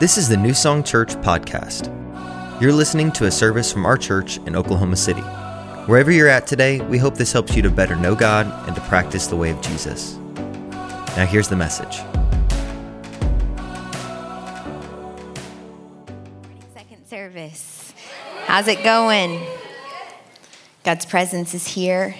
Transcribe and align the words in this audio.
This 0.00 0.16
is 0.16 0.28
the 0.28 0.36
New 0.36 0.54
Song 0.54 0.84
Church 0.84 1.08
podcast. 1.22 1.90
You're 2.62 2.72
listening 2.72 3.10
to 3.12 3.24
a 3.24 3.32
service 3.32 3.72
from 3.72 3.84
our 3.84 3.96
church 3.96 4.36
in 4.46 4.54
Oklahoma 4.54 4.94
City. 4.94 5.22
Wherever 5.86 6.12
you're 6.12 6.28
at 6.28 6.46
today, 6.46 6.80
we 6.82 6.98
hope 6.98 7.16
this 7.16 7.32
helps 7.32 7.56
you 7.56 7.62
to 7.62 7.70
better 7.70 7.96
know 7.96 8.14
God 8.14 8.46
and 8.68 8.76
to 8.76 8.82
practice 8.82 9.26
the 9.26 9.34
way 9.34 9.50
of 9.50 9.60
Jesus. 9.60 10.14
Now, 11.16 11.26
here's 11.28 11.48
the 11.48 11.56
message. 11.56 11.96
Second 16.72 17.08
service. 17.08 17.92
How's 18.46 18.68
it 18.68 18.84
going? 18.84 19.44
God's 20.84 21.06
presence 21.06 21.54
is 21.54 21.66
here. 21.66 22.14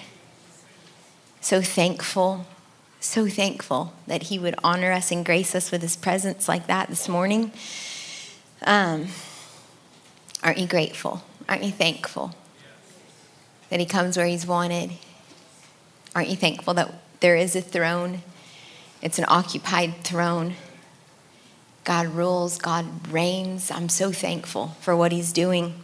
So 1.40 1.62
thankful, 1.62 2.44
so 3.00 3.28
thankful 3.28 3.92
that 4.06 4.24
He 4.24 4.38
would 4.38 4.54
honor 4.62 4.92
us 4.92 5.10
and 5.10 5.24
grace 5.24 5.54
us 5.54 5.70
with 5.70 5.82
His 5.82 5.96
presence 5.96 6.48
like 6.48 6.66
that 6.66 6.88
this 6.88 7.08
morning. 7.08 7.52
Um, 8.62 9.08
aren't 10.42 10.58
you 10.58 10.66
grateful? 10.66 11.22
Aren't 11.48 11.64
you 11.64 11.70
thankful 11.70 12.34
that 13.70 13.80
He 13.80 13.86
comes 13.86 14.16
where 14.16 14.26
He's 14.26 14.46
wanted? 14.46 14.92
Aren't 16.14 16.28
you 16.28 16.36
thankful 16.36 16.74
that 16.74 16.92
there 17.20 17.36
is 17.36 17.54
a 17.54 17.60
throne? 17.60 18.22
It's 19.00 19.18
an 19.18 19.26
occupied 19.28 20.02
throne. 20.02 20.54
God 21.84 22.08
rules, 22.08 22.58
God 22.58 23.10
reigns. 23.10 23.70
I'm 23.70 23.88
so 23.88 24.12
thankful 24.12 24.76
for 24.80 24.94
what 24.94 25.12
He's 25.12 25.32
doing 25.32 25.74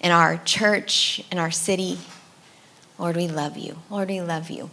in 0.00 0.10
our 0.10 0.36
church, 0.38 1.22
in 1.32 1.38
our 1.38 1.50
city. 1.50 1.98
Lord, 2.98 3.16
we 3.16 3.28
love 3.28 3.56
you. 3.56 3.78
Lord, 3.90 4.08
we 4.08 4.20
love 4.20 4.50
you. 4.50 4.70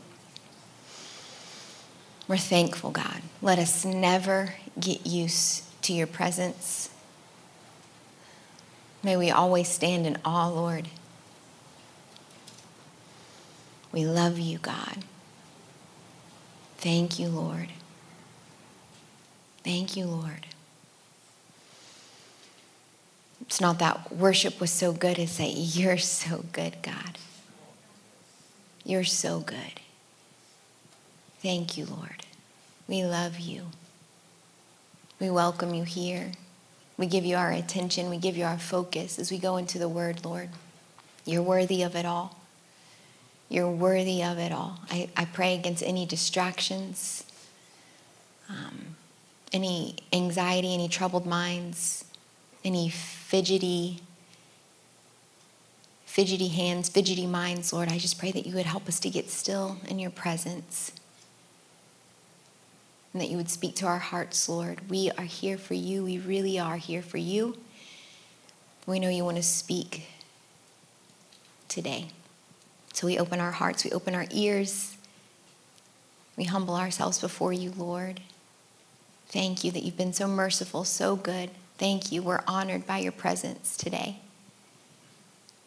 We're 2.28 2.38
thankful, 2.38 2.92
God. 2.92 3.22
Let 3.42 3.58
us 3.58 3.86
never 3.86 4.54
get 4.80 5.06
used 5.06 5.64
to 5.84 5.94
your 5.94 6.08
presence. 6.08 6.90
May 9.02 9.16
we 9.16 9.32
always 9.32 9.70
stand 9.70 10.06
in 10.06 10.18
awe, 10.26 10.48
Lord. 10.48 10.90
We 13.94 14.06
love 14.06 14.38
you, 14.38 14.58
God. 14.58 15.06
Thank 16.78 17.18
you, 17.18 17.30
Lord. 17.30 17.70
Thank 19.64 19.96
you, 19.96 20.06
Lord. 20.06 20.48
It's 23.42 23.62
not 23.62 23.80
that 23.80 24.12
worship 24.12 24.60
was 24.60 24.72
so 24.72 24.92
good, 24.92 25.18
it's 25.18 25.38
that 25.38 25.52
you're 25.52 25.98
so 25.98 26.44
good, 26.52 26.76
God. 26.82 27.18
You're 28.84 29.06
so 29.06 29.40
good. 29.40 29.80
Thank 31.48 31.78
you, 31.78 31.86
Lord. 31.86 32.26
We 32.90 33.06
love 33.06 33.40
you. 33.40 33.68
We 35.18 35.30
welcome 35.30 35.74
you 35.74 35.86
here. 35.86 36.34
We 36.98 37.06
give 37.06 37.24
you 37.24 37.38
our 37.38 37.54
attention. 37.54 38.10
We 38.10 38.18
give 38.18 38.36
you 38.36 38.44
our 38.44 38.58
focus 38.58 39.18
as 39.18 39.32
we 39.32 39.38
go 39.38 39.56
into 39.56 39.80
the 39.80 39.88
word, 39.88 40.26
Lord. 40.26 40.50
You're 41.24 41.42
worthy 41.42 41.84
of 41.84 41.96
it 41.96 42.06
all. 42.06 42.38
You're 43.48 43.72
worthy 43.72 44.22
of 44.22 44.38
it 44.40 44.52
all. 44.52 44.82
I, 44.92 45.08
I 45.16 45.24
pray 45.24 45.56
against 45.56 45.82
any 45.84 46.06
distractions, 46.06 47.24
um, 48.50 48.98
any 49.54 49.96
anxiety, 50.12 50.74
any 50.74 50.90
troubled 50.90 51.26
minds, 51.26 52.04
any 52.66 52.90
fidgety 52.90 54.02
fidgety 56.06 56.50
hands, 56.50 56.90
fidgety 56.90 57.26
minds, 57.26 57.72
Lord. 57.72 57.88
I 57.88 58.00
just 58.00 58.20
pray 58.20 58.34
that 58.34 58.46
you 58.46 58.54
would 58.54 58.66
help 58.66 58.90
us 58.90 59.00
to 59.00 59.10
get 59.10 59.30
still 59.30 59.78
in 59.88 59.98
your 59.98 60.12
presence 60.12 60.92
and 63.18 63.24
that 63.24 63.32
you 63.32 63.38
would 63.38 63.50
speak 63.50 63.74
to 63.74 63.88
our 63.88 63.98
hearts, 63.98 64.48
Lord. 64.48 64.92
We 64.92 65.10
are 65.18 65.24
here 65.24 65.58
for 65.58 65.74
you. 65.74 66.04
We 66.04 66.20
really 66.20 66.60
are 66.60 66.78
here 66.78 67.02
for 67.02 67.18
you. 67.18 67.58
We 68.86 69.00
know 69.00 69.10
you 69.10 69.26
want 69.26 69.38
to 69.38 69.44
speak 69.44 70.06
today. 71.68 72.10
So 72.94 73.08
we 73.08 73.18
open 73.18 73.40
our 73.40 73.50
hearts, 73.50 73.84
we 73.84 73.90
open 73.90 74.14
our 74.14 74.28
ears, 74.30 74.98
we 76.36 76.44
humble 76.44 76.76
ourselves 76.76 77.20
before 77.20 77.52
you, 77.52 77.72
Lord. 77.72 78.22
Thank 79.30 79.64
you 79.64 79.72
that 79.72 79.82
you've 79.82 79.98
been 79.98 80.14
so 80.14 80.28
merciful, 80.28 80.84
so 80.84 81.16
good. 81.16 81.50
Thank 81.80 82.12
you. 82.12 82.22
We're 82.22 82.44
honored 82.48 82.86
by 82.86 83.00
your 83.00 83.14
presence 83.14 83.76
today. 83.76 84.20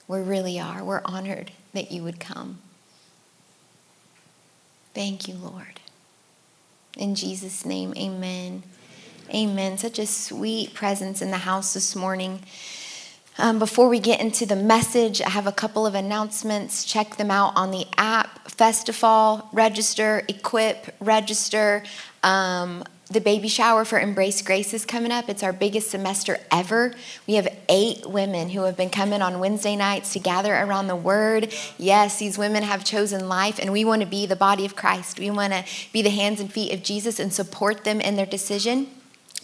We 0.07 0.21
really 0.21 0.61
are. 0.61 0.85
We're 0.85 1.03
honored 1.05 1.51
that 1.73 1.91
you 1.91 2.05
would 2.05 2.21
come. 2.21 2.61
Thank 4.95 5.27
you, 5.27 5.35
Lord. 5.35 5.80
In 6.97 7.15
Jesus' 7.15 7.65
name, 7.65 7.95
amen. 7.97 8.63
Amen. 9.33 9.79
Such 9.79 9.99
a 9.99 10.07
sweet 10.07 10.75
presence 10.75 11.23
in 11.23 11.31
the 11.31 11.39
house 11.39 11.75
this 11.75 11.95
morning. 11.95 12.41
Um, 13.39 13.59
before 13.59 13.89
we 13.89 14.01
get 14.01 14.21
into 14.21 14.45
the 14.45 14.57
message, 14.57 15.23
I 15.23 15.31
have 15.31 15.47
a 15.47 15.53
couple 15.53 15.87
of 15.87 15.95
announcements. 15.95 16.85
Check 16.85 17.17
them 17.17 17.31
out 17.31 17.53
on 17.57 17.71
the 17.71 17.87
app. 17.97 18.51
Festival, 18.51 19.49
register, 19.53 20.25
equip, 20.29 20.95
register. 21.01 21.85
Um, 22.23 22.85
the 23.11 23.21
baby 23.21 23.49
shower 23.49 23.85
for 23.85 23.99
Embrace 23.99 24.41
Grace 24.41 24.73
is 24.73 24.87
coming 24.87 25.11
up. 25.11 25.29
It's 25.29 25.43
our 25.43 25.53
biggest 25.53 25.91
semester 25.91 26.39
ever. 26.51 26.95
We 27.27 27.35
have 27.35 27.49
eight 27.69 28.09
women 28.09 28.51
who 28.51 28.63
have 28.63 28.77
been 28.77 28.91
coming 28.91 29.21
on 29.21 29.41
Wednesday 29.41 29.75
nights 29.75 30.13
to 30.13 30.21
gather 30.21 30.55
around 30.55 30.87
the 30.87 30.95
Word. 30.95 31.53
Yes, 31.77 32.21
these 32.21 32.39
women 32.39 32.63
have 32.63 32.85
chosen 32.85 33.29
life, 33.29 33.59
and 33.59 33.73
we 33.73 33.85
want 33.85 34.03
to 34.03 34.07
be 34.07 34.27
the 34.27 34.37
body 34.37 34.65
of 34.65 34.77
Christ. 34.77 35.19
We 35.19 35.31
want 35.31 35.53
to 35.53 35.65
be 35.93 36.03
the 36.03 36.11
hands 36.11 36.39
and 36.39 36.53
feet 36.53 36.73
of 36.73 36.85
Jesus 36.85 37.19
and 37.19 37.33
support 37.33 37.83
them 37.83 38.01
in 38.01 38.15
their 38.15 38.27
decision 38.27 38.87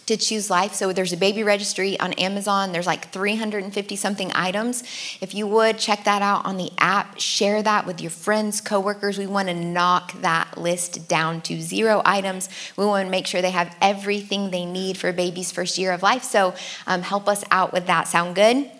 to 0.07 0.15
choose 0.17 0.49
life. 0.49 0.73
So 0.73 0.93
there's 0.93 1.13
a 1.13 1.17
baby 1.17 1.43
registry 1.43 1.99
on 1.99 2.13
Amazon. 2.13 2.71
There's 2.71 2.87
like 2.87 3.09
350 3.11 3.95
something 3.97 4.31
items. 4.33 4.83
If 5.21 5.35
you 5.35 5.45
would 5.47 5.77
check 5.77 6.05
that 6.05 6.21
out 6.21 6.45
on 6.45 6.57
the 6.57 6.71
app, 6.77 7.19
share 7.19 7.61
that 7.61 7.85
with 7.85 8.01
your 8.01 8.09
friends, 8.09 8.61
coworkers. 8.61 9.17
We 9.17 9.27
want 9.27 9.49
to 9.49 9.53
knock 9.53 10.13
that 10.21 10.57
list 10.57 11.07
down 11.07 11.41
to 11.41 11.61
zero 11.61 12.01
items. 12.05 12.49
We 12.77 12.85
want 12.85 13.05
to 13.05 13.11
make 13.11 13.27
sure 13.27 13.41
they 13.41 13.51
have 13.51 13.75
everything 13.81 14.49
they 14.49 14.65
need 14.65 14.97
for 14.97 15.09
a 15.09 15.13
baby's 15.13 15.51
first 15.51 15.77
year 15.77 15.91
of 15.91 16.01
life. 16.01 16.23
So 16.23 16.55
um, 16.87 17.01
help 17.01 17.27
us 17.27 17.43
out 17.51 17.73
with 17.73 17.87
that. 17.87 18.07
Sound 18.07 18.35
good? 18.35 18.71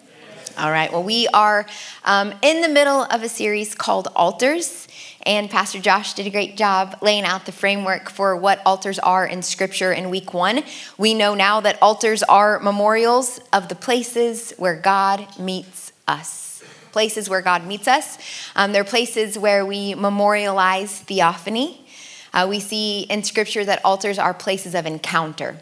All 0.58 0.72
right. 0.72 0.92
Well, 0.92 1.04
we 1.04 1.28
are 1.36 1.68
um, 2.04 2.34
in 2.42 2.62
the 2.62 2.70
middle 2.70 3.04
of 3.04 3.22
a 3.22 3.30
series 3.30 3.76
called 3.76 4.08
Altars. 4.16 4.87
And 5.24 5.50
Pastor 5.50 5.80
Josh 5.80 6.14
did 6.14 6.28
a 6.28 6.30
great 6.30 6.56
job 6.56 6.98
laying 7.02 7.24
out 7.24 7.46
the 7.46 7.52
framework 7.52 8.10
for 8.10 8.36
what 8.36 8.62
altars 8.66 9.00
are 9.00 9.26
in 9.26 9.42
Scripture 9.42 9.92
in 9.92 10.10
week 10.10 10.34
one. 10.34 10.64
We 10.98 11.14
know 11.14 11.34
now 11.34 11.60
that 11.62 11.82
altars 11.82 12.24
are 12.24 12.60
memorials 12.60 13.40
of 13.52 13.68
the 13.68 13.76
places 13.76 14.54
where 14.58 14.76
God 14.76 15.28
meets 15.40 15.92
us. 16.08 16.64
Places 16.92 17.30
where 17.30 17.42
God 17.42 17.66
meets 17.66 17.88
us. 17.88 18.18
Um, 18.56 18.72
they're 18.72 18.84
places 18.84 19.38
where 19.38 19.66
we 19.66 19.96
memorialize 19.96 21.00
theophany. 21.00 21.86
Uh, 22.34 22.48
we 22.50 22.60
see 22.60 23.02
in 23.02 23.24
Scripture 23.24 23.66
that 23.66 23.84
altars 23.84 24.18
are 24.18 24.34
places 24.34 24.76
of 24.76 24.86
encounter 24.86 25.58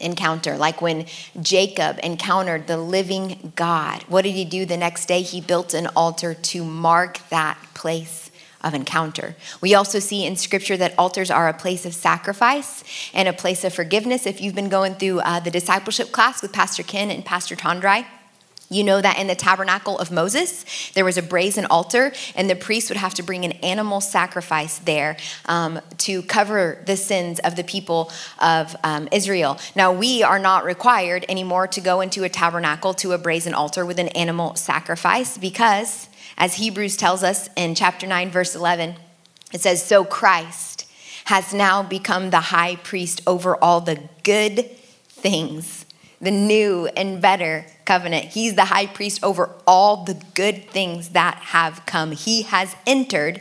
encounter, 0.00 0.56
like 0.56 0.80
when 0.80 1.04
Jacob 1.42 1.98
encountered 2.02 2.66
the 2.66 2.78
living 2.78 3.52
God. 3.54 4.02
What 4.04 4.22
did 4.22 4.32
he 4.32 4.46
do 4.46 4.64
the 4.64 4.78
next 4.78 5.06
day? 5.06 5.20
He 5.20 5.42
built 5.42 5.74
an 5.74 5.88
altar 5.88 6.32
to 6.32 6.64
mark 6.64 7.20
that 7.28 7.58
place 7.74 8.29
of 8.62 8.74
encounter. 8.74 9.36
We 9.60 9.74
also 9.74 9.98
see 9.98 10.24
in 10.24 10.36
scripture 10.36 10.76
that 10.76 10.94
altars 10.98 11.30
are 11.30 11.48
a 11.48 11.54
place 11.54 11.86
of 11.86 11.94
sacrifice 11.94 12.84
and 13.14 13.28
a 13.28 13.32
place 13.32 13.64
of 13.64 13.74
forgiveness. 13.74 14.26
If 14.26 14.40
you've 14.40 14.54
been 14.54 14.68
going 14.68 14.94
through 14.94 15.20
uh, 15.20 15.40
the 15.40 15.50
discipleship 15.50 16.12
class 16.12 16.42
with 16.42 16.52
Pastor 16.52 16.82
Ken 16.82 17.10
and 17.10 17.24
Pastor 17.24 17.56
Tondrai, 17.56 18.06
you 18.72 18.84
know 18.84 19.00
that 19.00 19.18
in 19.18 19.26
the 19.26 19.34
tabernacle 19.34 19.98
of 19.98 20.12
Moses, 20.12 20.64
there 20.92 21.04
was 21.04 21.18
a 21.18 21.22
brazen 21.22 21.66
altar, 21.66 22.12
and 22.36 22.48
the 22.48 22.54
priest 22.54 22.88
would 22.88 22.98
have 22.98 23.14
to 23.14 23.22
bring 23.22 23.44
an 23.44 23.50
animal 23.64 24.00
sacrifice 24.00 24.78
there 24.78 25.16
um, 25.46 25.80
to 25.98 26.22
cover 26.22 26.80
the 26.86 26.96
sins 26.96 27.40
of 27.40 27.56
the 27.56 27.64
people 27.64 28.12
of 28.38 28.76
um, 28.84 29.08
Israel. 29.10 29.58
Now, 29.74 29.92
we 29.92 30.22
are 30.22 30.38
not 30.38 30.64
required 30.64 31.26
anymore 31.28 31.66
to 31.66 31.80
go 31.80 32.00
into 32.00 32.22
a 32.22 32.28
tabernacle 32.28 32.94
to 32.94 33.10
a 33.10 33.18
brazen 33.18 33.54
altar 33.54 33.84
with 33.84 33.98
an 33.98 34.08
animal 34.08 34.54
sacrifice 34.54 35.36
because, 35.36 36.08
as 36.40 36.54
Hebrews 36.54 36.96
tells 36.96 37.22
us 37.22 37.50
in 37.54 37.74
chapter 37.74 38.06
9, 38.06 38.30
verse 38.30 38.56
11, 38.56 38.96
it 39.52 39.60
says, 39.60 39.84
So 39.84 40.04
Christ 40.04 40.90
has 41.26 41.52
now 41.52 41.82
become 41.82 42.30
the 42.30 42.40
high 42.40 42.76
priest 42.76 43.20
over 43.26 43.54
all 43.56 43.82
the 43.82 44.00
good 44.24 44.68
things 45.06 45.84
the 46.20 46.30
new 46.30 46.86
and 46.86 47.22
better 47.22 47.64
covenant. 47.86 48.26
He's 48.26 48.54
the 48.54 48.66
high 48.66 48.86
priest 48.86 49.24
over 49.24 49.50
all 49.66 50.04
the 50.04 50.22
good 50.34 50.68
things 50.68 51.10
that 51.10 51.36
have 51.36 51.86
come. 51.86 52.12
He 52.12 52.42
has 52.42 52.76
entered 52.86 53.40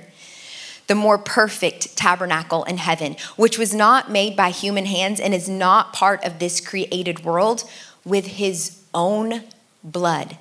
the 0.88 0.96
more 0.96 1.18
perfect 1.18 1.98
tabernacle 1.98 2.64
in 2.64 2.78
heaven, 2.78 3.18
which 3.36 3.60
was 3.60 3.74
not 3.74 4.10
made 4.10 4.38
by 4.38 4.50
human 4.50 4.86
hands 4.86 5.20
and 5.20 5.34
is 5.34 5.50
not 5.50 5.92
part 5.92 6.24
of 6.24 6.40
this 6.40 6.62
created 6.62 7.26
world, 7.26 7.70
with 8.06 8.26
his 8.26 8.82
own 8.94 9.44
blood. 9.84 10.38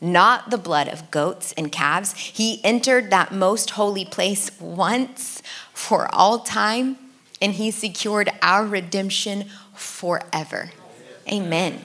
Not 0.00 0.50
the 0.50 0.58
blood 0.58 0.88
of 0.88 1.10
goats 1.10 1.52
and 1.56 1.70
calves. 1.70 2.14
He 2.16 2.60
entered 2.64 3.10
that 3.10 3.32
most 3.32 3.70
holy 3.70 4.04
place 4.04 4.50
once 4.58 5.42
for 5.74 6.08
all 6.14 6.38
time, 6.38 6.96
and 7.42 7.52
he 7.52 7.70
secured 7.70 8.30
our 8.40 8.64
redemption 8.64 9.46
forever. 9.74 10.70
Amen. 11.30 11.84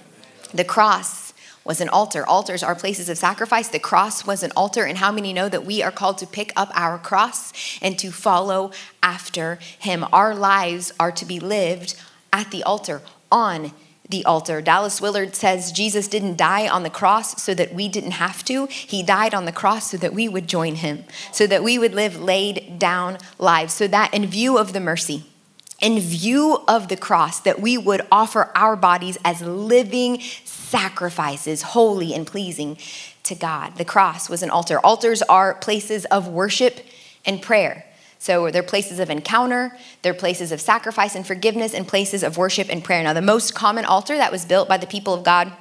The 0.53 0.63
cross 0.63 1.33
was 1.65 1.81
an 1.81 1.89
altar. 1.89 2.25
Altars 2.25 2.63
are 2.63 2.75
places 2.75 3.09
of 3.09 3.17
sacrifice. 3.17 3.67
The 3.67 3.79
cross 3.79 4.25
was 4.25 4.43
an 4.43 4.51
altar. 4.55 4.85
And 4.85 4.99
how 4.99 5.11
many 5.11 5.33
know 5.33 5.49
that 5.49 5.65
we 5.65 5.81
are 5.81 5.91
called 5.91 6.19
to 6.19 6.27
pick 6.27 6.53
up 6.55 6.71
our 6.73 6.97
cross 6.97 7.51
and 7.81 7.97
to 7.99 8.11
follow 8.11 8.71
after 9.01 9.59
him? 9.79 10.05
Our 10.13 10.35
lives 10.35 10.93
are 10.99 11.11
to 11.11 11.25
be 11.25 11.39
lived 11.39 11.99
at 12.31 12.51
the 12.51 12.63
altar, 12.63 13.01
on 13.31 13.71
the 14.09 14.23
altar. 14.25 14.61
Dallas 14.61 15.01
Willard 15.01 15.35
says 15.35 15.71
Jesus 15.71 16.07
didn't 16.07 16.37
die 16.37 16.67
on 16.67 16.83
the 16.83 16.89
cross 16.89 17.41
so 17.41 17.53
that 17.53 17.73
we 17.73 17.87
didn't 17.87 18.11
have 18.11 18.43
to. 18.45 18.67
He 18.67 19.03
died 19.03 19.33
on 19.33 19.45
the 19.45 19.51
cross 19.51 19.91
so 19.91 19.97
that 19.97 20.13
we 20.13 20.27
would 20.27 20.47
join 20.47 20.75
him, 20.75 21.05
so 21.31 21.47
that 21.47 21.63
we 21.63 21.77
would 21.77 21.93
live 21.93 22.21
laid 22.21 22.77
down 22.77 23.17
lives, 23.39 23.73
so 23.73 23.87
that 23.87 24.13
in 24.13 24.25
view 24.27 24.57
of 24.57 24.73
the 24.73 24.79
mercy, 24.79 25.25
in 25.79 25.99
view 25.99 26.63
of 26.67 26.87
the 26.87 26.97
cross, 26.97 27.39
that 27.41 27.59
we 27.59 27.77
would 27.77 28.01
offer 28.11 28.51
our 28.55 28.75
bodies 28.75 29.17
as 29.25 29.41
living 29.41 30.21
sacrifices, 30.21 31.61
holy 31.61 32.13
and 32.13 32.25
pleasing 32.27 32.77
to 33.23 33.35
God. 33.35 33.77
The 33.77 33.85
cross 33.85 34.29
was 34.29 34.43
an 34.43 34.49
altar. 34.49 34.79
Altars 34.79 35.21
are 35.23 35.55
places 35.55 36.05
of 36.05 36.27
worship 36.27 36.79
and 37.25 37.41
prayer. 37.41 37.84
So 38.19 38.49
they're 38.49 38.63
places 38.63 38.99
of 38.99 39.09
encounter, 39.09 39.77
they're 40.01 40.13
places 40.13 40.51
of 40.51 40.59
sacrifice 40.59 41.15
and 41.15 41.25
forgiveness, 41.25 41.73
and 41.73 41.87
places 41.87 42.23
of 42.23 42.37
worship 42.37 42.69
and 42.69 42.83
prayer. 42.83 43.03
Now, 43.03 43.13
the 43.13 43.21
most 43.21 43.53
common 43.53 43.85
altar 43.85 44.17
that 44.17 44.31
was 44.31 44.45
built 44.45 44.67
by 44.67 44.77
the 44.77 44.87
people 44.87 45.13
of 45.13 45.23
God 45.23 45.51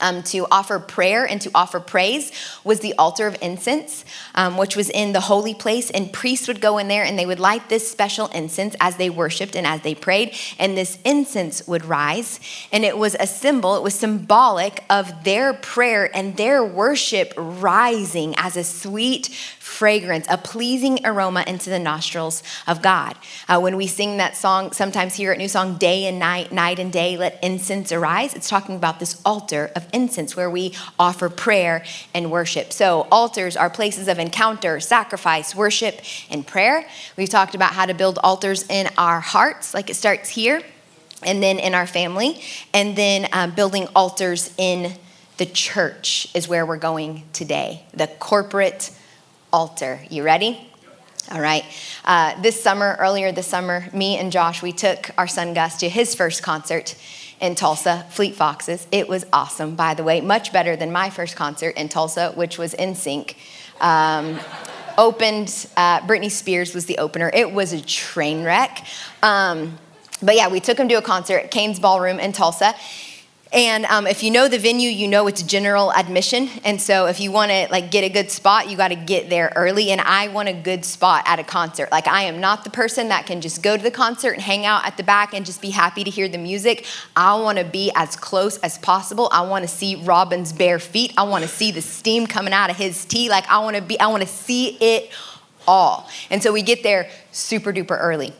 um, 0.00 0.22
to 0.24 0.46
offer 0.50 0.78
prayer 0.78 1.24
and 1.24 1.40
to 1.42 1.50
offer 1.54 1.78
praise 1.78 2.32
was 2.64 2.80
the 2.80 2.94
altar 2.94 3.26
of 3.26 3.36
incense, 3.40 4.04
um, 4.34 4.56
which 4.56 4.76
was 4.76 4.90
in 4.90 5.12
the 5.12 5.20
holy 5.20 5.54
place. 5.54 5.90
And 5.90 6.12
priests 6.12 6.48
would 6.48 6.60
go 6.60 6.78
in 6.78 6.88
there 6.88 7.04
and 7.04 7.18
they 7.18 7.26
would 7.26 7.40
light 7.40 7.68
this 7.68 7.90
special 7.90 8.28
incense 8.28 8.74
as 8.80 8.96
they 8.96 9.10
worshiped 9.10 9.54
and 9.54 9.66
as 9.66 9.82
they 9.82 9.94
prayed. 9.94 10.34
And 10.58 10.76
this 10.76 10.98
incense 11.04 11.66
would 11.68 11.84
rise. 11.84 12.40
And 12.72 12.84
it 12.84 12.96
was 12.96 13.14
a 13.20 13.26
symbol, 13.26 13.76
it 13.76 13.82
was 13.82 13.94
symbolic 13.94 14.84
of 14.88 15.24
their 15.24 15.52
prayer 15.52 16.10
and 16.14 16.36
their 16.36 16.64
worship 16.64 17.32
rising 17.36 18.34
as 18.36 18.56
a 18.56 18.64
sweet 18.64 19.28
fragrance, 19.70 20.26
a 20.28 20.36
pleasing 20.36 20.98
aroma 21.06 21.44
into 21.46 21.70
the 21.70 21.78
nostrils 21.78 22.42
of 22.66 22.82
God. 22.82 23.16
Uh, 23.48 23.60
when 23.60 23.76
we 23.76 23.86
sing 23.86 24.16
that 24.16 24.36
song, 24.36 24.72
sometimes 24.72 25.14
here 25.14 25.30
at 25.32 25.38
New 25.38 25.48
Song, 25.48 25.76
day 25.78 26.06
and 26.06 26.18
night, 26.18 26.50
night 26.50 26.78
and 26.78 26.92
day, 26.92 27.16
let 27.16 27.42
incense 27.42 27.92
arise, 27.92 28.34
it's 28.34 28.48
talking 28.48 28.74
about 28.74 28.98
this 28.98 29.22
altar 29.24 29.70
of 29.76 29.86
incense 29.94 30.36
where 30.36 30.50
we 30.50 30.74
offer 30.98 31.28
prayer 31.28 31.84
and 32.12 32.30
worship. 32.30 32.72
So, 32.72 33.06
altars 33.12 33.56
are 33.56 33.70
places 33.70 34.08
of 34.08 34.18
encounter, 34.18 34.80
sacrifice, 34.80 35.54
worship, 35.54 36.00
and 36.28 36.46
prayer. 36.46 36.86
We've 37.16 37.30
talked 37.30 37.54
about 37.54 37.72
how 37.72 37.86
to 37.86 37.94
build 37.94 38.18
altars 38.24 38.68
in 38.68 38.88
our 38.98 39.20
hearts, 39.20 39.72
like 39.72 39.88
it 39.88 39.94
starts 39.94 40.28
here, 40.28 40.62
and 41.22 41.42
then 41.42 41.58
in 41.58 41.74
our 41.74 41.86
family, 41.86 42.42
and 42.74 42.96
then 42.96 43.28
um, 43.32 43.52
building 43.52 43.86
altars 43.94 44.52
in 44.58 44.94
the 45.36 45.46
church 45.46 46.28
is 46.34 46.48
where 46.48 46.66
we're 46.66 46.76
going 46.76 47.22
today. 47.32 47.84
The 47.94 48.08
corporate 48.08 48.90
altar. 49.52 50.00
You 50.10 50.22
ready? 50.22 50.70
All 51.30 51.40
right. 51.40 51.64
Uh, 52.04 52.40
this 52.42 52.60
summer, 52.60 52.96
earlier 52.98 53.30
this 53.30 53.46
summer, 53.46 53.88
me 53.92 54.18
and 54.18 54.32
Josh, 54.32 54.62
we 54.62 54.72
took 54.72 55.10
our 55.16 55.28
son 55.28 55.54
Gus 55.54 55.78
to 55.78 55.88
his 55.88 56.14
first 56.14 56.42
concert 56.42 56.96
in 57.40 57.54
Tulsa, 57.54 58.06
Fleet 58.10 58.34
Foxes. 58.34 58.86
It 58.90 59.08
was 59.08 59.24
awesome, 59.32 59.76
by 59.76 59.94
the 59.94 60.02
way, 60.02 60.20
much 60.20 60.52
better 60.52 60.76
than 60.76 60.92
my 60.92 61.08
first 61.08 61.36
concert 61.36 61.76
in 61.76 61.88
Tulsa, 61.88 62.32
which 62.32 62.58
was 62.58 62.74
NSYNC. 62.74 63.34
Um, 63.80 64.40
opened, 64.98 65.66
uh, 65.76 66.00
Britney 66.00 66.30
Spears 66.30 66.74
was 66.74 66.86
the 66.86 66.98
opener. 66.98 67.30
It 67.32 67.52
was 67.52 67.72
a 67.72 67.80
train 67.80 68.44
wreck. 68.44 68.84
Um, 69.22 69.78
but 70.22 70.36
yeah, 70.36 70.48
we 70.48 70.60
took 70.60 70.78
him 70.78 70.88
to 70.88 70.94
a 70.94 71.02
concert 71.02 71.38
at 71.38 71.50
Cain's 71.50 71.80
Ballroom 71.80 72.20
in 72.20 72.32
Tulsa. 72.32 72.74
And 73.52 73.84
um, 73.86 74.06
if 74.06 74.22
you 74.22 74.30
know 74.30 74.46
the 74.46 74.58
venue, 74.58 74.88
you 74.88 75.08
know 75.08 75.26
it's 75.26 75.42
general 75.42 75.92
admission. 75.92 76.48
And 76.64 76.80
so 76.80 77.06
if 77.06 77.18
you 77.18 77.32
want 77.32 77.50
to 77.50 77.66
like 77.70 77.90
get 77.90 78.04
a 78.04 78.08
good 78.08 78.30
spot, 78.30 78.70
you 78.70 78.76
got 78.76 78.88
to 78.88 78.94
get 78.94 79.28
there 79.28 79.52
early. 79.56 79.90
And 79.90 80.00
I 80.00 80.28
want 80.28 80.48
a 80.48 80.52
good 80.52 80.84
spot 80.84 81.24
at 81.26 81.40
a 81.40 81.44
concert. 81.44 81.90
Like 81.90 82.06
I 82.06 82.22
am 82.22 82.40
not 82.40 82.62
the 82.62 82.70
person 82.70 83.08
that 83.08 83.26
can 83.26 83.40
just 83.40 83.60
go 83.60 83.76
to 83.76 83.82
the 83.82 83.90
concert 83.90 84.30
and 84.32 84.42
hang 84.42 84.66
out 84.66 84.86
at 84.86 84.96
the 84.96 85.02
back 85.02 85.34
and 85.34 85.44
just 85.44 85.60
be 85.60 85.70
happy 85.70 86.04
to 86.04 86.10
hear 86.10 86.28
the 86.28 86.38
music. 86.38 86.86
I 87.16 87.34
want 87.40 87.58
to 87.58 87.64
be 87.64 87.90
as 87.96 88.14
close 88.14 88.56
as 88.58 88.78
possible. 88.78 89.28
I 89.32 89.40
want 89.40 89.62
to 89.62 89.68
see 89.68 89.96
Robin's 89.96 90.52
bare 90.52 90.78
feet. 90.78 91.12
I 91.18 91.24
want 91.24 91.42
to 91.42 91.48
see 91.48 91.72
the 91.72 91.82
steam 91.82 92.28
coming 92.28 92.52
out 92.52 92.70
of 92.70 92.76
his 92.76 93.04
tea. 93.04 93.28
Like 93.28 93.48
I 93.48 93.58
want 93.58 93.74
to 93.74 93.82
be. 93.82 93.98
I 93.98 94.06
want 94.06 94.22
to 94.22 94.28
see 94.28 94.76
it 94.80 95.10
all. 95.66 96.08
And 96.30 96.40
so 96.40 96.52
we 96.52 96.62
get 96.62 96.84
there 96.84 97.10
super 97.32 97.72
duper 97.72 97.98
early 97.98 98.32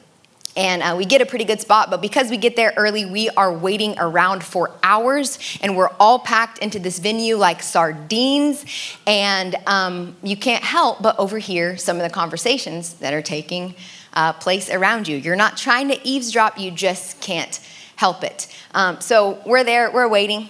and 0.60 0.82
uh, 0.82 0.94
we 0.96 1.06
get 1.06 1.22
a 1.22 1.26
pretty 1.26 1.46
good 1.46 1.60
spot 1.60 1.90
but 1.90 2.02
because 2.02 2.30
we 2.30 2.36
get 2.36 2.54
there 2.54 2.74
early 2.76 3.06
we 3.06 3.30
are 3.30 3.50
waiting 3.52 3.94
around 3.98 4.44
for 4.44 4.70
hours. 4.82 5.38
And 5.62 5.76
we're 5.76 5.90
all 5.98 6.18
packed 6.18 6.58
into 6.58 6.78
this 6.78 6.98
venue 6.98 7.36
like 7.36 7.62
sardines. 7.62 8.64
And 9.06 9.56
um, 9.66 10.16
you 10.22 10.36
can't 10.36 10.62
help 10.62 11.02
but 11.02 11.18
overhear 11.18 11.76
some 11.76 11.96
of 11.96 12.02
the 12.02 12.10
conversations 12.10 12.94
that 12.94 13.14
are 13.14 13.22
taking 13.22 13.74
uh, 14.12 14.32
place 14.34 14.68
around 14.70 15.08
you. 15.08 15.16
You're 15.16 15.36
not 15.36 15.56
trying 15.56 15.88
to 15.88 16.06
eavesdrop 16.06 16.58
you 16.58 16.70
just 16.70 17.20
can't 17.20 17.60
help 17.96 18.24
it. 18.24 18.46
Um, 18.74 19.00
so 19.00 19.40
we're 19.46 19.64
there 19.64 19.90
we're 19.90 20.08
waiting. 20.08 20.48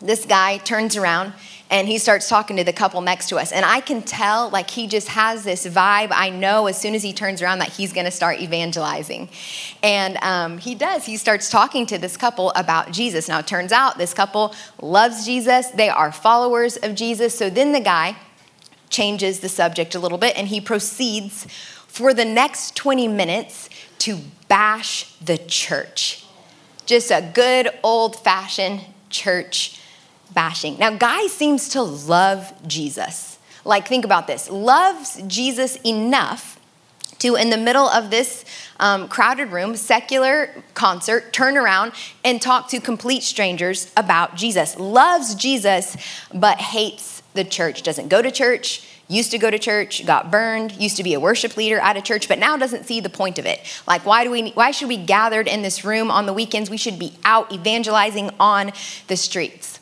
This 0.00 0.26
guy 0.26 0.58
turns 0.58 0.96
around 0.96 1.32
and 1.74 1.88
he 1.88 1.98
starts 1.98 2.28
talking 2.28 2.56
to 2.56 2.62
the 2.62 2.72
couple 2.72 3.00
next 3.00 3.30
to 3.30 3.36
us. 3.36 3.50
And 3.50 3.64
I 3.64 3.80
can 3.80 4.00
tell, 4.00 4.48
like, 4.48 4.70
he 4.70 4.86
just 4.86 5.08
has 5.08 5.42
this 5.42 5.66
vibe. 5.66 6.10
I 6.12 6.30
know 6.30 6.68
as 6.68 6.80
soon 6.80 6.94
as 6.94 7.02
he 7.02 7.12
turns 7.12 7.42
around 7.42 7.58
that 7.58 7.70
he's 7.70 7.92
gonna 7.92 8.12
start 8.12 8.40
evangelizing. 8.40 9.28
And 9.82 10.16
um, 10.18 10.58
he 10.58 10.76
does. 10.76 11.04
He 11.04 11.16
starts 11.16 11.50
talking 11.50 11.84
to 11.86 11.98
this 11.98 12.16
couple 12.16 12.52
about 12.52 12.92
Jesus. 12.92 13.26
Now, 13.26 13.40
it 13.40 13.48
turns 13.48 13.72
out 13.72 13.98
this 13.98 14.14
couple 14.14 14.54
loves 14.80 15.26
Jesus, 15.26 15.66
they 15.70 15.88
are 15.88 16.12
followers 16.12 16.76
of 16.76 16.94
Jesus. 16.94 17.36
So 17.36 17.50
then 17.50 17.72
the 17.72 17.80
guy 17.80 18.18
changes 18.88 19.40
the 19.40 19.48
subject 19.48 19.96
a 19.96 19.98
little 19.98 20.18
bit 20.18 20.38
and 20.38 20.46
he 20.46 20.60
proceeds 20.60 21.44
for 21.88 22.14
the 22.14 22.24
next 22.24 22.76
20 22.76 23.08
minutes 23.08 23.68
to 23.98 24.18
bash 24.46 25.12
the 25.16 25.38
church. 25.38 26.24
Just 26.86 27.10
a 27.10 27.32
good 27.34 27.70
old 27.82 28.14
fashioned 28.14 28.82
church 29.10 29.80
bashing. 30.34 30.78
Now, 30.78 30.96
Guy 30.96 31.26
seems 31.28 31.68
to 31.70 31.82
love 31.82 32.52
Jesus. 32.66 33.38
Like, 33.64 33.88
think 33.88 34.04
about 34.04 34.26
this 34.26 34.50
loves 34.50 35.22
Jesus 35.26 35.76
enough 35.84 36.60
to, 37.20 37.36
in 37.36 37.50
the 37.50 37.56
middle 37.56 37.88
of 37.88 38.10
this 38.10 38.44
um, 38.78 39.08
crowded 39.08 39.50
room, 39.50 39.76
secular 39.76 40.50
concert, 40.74 41.32
turn 41.32 41.56
around 41.56 41.92
and 42.24 42.42
talk 42.42 42.68
to 42.68 42.80
complete 42.80 43.22
strangers 43.22 43.90
about 43.96 44.34
Jesus. 44.34 44.78
Loves 44.78 45.34
Jesus, 45.34 45.96
but 46.34 46.58
hates 46.58 47.22
the 47.32 47.44
church. 47.44 47.82
Doesn't 47.82 48.08
go 48.08 48.20
to 48.20 48.30
church, 48.30 48.86
used 49.08 49.30
to 49.30 49.38
go 49.38 49.50
to 49.50 49.58
church, 49.58 50.04
got 50.06 50.30
burned, 50.30 50.72
used 50.72 50.96
to 50.96 51.02
be 51.02 51.14
a 51.14 51.20
worship 51.20 51.56
leader 51.56 51.78
at 51.78 51.96
a 51.96 52.02
church, 52.02 52.28
but 52.28 52.38
now 52.38 52.56
doesn't 52.56 52.84
see 52.84 53.00
the 53.00 53.08
point 53.08 53.38
of 53.38 53.46
it. 53.46 53.60
Like 53.86 54.04
why 54.04 54.24
do 54.24 54.30
we 54.30 54.50
why 54.50 54.70
should 54.70 54.88
we 54.88 54.96
gathered 54.96 55.48
in 55.48 55.62
this 55.62 55.84
room 55.84 56.10
on 56.10 56.26
the 56.26 56.32
weekends? 56.32 56.68
We 56.68 56.76
should 56.76 56.98
be 56.98 57.14
out 57.24 57.52
evangelizing 57.52 58.30
on 58.40 58.72
the 59.08 59.16
streets. 59.16 59.80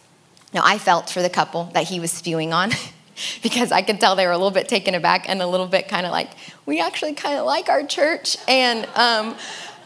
Now, 0.55 0.63
I 0.65 0.79
felt 0.79 1.09
for 1.09 1.23
the 1.23 1.31
couple 1.31 1.65
that 1.73 1.85
he 1.85 1.99
was 1.99 2.11
spewing 2.11 2.53
on 2.53 2.71
because 3.43 3.73
I 3.73 3.83
could 3.83 4.01
tell 4.01 4.17
they 4.17 4.27
were 4.27 4.33
a 4.33 4.39
little 4.39 4.51
bit 4.51 4.69
taken 4.69 4.95
aback 4.95 5.29
and 5.29 5.41
a 5.41 5.47
little 5.47 5.67
bit 5.67 5.89
kind 5.89 6.07
of 6.07 6.13
like, 6.13 6.31
we 6.67 6.81
actually 6.81 7.15
kind 7.15 7.39
of 7.39 7.47
like 7.47 7.69
our 7.69 7.85
church. 7.85 8.37
And 8.47 8.87
um, 8.95 9.37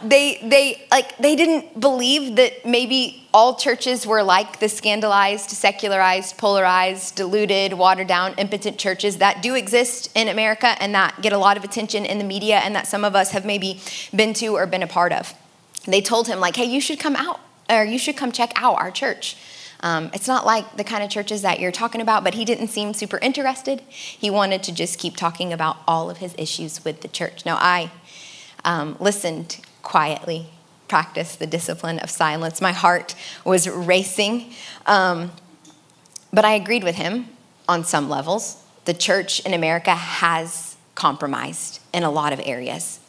they, 0.02 0.38
they, 0.42 0.87
like, 0.90 1.16
they 1.18 1.37
didn't 1.37 1.78
believe 1.78 2.37
that 2.37 2.66
maybe 2.66 3.28
all 3.32 3.54
churches 3.54 4.06
were 4.06 4.23
like 4.23 4.58
the 4.58 4.68
scandalized, 4.68 5.50
secularized, 5.50 6.37
polarized, 6.37 7.16
diluted, 7.16 7.73
watered 7.73 8.08
down, 8.08 8.35
impotent 8.37 8.78
churches 8.78 9.18
that 9.18 9.42
do 9.42 9.54
exist 9.54 10.11
in 10.14 10.28
America 10.28 10.75
and 10.80 10.94
that 10.94 11.20
get 11.23 11.32
a 11.32 11.38
lot 11.38 11.56
of 11.56 11.64
attention 11.64 12.04
in 12.04 12.18
the 12.18 12.25
media 12.25 12.58
and 12.58 12.75
that 12.75 12.87
some 12.87 13.04
of 13.04 13.14
us 13.14 13.30
have 13.30 13.44
maybe 13.44 13.80
been 14.14 14.35
to 14.35 14.49
or 14.49 14.66
been 14.66 14.82
a 14.82 14.87
part 14.87 15.12
of. 15.12 15.35
They 15.87 16.00
told 16.00 16.26
him, 16.26 16.40
like, 16.40 16.56
hey, 16.56 16.64
you 16.64 16.80
should 16.80 16.99
come 16.99 17.14
out 17.14 17.40
or 17.70 17.85
you 17.85 17.99
should 17.99 18.16
come 18.16 18.32
check 18.32 18.52
out 18.56 18.76
our 18.76 18.90
church. 18.90 19.37
Um, 19.80 20.11
it's 20.14 20.26
not 20.26 20.47
like 20.47 20.76
the 20.76 20.85
kind 20.85 21.04
of 21.04 21.11
churches 21.11 21.42
that 21.42 21.61
you're 21.61 21.73
talking 21.73 22.00
about, 22.00 22.25
but 22.25 22.35
he 22.35 22.45
didn't 22.45 22.68
seem 22.68 22.95
super 22.95 23.18
interested. 23.18 23.80
He 23.88 24.30
wanted 24.30 24.62
to 24.64 24.73
just 24.73 24.99
keep 24.99 25.16
talking 25.16 25.52
about 25.52 25.76
all 25.87 26.09
of 26.11 26.18
his 26.18 26.35
issues 26.38 26.85
with 26.85 27.02
the 27.02 27.09
church. 27.09 27.45
Now, 27.45 27.56
I 27.61 27.90
um, 28.64 28.97
listened 28.99 29.61
quietly, 29.83 30.47
practiced 30.88 31.38
the 31.38 31.47
discipline 31.47 31.99
of 31.99 32.11
silence. 32.11 32.61
My 32.61 32.73
heart 32.73 33.14
was 33.45 33.68
racing, 33.68 34.52
um, 34.87 35.33
but 36.33 36.45
I 36.45 36.54
agreed 36.54 36.85
with 36.85 36.97
him 36.97 37.28
on 37.68 37.85
some 37.85 38.09
levels. 38.09 38.62
The 38.85 38.95
church 38.95 39.40
in 39.40 39.52
America 39.52 39.95
has 39.95 40.76
compromised 40.95 41.80
in 41.92 42.02
a 42.02 42.11
lot 42.11 42.33
of 42.33 42.40
areas. 42.45 43.00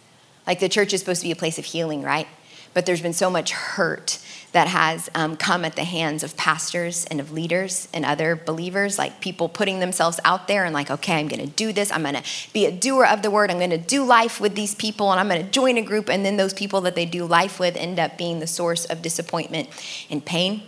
Like 0.45 0.59
the 0.59 0.69
church 0.69 0.93
is 0.93 0.99
supposed 0.99 1.21
to 1.21 1.27
be 1.27 1.31
a 1.31 1.35
place 1.35 1.57
of 1.57 1.65
healing, 1.65 2.01
right? 2.01 2.27
But 2.73 2.85
there's 2.85 3.01
been 3.01 3.13
so 3.13 3.29
much 3.29 3.51
hurt 3.51 4.19
that 4.53 4.67
has 4.67 5.09
um, 5.13 5.35
come 5.35 5.65
at 5.65 5.75
the 5.75 5.83
hands 5.83 6.23
of 6.23 6.37
pastors 6.37 7.05
and 7.05 7.19
of 7.19 7.31
leaders 7.31 7.87
and 7.93 8.05
other 8.05 8.35
believers, 8.35 8.97
like 8.97 9.19
people 9.19 9.49
putting 9.49 9.79
themselves 9.79 10.19
out 10.23 10.47
there 10.47 10.63
and, 10.63 10.73
like, 10.73 10.89
okay, 10.89 11.19
I'm 11.19 11.27
gonna 11.27 11.45
do 11.45 11.73
this. 11.73 11.91
I'm 11.91 12.03
gonna 12.03 12.23
be 12.53 12.65
a 12.65 12.71
doer 12.71 13.05
of 13.05 13.21
the 13.21 13.29
word. 13.29 13.51
I'm 13.51 13.59
gonna 13.59 13.77
do 13.77 14.03
life 14.03 14.39
with 14.39 14.55
these 14.55 14.73
people 14.73 15.11
and 15.11 15.19
I'm 15.19 15.27
gonna 15.27 15.43
join 15.43 15.77
a 15.77 15.81
group. 15.81 16.09
And 16.09 16.25
then 16.25 16.37
those 16.37 16.53
people 16.53 16.81
that 16.81 16.95
they 16.95 17.05
do 17.05 17.25
life 17.25 17.59
with 17.59 17.75
end 17.75 17.99
up 17.99 18.17
being 18.17 18.39
the 18.39 18.47
source 18.47 18.85
of 18.85 19.01
disappointment 19.01 19.69
and 20.09 20.23
pain. 20.25 20.63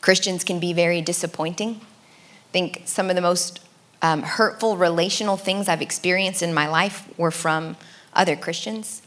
Christians 0.00 0.44
can 0.44 0.58
be 0.58 0.72
very 0.72 1.00
disappointing. 1.00 1.80
I 1.80 2.52
think 2.52 2.82
some 2.84 3.08
of 3.08 3.16
the 3.16 3.22
most 3.22 3.60
um, 4.02 4.22
hurtful 4.22 4.76
relational 4.76 5.36
things 5.36 5.68
I've 5.68 5.80
experienced 5.80 6.42
in 6.42 6.52
my 6.52 6.68
life 6.68 7.08
were 7.16 7.30
from 7.30 7.76
other 8.12 8.36
Christians. 8.36 9.00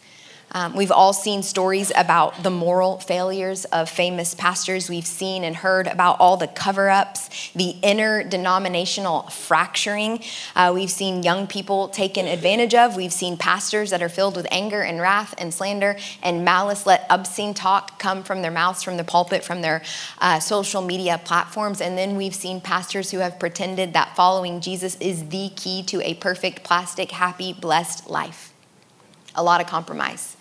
Um, 0.56 0.74
we've 0.74 0.92
all 0.92 1.12
seen 1.12 1.44
stories 1.44 1.92
about 1.98 2.42
the 2.42 2.50
moral 2.50 2.98
failures 2.98 3.66
of 3.66 3.90
famous 3.90 4.34
pastors. 4.34 4.90
We've 4.90 5.06
seen 5.06 5.44
and 5.44 5.54
heard 5.54 5.86
about 5.86 6.22
all 6.22 6.38
the 6.38 6.48
cover 6.48 6.90
ups, 6.90 7.52
the 7.54 7.72
interdenominational 7.84 9.24
fracturing. 9.24 10.24
Uh, 10.56 10.72
we've 10.74 10.90
seen 10.90 11.24
young 11.24 11.46
people 11.46 11.90
taken 11.90 12.26
advantage 12.26 12.74
of. 12.74 12.96
We've 12.96 13.12
seen 13.12 13.36
pastors 13.36 13.90
that 13.90 14.02
are 14.02 14.08
filled 14.08 14.38
with 14.38 14.48
anger 14.50 14.82
and 14.82 15.02
wrath 15.02 15.36
and 15.38 15.54
slander 15.54 15.98
and 16.24 16.46
malice 16.46 16.86
let 16.86 17.06
obscene 17.10 17.54
talk 17.54 18.00
come 18.00 18.24
from 18.24 18.42
their 18.42 18.50
mouths, 18.50 18.82
from 18.82 18.96
the 18.96 19.04
pulpit, 19.04 19.44
from 19.44 19.62
their 19.62 19.84
uh, 20.22 20.40
social 20.40 20.82
media 20.82 21.20
platforms. 21.26 21.82
And 21.82 21.98
then 21.98 22.16
we've 22.16 22.34
seen 22.34 22.62
pastors 22.62 23.12
who 23.12 23.18
have 23.18 23.40
pretended 23.40 23.92
that 23.92 24.16
following 24.16 24.62
Jesus 24.62 24.96
is 25.02 25.28
the 25.28 25.50
key 25.58 25.84
to 25.84 26.02
a 26.02 26.14
perfect, 26.14 26.64
plastic, 26.64 27.12
happy, 27.12 27.52
blessed 27.52 28.10
life. 28.10 28.54
A 29.36 29.44
lot 29.44 29.60
of 29.60 29.68
compromise. 29.68 30.35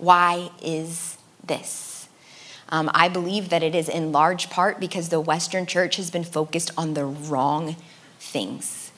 Why 0.00 0.50
is 0.62 1.18
this? 1.44 2.08
Um, 2.70 2.90
I 2.94 3.08
believe 3.08 3.50
that 3.50 3.62
it 3.62 3.74
is 3.74 3.86
in 3.86 4.12
large 4.12 4.48
part 4.48 4.80
because 4.80 5.10
the 5.10 5.20
Western 5.20 5.66
church 5.66 5.96
has 5.96 6.10
been 6.10 6.24
focused 6.24 6.70
on 6.78 6.94
the 6.94 7.04
wrong 7.04 7.76
things. 8.18 8.92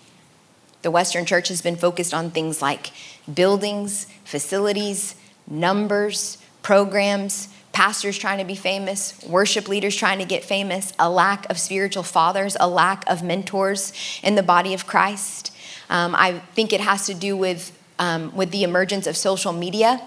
The 0.82 0.92
Western 0.92 1.26
church 1.26 1.48
has 1.48 1.60
been 1.60 1.74
focused 1.74 2.14
on 2.14 2.30
things 2.30 2.62
like 2.62 2.92
buildings, 3.32 4.06
facilities, 4.24 5.16
numbers, 5.48 6.38
programs, 6.62 7.48
pastors 7.72 8.16
trying 8.16 8.38
to 8.38 8.44
be 8.44 8.54
famous, 8.54 9.20
worship 9.26 9.66
leaders 9.66 9.96
trying 9.96 10.20
to 10.20 10.24
get 10.24 10.44
famous, 10.44 10.92
a 11.00 11.10
lack 11.10 11.50
of 11.50 11.58
spiritual 11.58 12.04
fathers, 12.04 12.56
a 12.60 12.68
lack 12.68 13.08
of 13.10 13.24
mentors 13.24 13.92
in 14.22 14.36
the 14.36 14.42
body 14.42 14.72
of 14.72 14.86
Christ. 14.86 15.52
Um, 15.90 16.14
I 16.14 16.40
think 16.54 16.72
it 16.72 16.80
has 16.80 17.06
to 17.06 17.14
do 17.14 17.36
with, 17.36 17.76
um, 17.98 18.32
with 18.36 18.52
the 18.52 18.62
emergence 18.62 19.08
of 19.08 19.16
social 19.16 19.52
media 19.52 20.00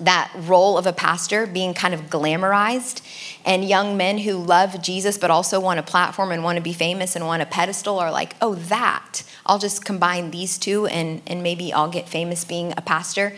that 0.00 0.32
role 0.34 0.78
of 0.78 0.86
a 0.86 0.92
pastor 0.92 1.46
being 1.46 1.74
kind 1.74 1.92
of 1.92 2.08
glamorized, 2.08 3.02
and 3.44 3.64
young 3.64 3.96
men 3.96 4.18
who 4.18 4.32
love 4.32 4.80
Jesus 4.82 5.18
but 5.18 5.30
also 5.30 5.60
want 5.60 5.78
a 5.78 5.82
platform 5.82 6.32
and 6.32 6.42
want 6.42 6.56
to 6.56 6.62
be 6.62 6.72
famous 6.72 7.14
and 7.14 7.26
want 7.26 7.42
a 7.42 7.46
pedestal 7.46 7.98
are 7.98 8.10
like, 8.10 8.34
oh, 8.40 8.54
that. 8.54 9.22
I'll 9.44 9.58
just 9.58 9.84
combine 9.84 10.30
these 10.30 10.58
two 10.58 10.86
and, 10.86 11.20
and 11.26 11.42
maybe 11.42 11.72
I'll 11.72 11.90
get 11.90 12.08
famous 12.08 12.44
being 12.44 12.72
a 12.76 12.82
pastor. 12.82 13.34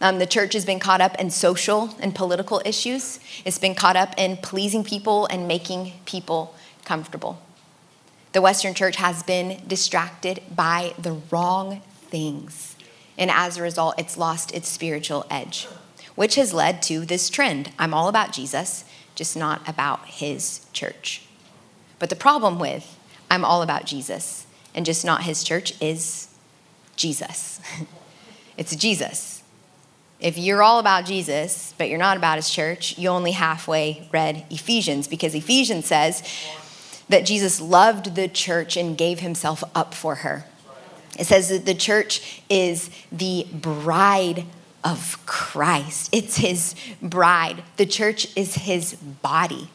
Um, 0.00 0.18
the 0.18 0.26
church 0.26 0.54
has 0.54 0.64
been 0.64 0.78
caught 0.78 1.00
up 1.00 1.16
in 1.16 1.30
social 1.30 1.94
and 2.00 2.14
political 2.14 2.62
issues, 2.64 3.20
it's 3.44 3.58
been 3.58 3.74
caught 3.74 3.96
up 3.96 4.14
in 4.16 4.36
pleasing 4.38 4.84
people 4.84 5.26
and 5.26 5.48
making 5.48 5.92
people 6.06 6.54
comfortable. 6.84 7.42
The 8.32 8.40
Western 8.40 8.74
church 8.74 8.96
has 8.96 9.22
been 9.22 9.60
distracted 9.66 10.40
by 10.54 10.94
the 10.98 11.14
wrong 11.32 11.80
things, 12.10 12.76
and 13.16 13.30
as 13.30 13.56
a 13.56 13.62
result, 13.62 13.98
it's 13.98 14.16
lost 14.16 14.54
its 14.54 14.68
spiritual 14.68 15.26
edge 15.30 15.66
which 16.18 16.34
has 16.34 16.52
led 16.52 16.82
to 16.82 17.06
this 17.06 17.30
trend. 17.30 17.70
I'm 17.78 17.94
all 17.94 18.08
about 18.08 18.32
Jesus, 18.32 18.84
just 19.14 19.36
not 19.36 19.62
about 19.68 20.04
his 20.06 20.66
church. 20.72 21.22
But 22.00 22.10
the 22.10 22.16
problem 22.16 22.58
with 22.58 22.98
I'm 23.30 23.44
all 23.44 23.62
about 23.62 23.84
Jesus 23.84 24.44
and 24.74 24.84
just 24.84 25.04
not 25.04 25.22
his 25.22 25.44
church 25.44 25.80
is 25.80 26.26
Jesus. 26.96 27.60
it's 28.56 28.74
Jesus. 28.74 29.44
If 30.18 30.36
you're 30.36 30.60
all 30.60 30.80
about 30.80 31.04
Jesus, 31.04 31.72
but 31.78 31.88
you're 31.88 31.98
not 31.98 32.16
about 32.16 32.34
his 32.34 32.50
church, 32.50 32.98
you 32.98 33.10
only 33.10 33.30
halfway 33.30 34.08
read 34.10 34.44
Ephesians 34.50 35.06
because 35.06 35.36
Ephesians 35.36 35.86
says 35.86 36.24
that 37.08 37.26
Jesus 37.26 37.60
loved 37.60 38.16
the 38.16 38.26
church 38.26 38.76
and 38.76 38.98
gave 38.98 39.20
himself 39.20 39.62
up 39.72 39.94
for 39.94 40.16
her. 40.16 40.46
It 41.16 41.28
says 41.28 41.48
that 41.50 41.64
the 41.64 41.74
church 41.74 42.42
is 42.50 42.90
the 43.12 43.46
bride 43.52 44.46
of 44.84 45.24
Christ. 45.26 46.08
It's 46.12 46.36
his 46.36 46.74
bride. 47.02 47.62
The 47.76 47.86
church 47.86 48.28
is 48.36 48.54
his 48.54 48.94
body, 48.94 49.68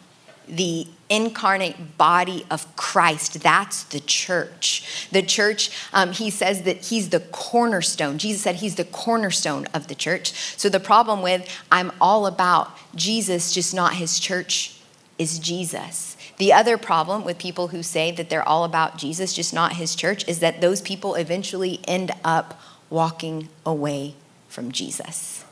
the 0.48 0.88
incarnate 1.10 1.98
body 1.98 2.46
of 2.50 2.76
Christ. 2.76 3.42
That's 3.42 3.84
the 3.84 4.00
church. 4.00 5.08
The 5.12 5.22
church, 5.22 5.70
um, 5.94 6.12
he 6.12 6.30
says 6.30 6.64
that 6.64 6.86
he's 6.86 7.10
the 7.10 7.20
cornerstone. 7.20 8.18
Jesus 8.18 8.42
said 8.42 8.56
he's 8.56 8.76
the 8.76 8.86
cornerstone 8.86 9.68
of 9.74 9.88
the 9.88 9.96
church. 9.96 10.32
So 10.58 10.70
the 10.70 10.80
problem 10.80 11.22
with 11.22 11.48
I'm 11.72 11.92
all 12.02 12.26
about 12.26 12.72
Jesus, 12.96 13.54
just 13.54 13.74
not 13.74 13.96
his 13.96 14.20
church, 14.20 14.80
is 15.20 15.38
Jesus. 15.38 16.18
The 16.38 16.52
other 16.52 16.78
problem 16.78 17.24
with 17.24 17.38
people 17.38 17.68
who 17.68 17.84
say 17.84 18.12
that 18.12 18.30
they're 18.30 18.48
all 18.48 18.64
about 18.64 18.98
Jesus, 18.98 19.34
just 19.34 19.54
not 19.54 19.74
his 19.74 19.96
church, 19.96 20.28
is 20.28 20.40
that 20.40 20.62
those 20.62 20.82
people 20.82 21.14
eventually 21.14 21.80
end 21.88 22.12
up 22.24 22.60
walking 22.90 23.50
away 23.66 24.16
from 24.54 24.72
Jesus. 24.72 25.44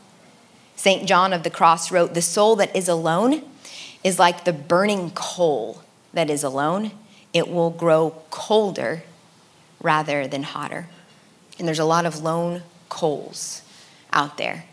St. 0.75 1.07
John 1.07 1.33
of 1.33 1.43
the 1.43 1.49
Cross 1.49 1.91
wrote, 1.91 2.13
The 2.13 2.21
soul 2.21 2.55
that 2.57 2.75
is 2.75 2.87
alone 2.87 3.41
is 4.03 4.19
like 4.19 4.45
the 4.45 4.53
burning 4.53 5.11
coal 5.11 5.81
that 6.13 6.29
is 6.29 6.43
alone. 6.43 6.91
It 7.33 7.47
will 7.47 7.69
grow 7.69 8.21
colder 8.29 9.03
rather 9.81 10.27
than 10.27 10.43
hotter. 10.43 10.87
And 11.59 11.67
there's 11.67 11.79
a 11.79 11.85
lot 11.85 12.05
of 12.05 12.21
lone 12.21 12.63
coals 12.89 13.61
out 14.11 14.37
there. 14.37 14.65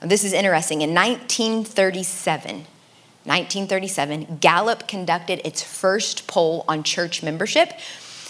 this 0.00 0.24
is 0.24 0.32
interesting. 0.32 0.82
In 0.82 0.90
1937, 0.90 2.66
1937, 3.24 4.38
Gallup 4.40 4.86
conducted 4.86 5.40
its 5.46 5.62
first 5.62 6.26
poll 6.26 6.62
on 6.68 6.82
church 6.82 7.22
membership, 7.22 7.72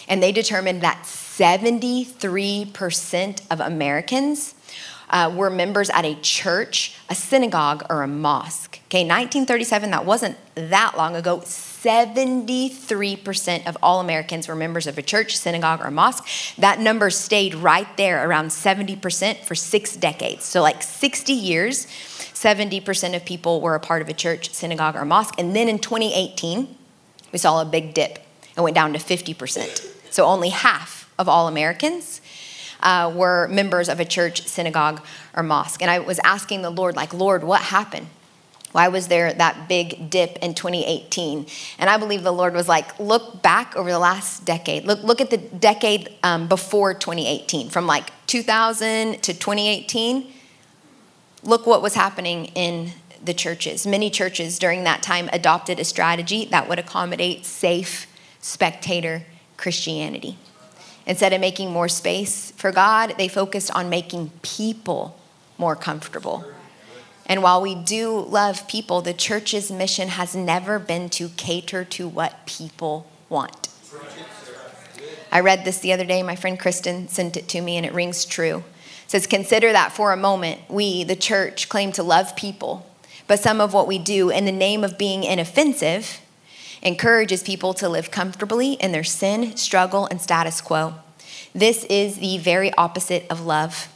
and 0.06 0.22
they 0.22 0.30
determined 0.30 0.82
that 0.82 1.02
73% 1.02 3.40
of 3.50 3.58
Americans 3.58 4.54
uh, 5.14 5.32
were 5.34 5.48
members 5.48 5.88
at 5.90 6.04
a 6.04 6.16
church, 6.16 6.98
a 7.08 7.14
synagogue, 7.14 7.86
or 7.88 8.02
a 8.02 8.08
mosque. 8.08 8.80
Okay, 8.88 9.02
1937, 9.02 9.92
that 9.92 10.04
wasn't 10.04 10.36
that 10.56 10.96
long 10.96 11.14
ago. 11.14 11.38
73% 11.38 13.68
of 13.68 13.76
all 13.80 14.00
Americans 14.00 14.48
were 14.48 14.56
members 14.56 14.88
of 14.88 14.98
a 14.98 15.02
church, 15.02 15.36
synagogue, 15.36 15.80
or 15.80 15.92
mosque. 15.92 16.26
That 16.58 16.80
number 16.80 17.10
stayed 17.10 17.54
right 17.54 17.86
there 17.96 18.28
around 18.28 18.48
70% 18.48 19.44
for 19.44 19.54
six 19.54 19.94
decades. 19.94 20.46
So, 20.46 20.60
like 20.60 20.82
60 20.82 21.32
years, 21.32 21.86
70% 21.86 23.14
of 23.14 23.24
people 23.24 23.60
were 23.60 23.76
a 23.76 23.80
part 23.80 24.02
of 24.02 24.08
a 24.08 24.14
church, 24.14 24.50
synagogue, 24.50 24.96
or 24.96 25.04
mosque. 25.04 25.38
And 25.38 25.54
then 25.54 25.68
in 25.68 25.78
2018, 25.78 26.76
we 27.32 27.38
saw 27.38 27.62
a 27.62 27.64
big 27.64 27.94
dip 27.94 28.18
and 28.56 28.64
went 28.64 28.74
down 28.74 28.92
to 28.94 28.98
50%. 28.98 30.12
So, 30.12 30.24
only 30.24 30.48
half 30.48 31.08
of 31.18 31.28
all 31.28 31.46
Americans 31.46 32.20
uh, 32.84 33.12
were 33.14 33.48
members 33.48 33.88
of 33.88 33.98
a 33.98 34.04
church, 34.04 34.46
synagogue, 34.46 35.02
or 35.34 35.42
mosque. 35.42 35.82
And 35.82 35.90
I 35.90 35.98
was 35.98 36.20
asking 36.22 36.62
the 36.62 36.70
Lord, 36.70 36.94
like, 36.94 37.12
Lord, 37.12 37.42
what 37.42 37.62
happened? 37.62 38.06
Why 38.72 38.88
was 38.88 39.06
there 39.06 39.32
that 39.32 39.68
big 39.68 40.10
dip 40.10 40.36
in 40.38 40.52
2018? 40.54 41.46
And 41.78 41.88
I 41.88 41.96
believe 41.96 42.24
the 42.24 42.32
Lord 42.32 42.54
was 42.54 42.68
like, 42.68 42.98
look 42.98 43.40
back 43.40 43.76
over 43.76 43.90
the 43.90 44.00
last 44.00 44.44
decade. 44.44 44.84
Look, 44.84 45.02
look 45.04 45.20
at 45.20 45.30
the 45.30 45.36
decade 45.36 46.10
um, 46.24 46.48
before 46.48 46.92
2018, 46.92 47.70
from 47.70 47.86
like 47.86 48.10
2000 48.26 49.22
to 49.22 49.32
2018. 49.32 50.32
Look 51.44 51.66
what 51.66 51.82
was 51.82 51.94
happening 51.94 52.46
in 52.46 52.90
the 53.24 53.32
churches. 53.32 53.86
Many 53.86 54.10
churches 54.10 54.58
during 54.58 54.84
that 54.84 55.02
time 55.02 55.30
adopted 55.32 55.78
a 55.78 55.84
strategy 55.84 56.44
that 56.46 56.68
would 56.68 56.80
accommodate 56.80 57.46
safe 57.46 58.08
spectator 58.40 59.22
Christianity. 59.56 60.36
Instead 61.06 61.32
of 61.32 61.40
making 61.40 61.70
more 61.70 61.88
space 61.88 62.50
for 62.52 62.72
God, 62.72 63.14
they 63.18 63.28
focused 63.28 63.70
on 63.72 63.90
making 63.90 64.30
people 64.42 65.18
more 65.58 65.76
comfortable. 65.76 66.44
And 67.26 67.42
while 67.42 67.60
we 67.60 67.74
do 67.74 68.20
love 68.20 68.66
people, 68.68 69.00
the 69.00 69.14
church's 69.14 69.70
mission 69.70 70.08
has 70.08 70.34
never 70.34 70.78
been 70.78 71.08
to 71.10 71.28
cater 71.30 71.84
to 71.84 72.08
what 72.08 72.46
people 72.46 73.06
want. 73.28 73.68
I 75.32 75.40
read 75.40 75.64
this 75.64 75.80
the 75.80 75.92
other 75.92 76.04
day. 76.04 76.22
My 76.22 76.36
friend 76.36 76.58
Kristen 76.58 77.08
sent 77.08 77.36
it 77.36 77.48
to 77.48 77.60
me, 77.60 77.76
and 77.76 77.84
it 77.84 77.92
rings 77.92 78.24
true. 78.24 78.58
It 78.58 79.10
says, 79.10 79.26
Consider 79.26 79.72
that 79.72 79.92
for 79.92 80.12
a 80.12 80.16
moment, 80.16 80.60
we, 80.68 81.02
the 81.02 81.16
church, 81.16 81.68
claim 81.68 81.92
to 81.92 82.02
love 82.02 82.36
people, 82.36 82.86
but 83.26 83.40
some 83.40 83.60
of 83.60 83.72
what 83.74 83.88
we 83.88 83.98
do 83.98 84.30
in 84.30 84.44
the 84.44 84.52
name 84.52 84.84
of 84.84 84.96
being 84.96 85.24
inoffensive 85.24 86.20
encourages 86.84 87.42
people 87.42 87.74
to 87.74 87.88
live 87.88 88.10
comfortably 88.10 88.74
in 88.74 88.92
their 88.92 89.04
sin, 89.04 89.56
struggle, 89.56 90.06
and 90.06 90.20
status 90.20 90.60
quo. 90.60 90.94
This 91.54 91.84
is 91.84 92.18
the 92.18 92.38
very 92.38 92.72
opposite 92.74 93.26
of 93.30 93.44
love. 93.44 93.88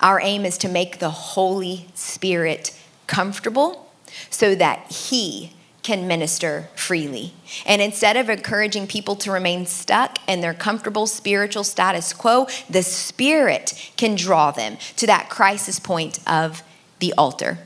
Our 0.00 0.20
aim 0.20 0.44
is 0.44 0.58
to 0.58 0.68
make 0.68 0.98
the 0.98 1.10
Holy 1.10 1.88
Spirit 1.94 2.78
comfortable 3.06 3.90
so 4.30 4.54
that 4.54 4.90
He 4.92 5.52
can 5.82 6.08
minister 6.08 6.68
freely. 6.74 7.34
And 7.66 7.80
instead 7.80 8.16
of 8.16 8.30
encouraging 8.30 8.86
people 8.86 9.16
to 9.16 9.30
remain 9.30 9.66
stuck 9.66 10.18
in 10.26 10.40
their 10.40 10.54
comfortable 10.54 11.06
spiritual 11.06 11.62
status 11.62 12.12
quo, 12.12 12.46
the 12.68 12.82
Spirit 12.82 13.92
can 13.96 14.14
draw 14.14 14.50
them 14.50 14.78
to 14.96 15.06
that 15.06 15.28
crisis 15.28 15.78
point 15.78 16.18
of 16.26 16.62
the 17.00 17.12
altar. 17.16 17.58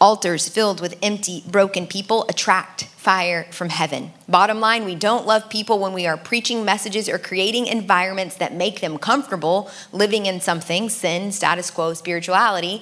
Altars 0.00 0.48
filled 0.48 0.80
with 0.80 0.98
empty, 1.02 1.42
broken 1.48 1.86
people 1.86 2.26
attract 2.28 2.88
fire 3.02 3.48
from 3.50 3.68
heaven. 3.68 4.12
Bottom 4.28 4.60
line, 4.60 4.84
we 4.84 4.94
don't 4.94 5.26
love 5.26 5.50
people 5.50 5.80
when 5.80 5.92
we 5.92 6.06
are 6.06 6.16
preaching 6.16 6.64
messages 6.64 7.08
or 7.08 7.18
creating 7.18 7.66
environments 7.66 8.36
that 8.36 8.54
make 8.54 8.80
them 8.80 8.96
comfortable 8.96 9.68
living 9.90 10.26
in 10.26 10.40
something, 10.40 10.88
sin, 10.88 11.32
status 11.32 11.68
quo, 11.68 11.94
spirituality, 11.94 12.80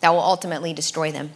that 0.00 0.10
will 0.10 0.20
ultimately 0.20 0.74
destroy 0.74 1.10
them. 1.10 1.30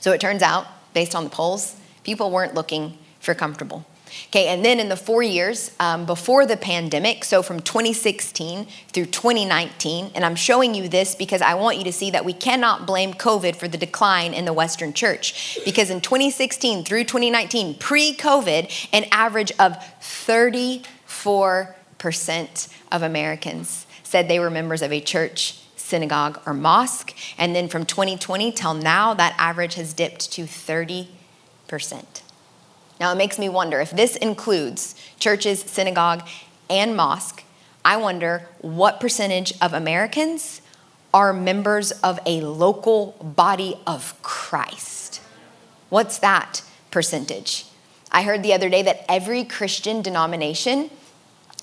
So 0.00 0.12
it 0.12 0.20
turns 0.20 0.42
out, 0.42 0.66
based 0.92 1.14
on 1.14 1.24
the 1.24 1.30
polls, 1.30 1.76
people 2.02 2.30
weren't 2.30 2.54
looking 2.54 2.98
for 3.18 3.34
comfortable. 3.34 3.86
Okay, 4.28 4.48
and 4.48 4.64
then 4.64 4.80
in 4.80 4.88
the 4.88 4.96
four 4.96 5.22
years 5.22 5.70
um, 5.78 6.06
before 6.06 6.46
the 6.46 6.56
pandemic, 6.56 7.24
so 7.24 7.42
from 7.42 7.60
2016 7.60 8.66
through 8.88 9.06
2019, 9.06 10.10
and 10.14 10.24
I'm 10.24 10.34
showing 10.34 10.74
you 10.74 10.88
this 10.88 11.14
because 11.14 11.40
I 11.40 11.54
want 11.54 11.78
you 11.78 11.84
to 11.84 11.92
see 11.92 12.10
that 12.10 12.24
we 12.24 12.32
cannot 12.32 12.86
blame 12.86 13.14
COVID 13.14 13.54
for 13.56 13.68
the 13.68 13.78
decline 13.78 14.34
in 14.34 14.44
the 14.44 14.52
Western 14.52 14.92
church. 14.92 15.58
Because 15.64 15.90
in 15.90 16.00
2016 16.00 16.84
through 16.84 17.04
2019, 17.04 17.78
pre 17.78 18.14
COVID, 18.14 18.88
an 18.92 19.04
average 19.12 19.52
of 19.58 19.76
34% 20.00 22.68
of 22.90 23.02
Americans 23.02 23.86
said 24.02 24.28
they 24.28 24.38
were 24.38 24.50
members 24.50 24.82
of 24.82 24.92
a 24.92 25.00
church 25.00 25.60
synagogue 25.76 26.40
or 26.46 26.54
mosque. 26.54 27.14
And 27.38 27.54
then 27.54 27.68
from 27.68 27.84
2020 27.84 28.52
till 28.52 28.74
now, 28.74 29.14
that 29.14 29.34
average 29.38 29.74
has 29.74 29.92
dipped 29.92 30.32
to 30.32 30.42
30%. 30.42 31.08
Now, 33.00 33.12
it 33.12 33.16
makes 33.16 33.38
me 33.38 33.48
wonder 33.48 33.80
if 33.80 33.90
this 33.90 34.16
includes 34.16 34.94
churches, 35.18 35.60
synagogue, 35.60 36.26
and 36.70 36.96
mosque, 36.96 37.44
I 37.84 37.98
wonder 37.98 38.48
what 38.60 39.00
percentage 39.00 39.52
of 39.60 39.74
Americans 39.74 40.62
are 41.12 41.32
members 41.32 41.92
of 41.92 42.18
a 42.24 42.40
local 42.40 43.12
body 43.20 43.76
of 43.86 44.20
Christ. 44.22 45.20
What's 45.90 46.18
that 46.18 46.62
percentage? 46.90 47.66
I 48.10 48.22
heard 48.22 48.42
the 48.42 48.54
other 48.54 48.68
day 48.68 48.82
that 48.82 49.04
every 49.08 49.44
Christian 49.44 50.00
denomination 50.00 50.90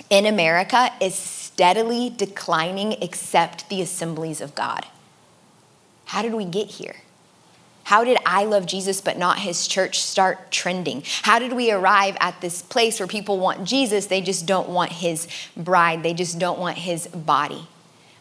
in 0.09 0.25
America 0.25 0.91
is 1.01 1.15
steadily 1.15 2.09
declining 2.09 2.93
except 3.01 3.67
the 3.69 3.81
assemblies 3.81 4.41
of 4.41 4.53
God. 4.53 4.85
How 6.05 6.21
did 6.21 6.33
we 6.33 6.45
get 6.45 6.67
here? 6.67 6.97
How 7.91 8.05
did 8.05 8.19
I 8.25 8.45
love 8.45 8.67
Jesus 8.67 9.01
but 9.01 9.17
not 9.17 9.39
his 9.39 9.67
church 9.67 9.99
start 9.99 10.49
trending? 10.49 11.03
How 11.23 11.39
did 11.39 11.51
we 11.51 11.73
arrive 11.73 12.15
at 12.21 12.39
this 12.39 12.61
place 12.61 13.01
where 13.01 13.05
people 13.05 13.37
want 13.37 13.65
Jesus, 13.65 14.05
they 14.05 14.21
just 14.21 14.45
don't 14.45 14.69
want 14.69 14.93
his 14.93 15.27
bride, 15.57 16.01
they 16.01 16.13
just 16.13 16.39
don't 16.39 16.57
want 16.57 16.77
his 16.77 17.07
body? 17.07 17.67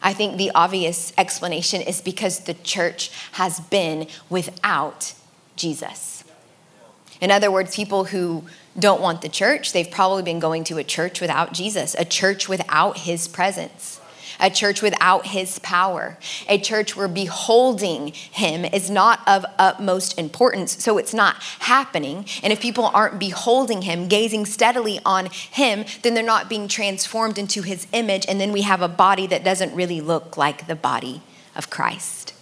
I 0.01 0.11
think 0.11 0.35
the 0.35 0.51
obvious 0.53 1.13
explanation 1.17 1.79
is 1.79 2.01
because 2.01 2.41
the 2.41 2.53
church 2.53 3.11
has 3.31 3.61
been 3.61 4.07
without 4.29 5.13
Jesus. 5.55 6.25
In 7.21 7.31
other 7.31 7.49
words, 7.49 7.73
people 7.73 8.03
who 8.03 8.43
don't 8.77 8.99
want 8.99 9.21
the 9.21 9.29
church, 9.29 9.71
they've 9.71 9.89
probably 9.89 10.23
been 10.23 10.39
going 10.39 10.65
to 10.65 10.79
a 10.79 10.83
church 10.83 11.21
without 11.21 11.53
Jesus, 11.53 11.95
a 11.97 12.03
church 12.03 12.49
without 12.49 12.97
his 12.97 13.29
presence 13.29 14.00
a 14.41 14.49
church 14.49 14.81
without 14.81 15.27
his 15.27 15.59
power, 15.59 16.17
a 16.49 16.59
church 16.59 16.95
where 16.95 17.07
beholding 17.07 18.07
him 18.07 18.65
is 18.65 18.89
not 18.89 19.19
of 19.27 19.45
utmost 19.57 20.17
importance. 20.17 20.83
So 20.83 20.97
it's 20.97 21.13
not 21.13 21.35
happening. 21.59 22.25
And 22.43 22.51
if 22.51 22.59
people 22.59 22.85
aren't 22.85 23.19
beholding 23.19 23.83
him, 23.83 24.07
gazing 24.07 24.47
steadily 24.47 24.99
on 25.05 25.27
him, 25.27 25.85
then 26.01 26.15
they're 26.15 26.23
not 26.23 26.49
being 26.49 26.67
transformed 26.67 27.37
into 27.37 27.61
his 27.61 27.87
image. 27.93 28.25
And 28.27 28.41
then 28.41 28.51
we 28.51 28.63
have 28.63 28.81
a 28.81 28.87
body 28.87 29.27
that 29.27 29.43
doesn't 29.43 29.73
really 29.75 30.01
look 30.01 30.35
like 30.35 30.67
the 30.67 30.75
body 30.75 31.21
of 31.55 31.69
Christ. 31.69 32.33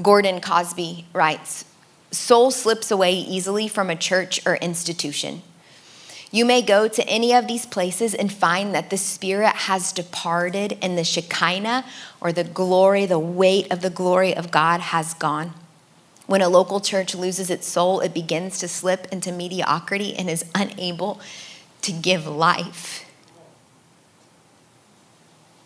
Gordon 0.00 0.40
Cosby 0.40 1.06
writes, 1.12 1.64
Soul 2.10 2.50
slips 2.50 2.90
away 2.90 3.12
easily 3.12 3.68
from 3.68 3.90
a 3.90 3.96
church 3.96 4.40
or 4.46 4.56
institution. 4.56 5.42
You 6.30 6.44
may 6.44 6.60
go 6.60 6.88
to 6.88 7.08
any 7.08 7.32
of 7.32 7.46
these 7.46 7.66
places 7.66 8.14
and 8.14 8.32
find 8.32 8.74
that 8.74 8.90
the 8.90 8.96
Spirit 8.96 9.54
has 9.54 9.92
departed 9.92 10.76
and 10.82 10.98
the 10.98 11.04
Shekinah 11.04 11.84
or 12.20 12.32
the 12.32 12.44
glory, 12.44 13.06
the 13.06 13.18
weight 13.18 13.70
of 13.72 13.80
the 13.80 13.90
glory 13.90 14.36
of 14.36 14.50
God 14.50 14.80
has 14.80 15.14
gone. 15.14 15.54
When 16.26 16.42
a 16.42 16.48
local 16.48 16.80
church 16.80 17.14
loses 17.14 17.50
its 17.50 17.68
soul, 17.68 18.00
it 18.00 18.12
begins 18.12 18.58
to 18.58 18.68
slip 18.68 19.06
into 19.12 19.30
mediocrity 19.30 20.16
and 20.16 20.28
is 20.28 20.44
unable 20.54 21.20
to 21.82 21.92
give 21.92 22.26
life. 22.26 23.04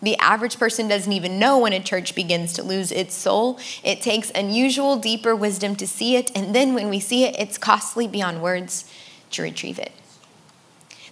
The 0.03 0.17
average 0.17 0.59
person 0.59 0.89
doesn't 0.89 1.13
even 1.13 1.39
know 1.39 1.59
when 1.59 1.73
a 1.73 1.81
church 1.81 2.15
begins 2.15 2.53
to 2.55 2.63
lose 2.63 2.91
its 2.91 3.15
soul. 3.15 3.59
It 3.83 4.01
takes 4.01 4.31
unusual, 4.31 4.97
deeper 4.97 5.35
wisdom 5.35 5.77
to 5.77 5.87
see 5.87 6.17
it, 6.17 6.31
and 6.35 6.55
then 6.55 6.75
when 6.75 6.89
we 6.89 7.01
see 7.01 7.25
it, 7.25 7.37
it's 7.39 7.59
costly 7.59 8.07
beyond 8.07 8.43
words 8.43 8.85
to 9.33 9.43
retrieve 9.43 9.79
it. 9.79 9.93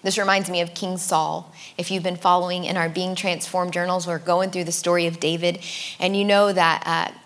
This 0.02 0.18
reminds 0.18 0.48
me 0.48 0.60
of 0.60 0.74
King 0.74 0.96
Saul. 0.96 1.52
If 1.76 1.90
you've 1.90 2.02
been 2.02 2.16
following 2.16 2.64
in 2.64 2.76
our 2.76 2.88
Being 2.88 3.14
Transformed 3.14 3.72
journals, 3.72 4.06
we're 4.06 4.18
going 4.18 4.50
through 4.50 4.64
the 4.64 4.72
story 4.72 5.06
of 5.06 5.18
David, 5.18 5.58
and 5.98 6.16
you 6.16 6.24
know 6.24 6.52
that 6.52 6.82
uh, 6.86 7.18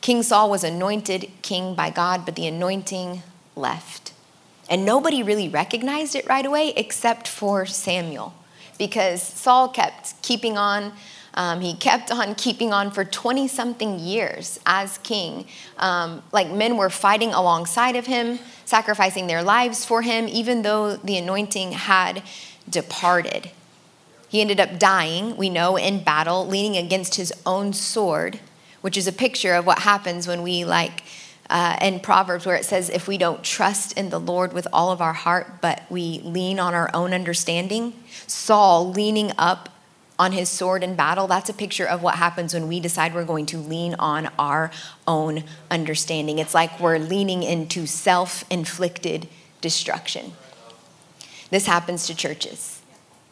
King 0.00 0.22
Saul 0.22 0.50
was 0.50 0.64
anointed 0.64 1.30
king 1.42 1.74
by 1.74 1.90
God, 1.90 2.24
but 2.24 2.34
the 2.34 2.46
anointing 2.46 3.22
left. 3.54 4.12
And 4.68 4.84
nobody 4.84 5.22
really 5.22 5.48
recognized 5.48 6.16
it 6.16 6.26
right 6.28 6.44
away 6.44 6.72
except 6.76 7.28
for 7.28 7.64
Samuel, 7.66 8.34
because 8.78 9.22
Saul 9.22 9.68
kept 9.68 10.20
keeping 10.22 10.58
on 10.58 10.92
um, 11.36 11.60
he 11.60 11.74
kept 11.74 12.10
on 12.10 12.34
keeping 12.34 12.72
on 12.72 12.90
for 12.90 13.04
20 13.04 13.46
something 13.46 13.98
years 13.98 14.58
as 14.64 14.98
king. 14.98 15.46
Um, 15.76 16.22
like 16.32 16.50
men 16.50 16.78
were 16.78 16.88
fighting 16.88 17.34
alongside 17.34 17.94
of 17.94 18.06
him, 18.06 18.38
sacrificing 18.64 19.26
their 19.26 19.42
lives 19.42 19.84
for 19.84 20.02
him, 20.02 20.26
even 20.28 20.62
though 20.62 20.96
the 20.96 21.18
anointing 21.18 21.72
had 21.72 22.22
departed. 22.68 23.50
He 24.28 24.40
ended 24.40 24.58
up 24.58 24.78
dying, 24.78 25.36
we 25.36 25.50
know, 25.50 25.76
in 25.76 26.02
battle, 26.02 26.46
leaning 26.46 26.76
against 26.82 27.16
his 27.16 27.32
own 27.44 27.74
sword, 27.74 28.40
which 28.80 28.96
is 28.96 29.06
a 29.06 29.12
picture 29.12 29.54
of 29.54 29.66
what 29.66 29.80
happens 29.80 30.26
when 30.26 30.42
we, 30.42 30.64
like, 30.64 31.04
uh, 31.50 31.76
in 31.80 32.00
Proverbs, 32.00 32.44
where 32.44 32.56
it 32.56 32.64
says, 32.64 32.88
if 32.90 33.06
we 33.06 33.18
don't 33.18 33.44
trust 33.44 33.92
in 33.92 34.08
the 34.08 34.18
Lord 34.18 34.52
with 34.52 34.66
all 34.72 34.90
of 34.90 35.00
our 35.00 35.12
heart, 35.12 35.60
but 35.60 35.82
we 35.90 36.20
lean 36.24 36.58
on 36.58 36.74
our 36.74 36.90
own 36.92 37.12
understanding. 37.12 37.92
Saul 38.26 38.90
leaning 38.90 39.30
up 39.38 39.68
on 40.18 40.32
his 40.32 40.48
sword 40.48 40.82
in 40.82 40.94
battle, 40.94 41.26
that's 41.26 41.50
a 41.50 41.54
picture 41.54 41.86
of 41.86 42.02
what 42.02 42.14
happens 42.16 42.54
when 42.54 42.68
we 42.68 42.80
decide 42.80 43.14
we're 43.14 43.24
going 43.24 43.46
to 43.46 43.58
lean 43.58 43.94
on 43.98 44.30
our 44.38 44.70
own 45.06 45.44
understanding. 45.70 46.38
It's 46.38 46.54
like 46.54 46.80
we're 46.80 46.98
leaning 46.98 47.42
into 47.42 47.86
self 47.86 48.44
inflicted 48.50 49.28
destruction. 49.60 50.32
This 51.50 51.66
happens 51.66 52.06
to 52.06 52.14
churches. 52.14 52.80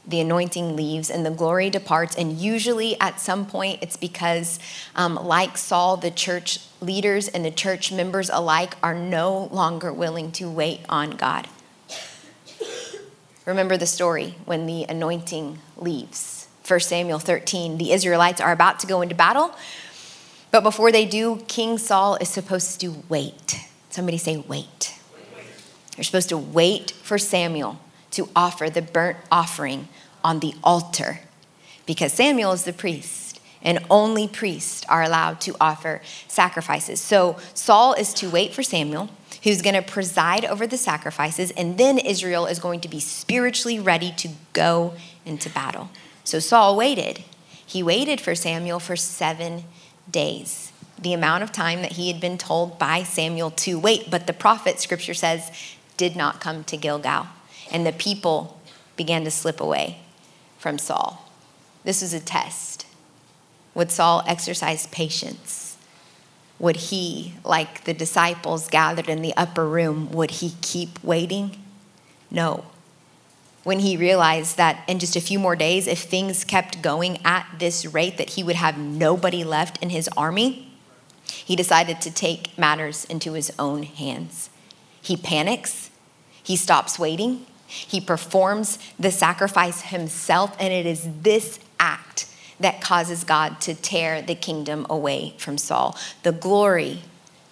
The 0.06 0.20
anointing 0.20 0.76
leaves 0.76 1.08
and 1.08 1.24
the 1.24 1.30
glory 1.30 1.70
departs, 1.70 2.14
and 2.16 2.36
usually 2.36 3.00
at 3.00 3.20
some 3.20 3.46
point 3.46 3.78
it's 3.80 3.96
because, 3.96 4.58
um, 4.94 5.14
like 5.14 5.56
Saul, 5.56 5.96
the 5.96 6.10
church 6.10 6.60
leaders 6.82 7.26
and 7.28 7.42
the 7.42 7.50
church 7.50 7.90
members 7.90 8.28
alike 8.28 8.74
are 8.82 8.94
no 8.94 9.48
longer 9.50 9.90
willing 9.90 10.30
to 10.32 10.50
wait 10.50 10.80
on 10.90 11.12
God. 11.12 11.48
Remember 13.46 13.78
the 13.78 13.86
story 13.86 14.34
when 14.44 14.66
the 14.66 14.84
anointing 14.84 15.58
leaves 15.76 16.43
1 16.66 16.80
Samuel 16.80 17.18
13. 17.18 17.78
The 17.78 17.92
Israelites 17.92 18.40
are 18.40 18.52
about 18.52 18.80
to 18.80 18.86
go 18.86 19.02
into 19.02 19.14
battle, 19.14 19.54
but 20.50 20.62
before 20.62 20.92
they 20.92 21.04
do, 21.04 21.42
King 21.48 21.78
Saul 21.78 22.16
is 22.16 22.28
supposed 22.28 22.80
to 22.80 23.02
wait. 23.08 23.58
Somebody 23.90 24.18
say, 24.18 24.36
wait. 24.36 24.98
You're 25.96 26.04
supposed 26.04 26.30
to 26.30 26.38
wait 26.38 26.90
for 26.90 27.18
Samuel 27.18 27.78
to 28.12 28.28
offer 28.34 28.70
the 28.70 28.82
burnt 28.82 29.18
offering 29.30 29.88
on 30.22 30.40
the 30.40 30.54
altar 30.64 31.20
because 31.86 32.12
Samuel 32.12 32.52
is 32.52 32.64
the 32.64 32.72
priest 32.72 33.40
and 33.62 33.78
only 33.90 34.28
priests 34.28 34.84
are 34.88 35.02
allowed 35.02 35.40
to 35.42 35.56
offer 35.60 36.00
sacrifices. 36.28 37.00
So 37.00 37.36
Saul 37.54 37.94
is 37.94 38.12
to 38.14 38.28
wait 38.28 38.54
for 38.54 38.62
Samuel, 38.62 39.10
who's 39.42 39.62
going 39.62 39.74
to 39.74 39.82
preside 39.82 40.44
over 40.44 40.66
the 40.66 40.76
sacrifices, 40.76 41.50
and 41.52 41.78
then 41.78 41.98
Israel 41.98 42.46
is 42.46 42.58
going 42.58 42.80
to 42.80 42.88
be 42.88 43.00
spiritually 43.00 43.80
ready 43.80 44.12
to 44.18 44.28
go 44.52 44.94
into 45.24 45.48
battle. 45.50 45.88
So 46.24 46.38
Saul 46.38 46.74
waited. 46.76 47.22
He 47.66 47.82
waited 47.82 48.20
for 48.20 48.34
Samuel 48.34 48.80
for 48.80 48.96
seven 48.96 49.64
days, 50.10 50.72
the 50.98 51.12
amount 51.12 51.42
of 51.42 51.52
time 51.52 51.82
that 51.82 51.92
he 51.92 52.10
had 52.10 52.20
been 52.20 52.38
told 52.38 52.78
by 52.78 53.02
Samuel 53.02 53.50
to 53.50 53.78
wait. 53.78 54.10
But 54.10 54.26
the 54.26 54.32
prophet, 54.32 54.80
scripture 54.80 55.14
says, 55.14 55.50
did 55.96 56.16
not 56.16 56.40
come 56.40 56.64
to 56.64 56.76
Gilgal. 56.76 57.26
And 57.70 57.86
the 57.86 57.92
people 57.92 58.60
began 58.96 59.24
to 59.24 59.30
slip 59.30 59.60
away 59.60 59.98
from 60.58 60.78
Saul. 60.78 61.30
This 61.84 62.00
was 62.00 62.14
a 62.14 62.20
test. 62.20 62.86
Would 63.74 63.90
Saul 63.90 64.22
exercise 64.26 64.86
patience? 64.86 65.76
Would 66.58 66.76
he, 66.76 67.34
like 67.44 67.84
the 67.84 67.92
disciples 67.94 68.68
gathered 68.68 69.08
in 69.08 69.20
the 69.20 69.36
upper 69.36 69.66
room, 69.66 70.10
would 70.12 70.30
he 70.30 70.54
keep 70.62 71.02
waiting? 71.02 71.62
No 72.30 72.64
when 73.64 73.80
he 73.80 73.96
realized 73.96 74.56
that 74.58 74.84
in 74.86 74.98
just 74.98 75.16
a 75.16 75.20
few 75.20 75.38
more 75.38 75.56
days, 75.56 75.86
if 75.86 76.00
things 76.00 76.44
kept 76.44 76.82
going 76.82 77.18
at 77.24 77.46
this 77.58 77.84
rate, 77.86 78.18
that 78.18 78.30
he 78.30 78.42
would 78.42 78.56
have 78.56 78.78
nobody 78.78 79.42
left 79.42 79.82
in 79.82 79.90
his 79.90 80.08
army, 80.16 80.70
he 81.24 81.56
decided 81.56 82.00
to 82.02 82.10
take 82.10 82.56
matters 82.56 83.04
into 83.06 83.32
his 83.32 83.52
own 83.58 83.82
hands. 83.82 84.50
He 85.00 85.16
panics. 85.16 85.90
He 86.42 86.56
stops 86.56 86.98
waiting. 86.98 87.46
He 87.66 88.00
performs 88.00 88.78
the 88.98 89.10
sacrifice 89.10 89.82
himself, 89.82 90.54
and 90.60 90.72
it 90.72 90.86
is 90.86 91.08
this 91.22 91.58
act 91.80 92.26
that 92.60 92.80
causes 92.80 93.24
God 93.24 93.60
to 93.62 93.74
tear 93.74 94.22
the 94.22 94.34
kingdom 94.34 94.86
away 94.88 95.34
from 95.38 95.58
Saul. 95.58 95.98
The 96.22 96.32
glory 96.32 97.02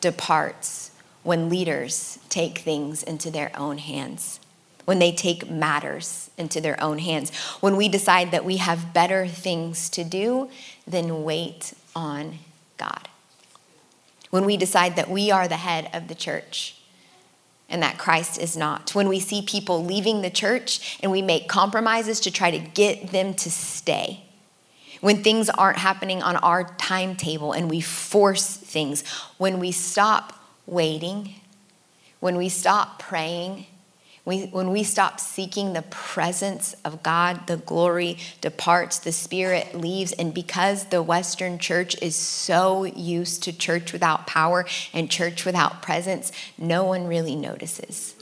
departs 0.00 0.90
when 1.22 1.48
leaders 1.48 2.18
take 2.28 2.58
things 2.58 3.02
into 3.02 3.30
their 3.30 3.50
own 3.56 3.78
hands, 3.78 4.40
when 4.84 4.98
they 4.98 5.12
take 5.12 5.50
matters 5.50 6.30
into 6.36 6.60
their 6.60 6.80
own 6.82 6.98
hands, 6.98 7.34
when 7.60 7.76
we 7.76 7.88
decide 7.88 8.30
that 8.30 8.44
we 8.44 8.56
have 8.56 8.92
better 8.92 9.26
things 9.26 9.88
to 9.90 10.04
do 10.04 10.48
than 10.86 11.24
wait 11.24 11.74
on 11.94 12.38
God, 12.76 13.08
when 14.30 14.44
we 14.44 14.56
decide 14.56 14.96
that 14.96 15.10
we 15.10 15.30
are 15.30 15.46
the 15.46 15.56
head 15.56 15.88
of 15.92 16.08
the 16.08 16.14
church 16.14 16.76
and 17.68 17.82
that 17.82 17.98
Christ 17.98 18.38
is 18.38 18.56
not. 18.56 18.94
When 18.94 19.08
we 19.08 19.20
see 19.20 19.40
people 19.42 19.84
leaving 19.84 20.20
the 20.20 20.30
church 20.30 20.98
and 21.02 21.10
we 21.10 21.22
make 21.22 21.48
compromises 21.48 22.20
to 22.20 22.30
try 22.30 22.50
to 22.50 22.58
get 22.58 23.08
them 23.12 23.34
to 23.34 23.50
stay. 23.50 24.24
When 25.00 25.22
things 25.22 25.48
aren't 25.48 25.78
happening 25.78 26.22
on 26.22 26.36
our 26.36 26.64
timetable 26.76 27.52
and 27.52 27.70
we 27.70 27.80
force 27.80 28.56
things. 28.56 29.02
When 29.38 29.58
we 29.58 29.72
stop 29.72 30.34
waiting. 30.66 31.34
When 32.20 32.36
we 32.36 32.48
stop 32.48 32.98
praying 32.98 33.66
we, 34.24 34.46
when 34.46 34.70
we 34.70 34.84
stop 34.84 35.18
seeking 35.18 35.72
the 35.72 35.82
presence 35.82 36.76
of 36.84 37.02
God, 37.02 37.48
the 37.48 37.56
glory 37.56 38.18
departs, 38.40 39.00
the 39.00 39.10
spirit 39.10 39.74
leaves. 39.74 40.12
And 40.12 40.32
because 40.32 40.86
the 40.86 41.02
Western 41.02 41.58
church 41.58 42.00
is 42.00 42.14
so 42.14 42.84
used 42.84 43.42
to 43.44 43.52
church 43.52 43.92
without 43.92 44.28
power 44.28 44.64
and 44.92 45.10
church 45.10 45.44
without 45.44 45.82
presence, 45.82 46.30
no 46.56 46.84
one 46.84 47.08
really 47.08 47.34
notices. 47.34 48.14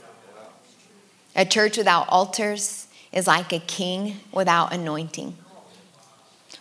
A 1.35 1.45
church 1.45 1.77
without 1.77 2.09
altars 2.09 2.87
is 3.11 3.27
like 3.27 3.53
a 3.53 3.59
king 3.59 4.17
without 4.31 4.73
anointing. 4.73 5.37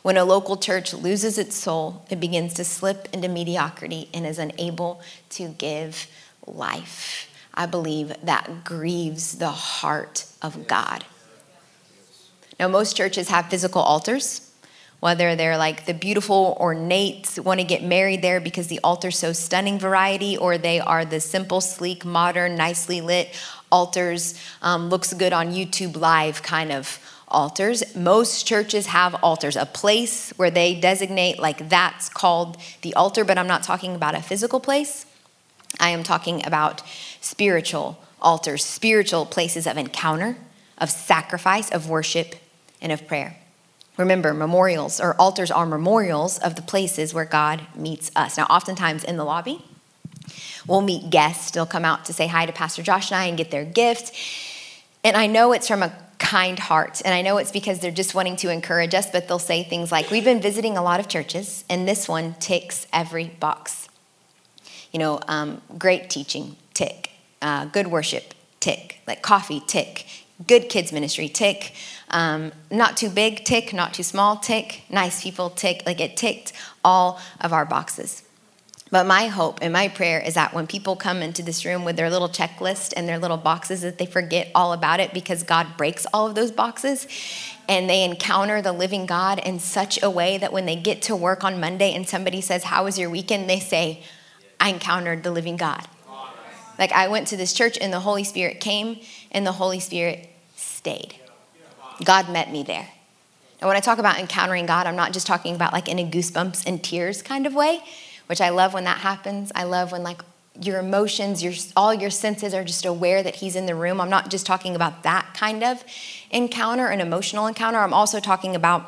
When 0.02 0.18
a 0.18 0.24
local 0.24 0.58
church 0.58 0.92
loses 0.92 1.38
its 1.38 1.56
soul, 1.56 2.04
it 2.10 2.20
begins 2.20 2.54
to 2.54 2.64
slip 2.64 3.08
into 3.12 3.28
mediocrity 3.28 4.10
and 4.12 4.26
is 4.26 4.38
unable 4.38 5.00
to 5.30 5.48
give 5.48 6.08
life. 6.46 7.29
I 7.54 7.66
believe 7.66 8.12
that 8.22 8.64
grieves 8.64 9.38
the 9.38 9.50
heart 9.50 10.26
of 10.42 10.66
God. 10.66 11.04
Now, 12.58 12.68
most 12.68 12.96
churches 12.96 13.28
have 13.28 13.46
physical 13.46 13.80
altars, 13.80 14.50
whether 15.00 15.34
they're 15.34 15.56
like 15.56 15.86
the 15.86 15.94
beautiful, 15.94 16.56
ornate, 16.60 17.38
want 17.42 17.58
to 17.58 17.64
get 17.64 17.82
married 17.82 18.20
there 18.20 18.38
because 18.38 18.66
the 18.66 18.80
altar's 18.84 19.18
so 19.18 19.32
stunning 19.32 19.78
variety, 19.78 20.36
or 20.36 20.58
they 20.58 20.78
are 20.78 21.04
the 21.04 21.20
simple, 21.20 21.60
sleek, 21.60 22.04
modern, 22.04 22.56
nicely 22.56 23.00
lit 23.00 23.34
altars, 23.72 24.38
um, 24.60 24.90
looks 24.90 25.14
good 25.14 25.32
on 25.32 25.52
YouTube 25.52 25.96
Live 25.96 26.42
kind 26.42 26.70
of 26.70 26.98
altars. 27.28 27.96
Most 27.96 28.46
churches 28.46 28.86
have 28.86 29.14
altars, 29.22 29.56
a 29.56 29.66
place 29.66 30.30
where 30.36 30.50
they 30.50 30.78
designate 30.78 31.38
like 31.38 31.68
that's 31.68 32.08
called 32.08 32.58
the 32.82 32.92
altar, 32.94 33.24
but 33.24 33.38
I'm 33.38 33.46
not 33.46 33.62
talking 33.62 33.94
about 33.94 34.14
a 34.14 34.20
physical 34.20 34.60
place. 34.60 35.06
I 35.78 35.90
am 35.90 36.02
talking 36.02 36.44
about 36.44 36.82
spiritual 37.20 38.02
altars, 38.20 38.64
spiritual 38.64 39.26
places 39.26 39.66
of 39.66 39.76
encounter, 39.76 40.36
of 40.78 40.90
sacrifice, 40.90 41.70
of 41.70 41.88
worship, 41.88 42.34
and 42.80 42.92
of 42.92 43.06
prayer. 43.06 43.36
Remember, 43.96 44.32
memorials 44.32 45.00
or 45.00 45.14
altars 45.14 45.50
are 45.50 45.66
memorials 45.66 46.38
of 46.38 46.56
the 46.56 46.62
places 46.62 47.12
where 47.12 47.24
God 47.24 47.66
meets 47.74 48.10
us. 48.16 48.38
Now, 48.38 48.44
oftentimes 48.44 49.04
in 49.04 49.16
the 49.16 49.24
lobby, 49.24 49.62
we'll 50.66 50.80
meet 50.80 51.10
guests. 51.10 51.50
They'll 51.50 51.66
come 51.66 51.84
out 51.84 52.06
to 52.06 52.12
say 52.12 52.26
hi 52.26 52.46
to 52.46 52.52
Pastor 52.52 52.82
Josh 52.82 53.10
and 53.10 53.20
I 53.20 53.26
and 53.26 53.36
get 53.36 53.50
their 53.50 53.64
gift. 53.64 54.14
And 55.04 55.16
I 55.16 55.26
know 55.26 55.52
it's 55.52 55.68
from 55.68 55.82
a 55.82 55.92
kind 56.18 56.58
heart. 56.58 57.02
And 57.04 57.12
I 57.12 57.22
know 57.22 57.38
it's 57.38 57.50
because 57.50 57.80
they're 57.80 57.90
just 57.90 58.14
wanting 58.14 58.36
to 58.36 58.50
encourage 58.50 58.94
us, 58.94 59.10
but 59.10 59.26
they'll 59.26 59.38
say 59.38 59.64
things 59.64 59.90
like, 59.90 60.10
We've 60.10 60.24
been 60.24 60.40
visiting 60.40 60.76
a 60.76 60.82
lot 60.82 61.00
of 61.00 61.08
churches, 61.08 61.64
and 61.68 61.88
this 61.88 62.08
one 62.08 62.34
ticks 62.34 62.86
every 62.92 63.28
box. 63.40 63.88
You 64.92 64.98
know, 64.98 65.20
um, 65.28 65.62
great 65.78 66.10
teaching, 66.10 66.56
uh, 67.42 67.66
good 67.66 67.86
worship, 67.88 68.34
tick. 68.60 69.00
Like 69.06 69.22
coffee, 69.22 69.62
tick. 69.66 70.06
Good 70.46 70.68
kids 70.68 70.92
ministry, 70.92 71.28
tick. 71.28 71.74
Um, 72.08 72.52
not 72.70 72.96
too 72.96 73.10
big, 73.10 73.44
tick. 73.44 73.72
Not 73.72 73.94
too 73.94 74.02
small, 74.02 74.36
tick. 74.36 74.82
Nice 74.88 75.22
people, 75.22 75.50
tick. 75.50 75.82
Like 75.84 76.00
it 76.00 76.16
ticked 76.16 76.52
all 76.84 77.20
of 77.40 77.52
our 77.52 77.64
boxes. 77.64 78.22
But 78.90 79.06
my 79.06 79.28
hope 79.28 79.60
and 79.62 79.72
my 79.72 79.86
prayer 79.86 80.18
is 80.18 80.34
that 80.34 80.52
when 80.52 80.66
people 80.66 80.96
come 80.96 81.22
into 81.22 81.44
this 81.44 81.64
room 81.64 81.84
with 81.84 81.96
their 81.96 82.10
little 82.10 82.28
checklist 82.28 82.92
and 82.96 83.08
their 83.08 83.20
little 83.20 83.36
boxes, 83.36 83.82
that 83.82 83.98
they 83.98 84.06
forget 84.06 84.50
all 84.52 84.72
about 84.72 84.98
it 84.98 85.14
because 85.14 85.44
God 85.44 85.76
breaks 85.76 86.06
all 86.12 86.26
of 86.26 86.34
those 86.34 86.50
boxes 86.50 87.06
and 87.68 87.88
they 87.88 88.02
encounter 88.02 88.60
the 88.60 88.72
living 88.72 89.06
God 89.06 89.38
in 89.38 89.60
such 89.60 90.02
a 90.02 90.10
way 90.10 90.38
that 90.38 90.52
when 90.52 90.66
they 90.66 90.74
get 90.74 91.02
to 91.02 91.14
work 91.14 91.44
on 91.44 91.60
Monday 91.60 91.94
and 91.94 92.08
somebody 92.08 92.40
says, 92.40 92.64
How 92.64 92.82
was 92.82 92.98
your 92.98 93.10
weekend? 93.10 93.48
they 93.48 93.60
say, 93.60 94.02
I 94.58 94.70
encountered 94.70 95.22
the 95.22 95.30
living 95.30 95.56
God. 95.56 95.86
Like 96.80 96.92
I 96.92 97.08
went 97.08 97.28
to 97.28 97.36
this 97.36 97.52
church 97.52 97.76
and 97.78 97.92
the 97.92 98.00
Holy 98.00 98.24
Spirit 98.24 98.58
came 98.58 98.98
and 99.30 99.46
the 99.46 99.52
Holy 99.52 99.78
Spirit 99.78 100.30
stayed. 100.56 101.14
God 102.04 102.30
met 102.30 102.50
me 102.50 102.62
there. 102.62 102.88
And 103.60 103.68
when 103.68 103.76
I 103.76 103.80
talk 103.80 103.98
about 103.98 104.18
encountering 104.18 104.64
God, 104.64 104.86
I'm 104.86 104.96
not 104.96 105.12
just 105.12 105.26
talking 105.26 105.54
about 105.54 105.74
like 105.74 105.86
in 105.86 105.98
a 105.98 106.10
goosebumps 106.10 106.66
and 106.66 106.82
tears 106.82 107.20
kind 107.20 107.46
of 107.46 107.54
way, 107.54 107.80
which 108.26 108.40
I 108.40 108.48
love 108.48 108.72
when 108.72 108.84
that 108.84 108.98
happens. 108.98 109.52
I 109.54 109.64
love 109.64 109.92
when 109.92 110.02
like 110.02 110.22
your 110.58 110.80
emotions, 110.80 111.42
your 111.42 111.52
all 111.76 111.92
your 111.92 112.08
senses 112.08 112.54
are 112.54 112.64
just 112.64 112.86
aware 112.86 113.22
that 113.22 113.36
he's 113.36 113.56
in 113.56 113.66
the 113.66 113.74
room. 113.74 114.00
I'm 114.00 114.08
not 114.08 114.30
just 114.30 114.46
talking 114.46 114.74
about 114.74 115.02
that 115.02 115.34
kind 115.34 115.62
of 115.62 115.84
encounter, 116.30 116.86
an 116.86 117.02
emotional 117.02 117.46
encounter. 117.46 117.78
I'm 117.78 117.92
also 117.92 118.20
talking 118.20 118.56
about 118.56 118.86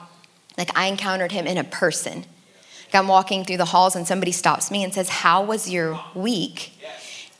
like 0.56 0.70
I 0.76 0.86
encountered 0.86 1.32
him 1.32 1.46
in 1.46 1.58
a 1.58 1.64
person. 1.64 2.24
Like 2.86 2.94
I'm 2.94 3.08
walking 3.08 3.44
through 3.44 3.58
the 3.58 3.66
halls 3.66 3.94
and 3.94 4.06
somebody 4.06 4.32
stops 4.32 4.70
me 4.70 4.82
and 4.82 4.94
says, 4.94 5.10
"How 5.10 5.42
was 5.44 5.68
your 5.68 6.02
week?" 6.14 6.72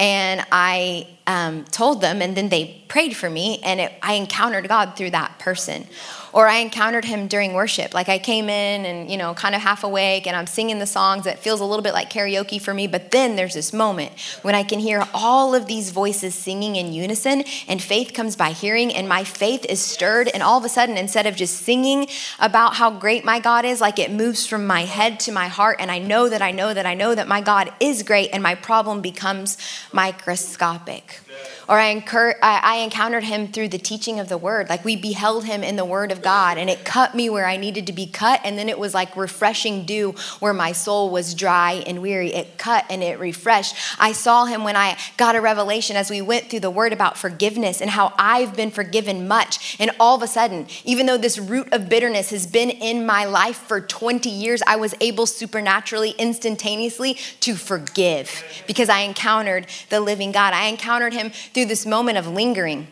And 0.00 0.44
I 0.50 1.06
um, 1.26 1.64
told 1.64 2.00
them, 2.00 2.20
and 2.22 2.36
then 2.36 2.48
they 2.48 2.82
prayed 2.88 3.16
for 3.16 3.30
me, 3.30 3.60
and 3.62 3.80
it, 3.80 3.92
I 4.02 4.14
encountered 4.14 4.68
God 4.68 4.96
through 4.96 5.10
that 5.10 5.38
person 5.38 5.86
or 6.32 6.48
I 6.48 6.56
encountered 6.56 7.04
him 7.04 7.28
during 7.28 7.52
worship. 7.52 7.94
Like 7.94 8.08
I 8.08 8.18
came 8.18 8.48
in 8.48 8.84
and, 8.84 9.10
you 9.10 9.16
know, 9.16 9.34
kind 9.34 9.54
of 9.54 9.60
half 9.60 9.84
awake 9.84 10.26
and 10.26 10.36
I'm 10.36 10.46
singing 10.46 10.78
the 10.78 10.86
songs 10.86 11.24
that 11.24 11.38
feels 11.38 11.60
a 11.60 11.64
little 11.64 11.82
bit 11.82 11.92
like 11.92 12.10
karaoke 12.10 12.60
for 12.60 12.72
me. 12.72 12.86
But 12.86 13.10
then 13.10 13.36
there's 13.36 13.54
this 13.54 13.72
moment 13.72 14.12
when 14.42 14.54
I 14.54 14.62
can 14.62 14.78
hear 14.78 15.06
all 15.12 15.54
of 15.54 15.66
these 15.66 15.90
voices 15.90 16.34
singing 16.34 16.76
in 16.76 16.92
unison 16.92 17.44
and 17.68 17.82
faith 17.82 18.12
comes 18.14 18.36
by 18.36 18.50
hearing 18.50 18.94
and 18.94 19.08
my 19.08 19.24
faith 19.24 19.66
is 19.68 19.80
stirred. 19.80 20.28
And 20.28 20.42
all 20.42 20.58
of 20.58 20.64
a 20.64 20.68
sudden, 20.68 20.96
instead 20.96 21.26
of 21.26 21.36
just 21.36 21.58
singing 21.58 22.06
about 22.38 22.74
how 22.74 22.90
great 22.90 23.24
my 23.24 23.40
God 23.40 23.64
is, 23.64 23.80
like 23.80 23.98
it 23.98 24.10
moves 24.10 24.46
from 24.46 24.66
my 24.66 24.82
head 24.82 25.20
to 25.20 25.32
my 25.32 25.48
heart. 25.48 25.76
And 25.80 25.90
I 25.90 25.98
know 25.98 26.28
that 26.28 26.42
I 26.42 26.50
know 26.50 26.72
that 26.72 26.86
I 26.86 26.94
know 26.94 27.14
that 27.14 27.28
my 27.28 27.40
God 27.40 27.72
is 27.80 28.02
great 28.02 28.30
and 28.32 28.42
my 28.42 28.54
problem 28.54 29.00
becomes 29.00 29.58
microscopic 29.92 31.20
or 31.68 31.78
I, 31.78 31.86
incur, 31.86 32.34
I, 32.42 32.78
encountered 32.78 33.24
him 33.24 33.48
through 33.48 33.68
the 33.68 33.78
teaching 33.78 34.18
of 34.18 34.28
the 34.28 34.36
word. 34.36 34.68
Like 34.68 34.84
we 34.84 34.96
beheld 34.96 35.44
him 35.44 35.62
in 35.62 35.76
the 35.76 35.84
word 35.84 36.10
of 36.10 36.20
God, 36.20 36.58
and 36.58 36.68
it 36.68 36.84
cut 36.84 37.14
me 37.14 37.30
where 37.30 37.46
I 37.46 37.56
needed 37.56 37.86
to 37.86 37.92
be 37.92 38.06
cut. 38.06 38.40
And 38.44 38.58
then 38.58 38.68
it 38.68 38.78
was 38.78 38.94
like 38.94 39.16
refreshing 39.16 39.84
dew 39.84 40.14
where 40.40 40.52
my 40.52 40.72
soul 40.72 41.10
was 41.10 41.34
dry 41.34 41.82
and 41.86 42.02
weary. 42.02 42.34
It 42.34 42.58
cut 42.58 42.84
and 42.90 43.02
it 43.02 43.18
refreshed. 43.18 43.76
I 43.98 44.12
saw 44.12 44.44
him 44.44 44.64
when 44.64 44.76
I 44.76 44.98
got 45.16 45.36
a 45.36 45.40
revelation 45.40 45.96
as 45.96 46.10
we 46.10 46.20
went 46.20 46.50
through 46.50 46.60
the 46.60 46.70
word 46.70 46.92
about 46.92 47.16
forgiveness 47.16 47.80
and 47.80 47.90
how 47.90 48.12
I've 48.18 48.56
been 48.56 48.70
forgiven 48.70 49.28
much. 49.28 49.76
And 49.78 49.92
all 50.00 50.16
of 50.16 50.22
a 50.22 50.26
sudden, 50.26 50.66
even 50.84 51.06
though 51.06 51.18
this 51.18 51.38
root 51.38 51.72
of 51.72 51.88
bitterness 51.88 52.30
has 52.30 52.46
been 52.46 52.70
in 52.70 53.06
my 53.06 53.24
life 53.24 53.56
for 53.56 53.80
20 53.80 54.28
years, 54.28 54.62
I 54.66 54.76
was 54.76 54.94
able 55.00 55.26
supernaturally, 55.26 56.10
instantaneously 56.18 57.14
to 57.40 57.54
forgive 57.54 58.42
because 58.66 58.88
I 58.88 59.00
encountered 59.00 59.66
the 59.88 60.00
living 60.00 60.32
God. 60.32 60.54
I 60.54 60.66
encountered 60.66 61.12
him 61.12 61.21
through 61.30 61.66
this 61.66 61.86
moment 61.86 62.18
of 62.18 62.26
lingering 62.26 62.88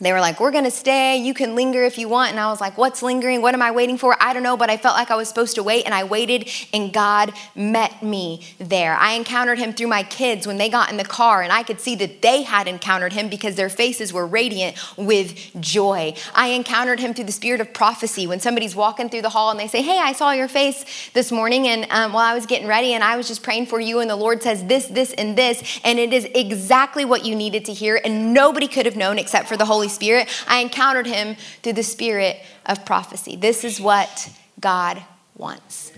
they 0.00 0.12
were 0.12 0.18
like, 0.18 0.40
We're 0.40 0.50
gonna 0.50 0.72
stay. 0.72 1.16
You 1.18 1.34
can 1.34 1.54
linger 1.54 1.84
if 1.84 1.98
you 1.98 2.08
want. 2.08 2.32
And 2.32 2.40
I 2.40 2.48
was 2.48 2.60
like, 2.60 2.76
What's 2.76 3.00
lingering? 3.00 3.42
What 3.42 3.54
am 3.54 3.62
I 3.62 3.70
waiting 3.70 3.96
for? 3.96 4.16
I 4.20 4.32
don't 4.32 4.42
know, 4.42 4.56
but 4.56 4.68
I 4.68 4.76
felt 4.76 4.96
like 4.96 5.12
I 5.12 5.14
was 5.14 5.28
supposed 5.28 5.54
to 5.54 5.62
wait. 5.62 5.84
And 5.84 5.94
I 5.94 6.02
waited, 6.02 6.50
and 6.72 6.92
God 6.92 7.32
met 7.54 8.02
me 8.02 8.44
there. 8.58 8.96
I 8.96 9.12
encountered 9.12 9.58
Him 9.58 9.72
through 9.72 9.86
my 9.86 10.02
kids 10.02 10.48
when 10.48 10.56
they 10.56 10.68
got 10.68 10.90
in 10.90 10.96
the 10.96 11.04
car, 11.04 11.42
and 11.42 11.52
I 11.52 11.62
could 11.62 11.80
see 11.80 11.94
that 11.96 12.22
they 12.22 12.42
had 12.42 12.66
encountered 12.66 13.12
Him 13.12 13.28
because 13.28 13.54
their 13.54 13.68
faces 13.68 14.12
were 14.12 14.26
radiant 14.26 14.76
with 14.96 15.38
joy. 15.60 16.14
I 16.34 16.48
encountered 16.48 16.98
Him 16.98 17.14
through 17.14 17.26
the 17.26 17.32
spirit 17.32 17.60
of 17.60 17.72
prophecy 17.72 18.26
when 18.26 18.40
somebody's 18.40 18.74
walking 18.74 19.08
through 19.08 19.22
the 19.22 19.28
hall 19.28 19.52
and 19.52 19.60
they 19.60 19.68
say, 19.68 19.80
Hey, 19.80 20.00
I 20.00 20.12
saw 20.12 20.32
your 20.32 20.48
face 20.48 20.84
this 21.12 21.30
morning. 21.30 21.68
And 21.68 21.86
um, 21.90 22.12
while 22.12 22.24
I 22.24 22.34
was 22.34 22.46
getting 22.46 22.66
ready, 22.66 22.94
and 22.94 23.04
I 23.04 23.16
was 23.16 23.28
just 23.28 23.44
praying 23.44 23.66
for 23.66 23.78
you, 23.78 24.00
and 24.00 24.10
the 24.10 24.16
Lord 24.16 24.42
says 24.42 24.64
this, 24.64 24.86
this, 24.86 25.12
and 25.12 25.38
this. 25.38 25.78
And 25.84 26.00
it 26.00 26.12
is 26.12 26.26
exactly 26.34 27.04
what 27.04 27.24
you 27.24 27.36
needed 27.36 27.64
to 27.66 27.72
hear. 27.72 28.00
And 28.04 28.34
nobody 28.34 28.66
could 28.66 28.86
have 28.86 28.96
known 28.96 29.18
except 29.18 29.46
for 29.46 29.56
the 29.56 29.64
Holy 29.64 29.83
Holy 29.84 29.92
Spirit. 29.92 30.28
I 30.48 30.60
encountered 30.60 31.06
him 31.06 31.36
through 31.62 31.74
the 31.74 31.82
spirit 31.82 32.40
of 32.64 32.86
prophecy. 32.86 33.36
This 33.36 33.64
is 33.64 33.80
what 33.80 34.30
God 34.58 35.02
wants. 35.36 35.92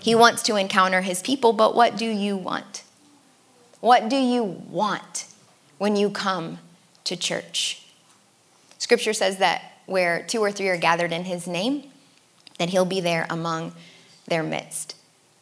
He 0.00 0.14
wants 0.14 0.42
to 0.44 0.56
encounter 0.56 1.00
his 1.00 1.20
people, 1.20 1.52
but 1.52 1.74
what 1.74 1.96
do 1.96 2.06
you 2.06 2.36
want? 2.36 2.84
What 3.80 4.08
do 4.08 4.16
you 4.16 4.44
want 4.44 5.26
when 5.78 5.96
you 5.96 6.10
come 6.10 6.58
to 7.04 7.16
church. 7.16 7.84
Scripture 8.78 9.12
says 9.12 9.38
that 9.38 9.62
where 9.86 10.22
two 10.22 10.40
or 10.40 10.52
three 10.52 10.68
are 10.68 10.76
gathered 10.76 11.12
in 11.12 11.24
his 11.24 11.48
name, 11.48 11.90
that 12.58 12.68
he'll 12.68 12.84
be 12.84 13.00
there 13.00 13.26
among 13.28 13.72
their 14.28 14.44
midst. 14.44 14.94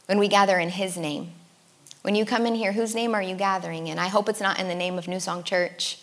When 0.07 0.19
we 0.19 0.29
gather 0.29 0.59
in 0.59 0.71
his 0.71 0.97
name, 0.97 1.33
when 2.03 2.15
you 2.15 2.25
come 2.25 2.47
in 2.47 2.55
here, 2.55 2.73
whose 2.73 2.95
name 2.95 3.15
are 3.15 3.23
you 3.23 3.35
gathering 3.37 3.87
in? 3.87 3.99
I 3.99 4.09
hope 4.09 4.29
it's 4.31 4.41
not 4.41 4.59
in 4.59 4.69
the 4.69 4.75
name 4.75 4.97
of 4.97 5.07
New 5.07 5.21
Song 5.21 5.45
Church. 5.45 5.99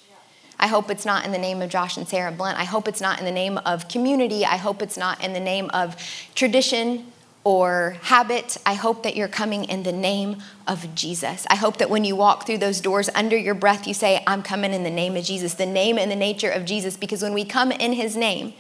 I 0.60 0.68
hope 0.68 0.90
it's 0.90 1.06
not 1.06 1.26
in 1.26 1.32
the 1.32 1.38
name 1.38 1.62
of 1.62 1.70
Josh 1.70 1.98
and 1.98 2.08
Sarah 2.08 2.32
Blunt. 2.32 2.58
I 2.58 2.64
hope 2.64 2.88
it's 2.88 3.02
not 3.02 3.20
in 3.20 3.26
the 3.26 3.32
name 3.32 3.60
of 3.60 3.88
community. 3.88 4.44
I 4.46 4.58
hope 4.58 4.82
it's 4.82 4.98
not 4.98 5.24
in 5.24 5.34
the 5.34 5.40
name 5.40 5.70
of 5.74 5.96
tradition 6.34 7.12
or 7.44 7.96
habit. 8.02 8.58
I 8.66 8.74
hope 8.74 9.04
that 9.04 9.16
you're 9.16 9.28
coming 9.28 9.64
in 9.66 9.84
the 9.84 9.92
name 9.92 10.42
of 10.68 10.94
Jesus. 10.96 11.46
I 11.50 11.56
hope 11.56 11.78
that 11.78 11.90
when 11.90 12.04
you 12.04 12.16
walk 12.16 12.46
through 12.46 12.58
those 12.58 12.82
doors 12.82 13.10
under 13.16 13.38
your 13.38 13.54
breath, 13.54 13.88
you 13.88 13.94
say, 13.94 14.24
I'm 14.26 14.42
coming 14.42 14.74
in 14.74 14.84
the 14.84 14.90
name 14.90 15.16
of 15.16 15.24
Jesus, 15.24 15.54
the 15.54 15.66
name 15.66 15.98
and 15.98 16.12
the 16.12 16.16
nature 16.16 16.50
of 16.50 16.66
Jesus, 16.66 16.98
because 16.98 17.22
when 17.22 17.34
we 17.34 17.46
come 17.46 17.72
in 17.72 17.94
his 17.94 18.18
name, 18.18 18.54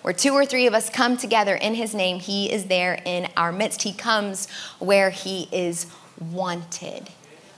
where 0.00 0.14
two 0.14 0.32
or 0.32 0.44
three 0.44 0.66
of 0.66 0.74
us 0.74 0.90
come 0.90 1.16
together 1.16 1.54
in 1.54 1.74
his 1.74 1.94
name, 1.94 2.18
he 2.18 2.50
is 2.50 2.64
there 2.64 3.00
in 3.04 3.28
our 3.36 3.52
midst. 3.52 3.82
He 3.82 3.92
comes 3.92 4.50
where 4.80 5.10
he 5.10 5.48
is 5.52 5.86
wanted. 6.18 7.10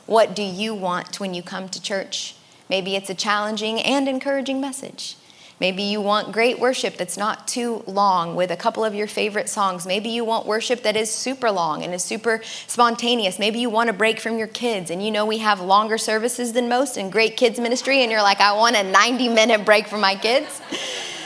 What 0.06 0.34
do 0.36 0.42
you 0.42 0.74
want 0.74 1.18
when 1.18 1.32
you 1.32 1.42
come 1.42 1.68
to 1.70 1.80
church? 1.80 2.34
Maybe 2.68 2.96
it's 2.96 3.10
a 3.10 3.14
challenging 3.14 3.80
and 3.80 4.08
encouraging 4.08 4.60
message. 4.60 5.16
Maybe 5.60 5.84
you 5.84 6.00
want 6.00 6.32
great 6.32 6.58
worship 6.58 6.96
that's 6.96 7.16
not 7.16 7.46
too 7.46 7.84
long 7.86 8.34
with 8.34 8.50
a 8.50 8.56
couple 8.56 8.84
of 8.84 8.94
your 8.94 9.06
favorite 9.06 9.48
songs. 9.48 9.86
Maybe 9.86 10.08
you 10.08 10.24
want 10.24 10.46
worship 10.46 10.82
that 10.82 10.96
is 10.96 11.10
super 11.10 11.50
long 11.50 11.84
and 11.84 11.94
is 11.94 12.02
super 12.02 12.40
spontaneous. 12.66 13.38
Maybe 13.38 13.60
you 13.60 13.70
want 13.70 13.88
a 13.88 13.92
break 13.92 14.18
from 14.18 14.36
your 14.36 14.48
kids 14.48 14.90
and 14.90 15.04
you 15.04 15.12
know 15.12 15.24
we 15.24 15.38
have 15.38 15.60
longer 15.60 15.96
services 15.96 16.52
than 16.54 16.68
most 16.68 16.96
and 16.96 17.12
great 17.12 17.36
kids 17.36 17.60
ministry 17.60 18.02
and 18.02 18.10
you're 18.10 18.22
like, 18.22 18.40
I 18.40 18.52
want 18.52 18.74
a 18.74 18.82
90 18.82 19.28
minute 19.28 19.64
break 19.64 19.86
from 19.86 20.00
my 20.00 20.16
kids. 20.16 20.60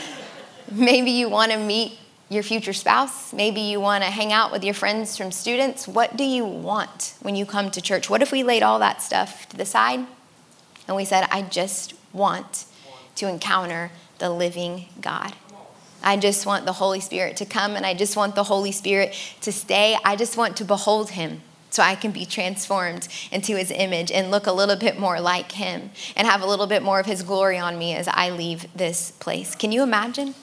Maybe 0.71 1.09
you 1.09 1.27
want 1.27 1.51
to 1.51 1.57
meet 1.57 1.97
your 2.29 2.43
future 2.43 2.73
spouse. 2.73 3.33
Maybe 3.33 3.61
you 3.61 3.81
want 3.81 4.03
to 4.03 4.11
hang 4.11 4.31
out 4.31 4.51
with 4.51 4.63
your 4.63 4.75
friends 4.75 5.17
from 5.17 5.31
students. 5.31 5.87
What 5.87 6.15
do 6.15 6.23
you 6.23 6.45
want 6.45 7.15
when 7.21 7.35
you 7.35 7.47
come 7.47 7.71
to 7.71 7.81
church? 7.81 8.07
What 8.07 8.21
if 8.21 8.31
we 8.31 8.43
laid 8.43 8.61
all 8.61 8.77
that 8.77 9.01
stuff 9.01 9.49
to 9.49 9.57
the 9.57 9.65
side 9.65 10.05
and 10.89 10.95
we 10.95 11.05
said, 11.05 11.27
I 11.29 11.43
just 11.43 11.93
want 12.13 12.65
to 13.13 13.29
encounter 13.29 13.91
the 14.17 14.31
living 14.31 14.87
God. 14.99 15.33
I 16.01 16.17
just 16.17 16.47
want 16.47 16.65
the 16.65 16.73
Holy 16.73 16.99
Spirit 16.99 17.37
to 17.37 17.45
come 17.45 17.75
and 17.75 17.85
I 17.85 17.93
just 17.93 18.17
want 18.17 18.33
the 18.33 18.45
Holy 18.45 18.71
Spirit 18.71 19.15
to 19.41 19.51
stay. 19.51 19.95
I 20.03 20.15
just 20.15 20.35
want 20.35 20.57
to 20.57 20.65
behold 20.65 21.11
Him 21.11 21.41
so 21.69 21.83
I 21.83 21.93
can 21.93 22.09
be 22.09 22.25
transformed 22.25 23.07
into 23.31 23.55
His 23.55 23.69
image 23.69 24.11
and 24.11 24.31
look 24.31 24.47
a 24.47 24.51
little 24.51 24.77
bit 24.77 24.97
more 24.97 25.21
like 25.21 25.51
Him 25.51 25.91
and 26.15 26.27
have 26.27 26.41
a 26.41 26.47
little 26.47 26.65
bit 26.65 26.81
more 26.81 26.99
of 26.99 27.05
His 27.05 27.21
glory 27.21 27.59
on 27.59 27.77
me 27.77 27.93
as 27.93 28.07
I 28.07 28.31
leave 28.31 28.65
this 28.75 29.11
place. 29.11 29.53
Can 29.53 29.71
you 29.71 29.83
imagine? 29.83 30.33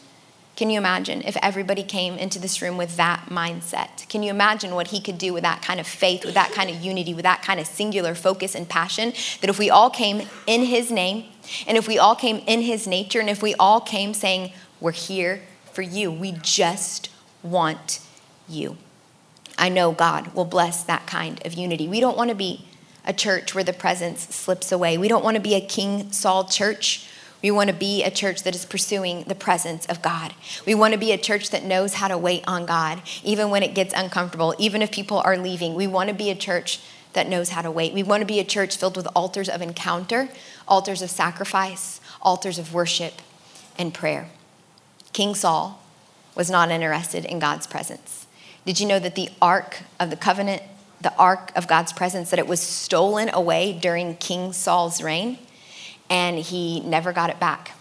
Can 0.57 0.71
you 0.71 0.79
imagine 0.79 1.21
if 1.21 1.37
everybody 1.43 1.83
came 1.83 2.17
into 2.17 2.39
this 2.39 2.63
room 2.63 2.79
with 2.79 2.97
that 2.97 3.27
mindset? 3.29 4.09
Can 4.09 4.23
you 4.23 4.31
imagine 4.31 4.75
what 4.75 4.89
he 4.89 5.03
could 5.03 5.19
do 5.19 5.35
with 5.35 5.43
that 5.43 5.61
kind 5.61 5.79
of 5.79 5.87
faith, 5.87 6.25
with 6.25 6.33
that 6.33 6.51
kind 6.53 6.71
of 6.71 6.77
unity, 6.77 7.13
with 7.13 7.25
that 7.25 7.43
kind 7.43 7.61
of 7.61 7.67
singular 7.67 8.15
focus 8.15 8.55
and 8.55 8.67
passion? 8.67 9.13
That 9.43 9.51
if 9.51 9.59
we 9.59 9.69
all 9.69 9.91
came 9.91 10.27
in 10.47 10.65
his 10.65 10.91
name, 10.91 11.27
and 11.67 11.77
if 11.77 11.87
we 11.87 11.99
all 11.99 12.17
came 12.17 12.39
in 12.47 12.63
his 12.63 12.87
nature, 12.87 13.21
and 13.21 13.29
if 13.29 13.43
we 13.43 13.55
all 13.57 13.83
came 13.83 14.15
saying, 14.15 14.53
We're 14.81 14.93
here 14.93 15.43
for 15.73 15.83
you, 15.83 16.11
we 16.11 16.33
just 16.33 17.11
want 17.43 18.01
you. 18.49 18.79
I 19.59 19.69
know 19.69 19.93
God 19.93 20.35
will 20.35 20.47
bless 20.47 20.83
that 20.85 21.07
kind 21.07 21.45
of 21.45 21.53
unity. 21.53 21.87
We 21.87 22.01
don't 22.01 22.17
want 22.17 22.31
to 22.31 22.37
be 22.37 22.65
a 23.05 23.13
church 23.13 23.55
where 23.55 23.65
the 23.65 23.75
presence 23.75 24.35
slips 24.35 24.73
away. 24.73 24.97
We 24.97 25.09
don't 25.09 25.23
want 25.23 25.37
to 25.37 25.43
be 25.43 25.55
a 25.55 25.61
King 25.61 26.13
Saul 26.13 26.45
church 26.45 27.09
we 27.43 27.51
want 27.51 27.69
to 27.69 27.77
be 27.77 28.03
a 28.03 28.11
church 28.11 28.43
that 28.43 28.55
is 28.55 28.65
pursuing 28.65 29.25
the 29.25 29.35
presence 29.35 29.87
of 29.87 30.03
God. 30.03 30.35
We 30.67 30.75
want 30.75 30.95
to 30.95 30.99
be 30.99 31.13
a 31.13 31.19
church 31.19 31.51
that 31.51 31.65
knows 31.65 31.95
how 31.95 32.09
to 32.09 32.19
wait 32.19 32.45
on 32.47 32.67
God, 32.67 33.03
even 33.23 33.51
when 33.51 33.63
it 33.63 33.75
gets 33.75 33.95
uncomfortable, 33.95 34.55
even 34.59 34.83
if 34.83 34.91
people 34.91 35.19
are 35.19 35.37
leaving. 35.37 35.75
We 35.75 35.87
want 35.87 36.09
to 36.09 36.15
be 36.15 36.31
a 36.31 36.35
church 36.35 36.81
that 37.13 37.29
knows 37.29 37.51
how 37.51 37.63
to 37.63 37.71
wait. 37.71 37.93
We 37.93 38.03
want 38.03 38.21
to 38.21 38.27
be 38.27 38.41
a 38.41 38.45
church 38.45 38.77
filled 38.77 38.97
with 38.97 39.09
altars 39.15 39.49
of 39.49 39.63
encounter, 39.63 40.29
altars 40.69 41.03
of 41.03 41.11
sacrifice, 41.11 42.01
altars 42.23 42.59
of 42.59 42.75
worship, 42.75 43.23
and 43.79 43.93
prayer. 43.93 44.29
King 45.13 45.35
Saul 45.35 45.83
was 46.35 46.51
not 46.51 46.71
interested 46.71 47.25
in 47.25 47.39
God's 47.39 47.67
presence. 47.67 48.27
Did 48.65 48.81
you 48.81 48.87
know 48.87 48.99
that 48.99 49.15
the 49.15 49.31
Ark 49.41 49.79
of 49.99 50.11
the 50.11 50.17
Covenant, 50.17 50.63
the 51.01 51.15
Ark 51.17 51.53
of 51.57 51.69
God's 51.69 51.93
presence, 51.93 52.31
that 52.31 52.39
it 52.39 52.47
was 52.47 52.61
stolen 52.61 53.31
away 53.33 53.73
during 53.73 54.17
King 54.17 54.53
Saul's 54.53 55.03
reign? 55.03 55.39
And 56.09 56.39
he 56.39 56.81
never 56.81 57.13
got 57.13 57.31
it 57.31 57.41
back. 57.41 57.73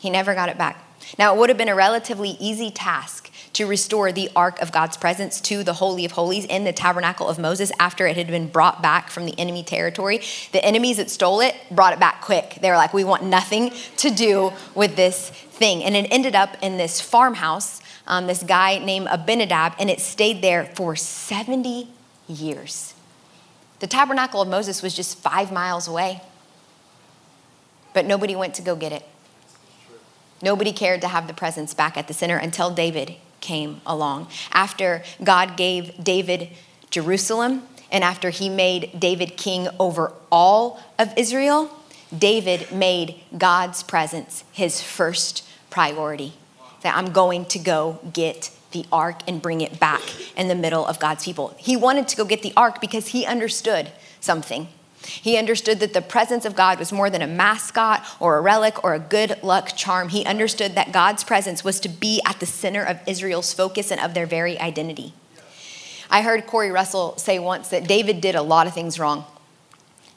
He 0.00 0.10
never 0.10 0.34
got 0.34 0.48
it 0.48 0.58
back. 0.58 0.82
Now, 1.18 1.34
it 1.34 1.38
would 1.38 1.48
have 1.48 1.58
been 1.58 1.68
a 1.68 1.74
relatively 1.74 2.30
easy 2.40 2.70
task 2.70 3.30
to 3.52 3.66
restore 3.66 4.12
the 4.12 4.28
Ark 4.36 4.60
of 4.60 4.72
God's 4.72 4.96
presence 4.96 5.40
to 5.42 5.64
the 5.64 5.74
Holy 5.74 6.04
of 6.04 6.12
Holies 6.12 6.44
in 6.44 6.64
the 6.64 6.72
tabernacle 6.72 7.28
of 7.28 7.38
Moses 7.38 7.72
after 7.78 8.06
it 8.06 8.16
had 8.16 8.26
been 8.26 8.48
brought 8.48 8.82
back 8.82 9.08
from 9.08 9.24
the 9.24 9.38
enemy 9.38 9.62
territory. 9.62 10.20
The 10.52 10.62
enemies 10.64 10.98
that 10.98 11.08
stole 11.08 11.40
it 11.40 11.54
brought 11.70 11.92
it 11.92 12.00
back 12.00 12.20
quick. 12.20 12.58
They 12.60 12.70
were 12.70 12.76
like, 12.76 12.92
we 12.92 13.04
want 13.04 13.24
nothing 13.24 13.72
to 13.98 14.10
do 14.10 14.52
with 14.74 14.96
this 14.96 15.30
thing. 15.30 15.82
And 15.84 15.96
it 15.96 16.06
ended 16.10 16.34
up 16.34 16.56
in 16.60 16.76
this 16.76 17.00
farmhouse, 17.00 17.80
um, 18.06 18.26
this 18.26 18.42
guy 18.42 18.78
named 18.78 19.06
Abinadab, 19.10 19.74
and 19.78 19.88
it 19.88 20.00
stayed 20.00 20.42
there 20.42 20.66
for 20.66 20.96
70 20.96 21.88
years. 22.28 22.94
The 23.78 23.86
tabernacle 23.86 24.42
of 24.42 24.48
Moses 24.48 24.82
was 24.82 24.94
just 24.94 25.18
five 25.18 25.52
miles 25.52 25.88
away 25.88 26.20
but 27.96 28.04
nobody 28.04 28.36
went 28.36 28.54
to 28.54 28.60
go 28.60 28.76
get 28.76 28.92
it. 28.92 29.02
Nobody 30.42 30.70
cared 30.70 31.00
to 31.00 31.08
have 31.08 31.26
the 31.26 31.32
presence 31.32 31.72
back 31.72 31.96
at 31.96 32.08
the 32.08 32.12
center 32.12 32.36
until 32.36 32.70
David 32.70 33.14
came 33.40 33.80
along. 33.86 34.28
After 34.52 35.02
God 35.24 35.56
gave 35.56 36.04
David 36.04 36.50
Jerusalem, 36.90 37.62
and 37.90 38.04
after 38.04 38.28
he 38.28 38.50
made 38.50 39.00
David 39.00 39.38
king 39.38 39.68
over 39.80 40.12
all 40.30 40.78
of 40.98 41.10
Israel, 41.16 41.70
David 42.16 42.70
made 42.70 43.14
God's 43.38 43.82
presence 43.82 44.44
his 44.52 44.82
first 44.82 45.42
priority. 45.70 46.34
That 46.82 46.98
I'm 46.98 47.12
going 47.12 47.46
to 47.46 47.58
go 47.58 47.98
get 48.12 48.50
the 48.72 48.84
ark 48.92 49.20
and 49.26 49.40
bring 49.40 49.62
it 49.62 49.80
back 49.80 50.02
in 50.36 50.48
the 50.48 50.54
middle 50.54 50.84
of 50.84 51.00
God's 51.00 51.24
people. 51.24 51.54
He 51.56 51.78
wanted 51.78 52.08
to 52.08 52.16
go 52.18 52.26
get 52.26 52.42
the 52.42 52.52
ark 52.58 52.78
because 52.78 53.08
he 53.08 53.24
understood 53.24 53.90
something. 54.20 54.68
He 55.06 55.36
understood 55.36 55.80
that 55.80 55.92
the 55.92 56.02
presence 56.02 56.44
of 56.44 56.56
God 56.56 56.78
was 56.78 56.92
more 56.92 57.10
than 57.10 57.22
a 57.22 57.26
mascot 57.26 58.04
or 58.20 58.36
a 58.36 58.40
relic 58.40 58.82
or 58.84 58.94
a 58.94 58.98
good 58.98 59.42
luck 59.42 59.76
charm. 59.76 60.08
He 60.08 60.24
understood 60.24 60.74
that 60.74 60.92
God's 60.92 61.24
presence 61.24 61.64
was 61.64 61.80
to 61.80 61.88
be 61.88 62.20
at 62.26 62.40
the 62.40 62.46
center 62.46 62.82
of 62.82 63.00
Israel's 63.06 63.52
focus 63.52 63.90
and 63.90 64.00
of 64.00 64.14
their 64.14 64.26
very 64.26 64.58
identity. 64.58 65.14
I 66.10 66.22
heard 66.22 66.46
Corey 66.46 66.70
Russell 66.70 67.16
say 67.18 67.38
once 67.38 67.68
that 67.68 67.88
David 67.88 68.20
did 68.20 68.34
a 68.34 68.42
lot 68.42 68.66
of 68.66 68.74
things 68.74 68.98
wrong. 68.98 69.24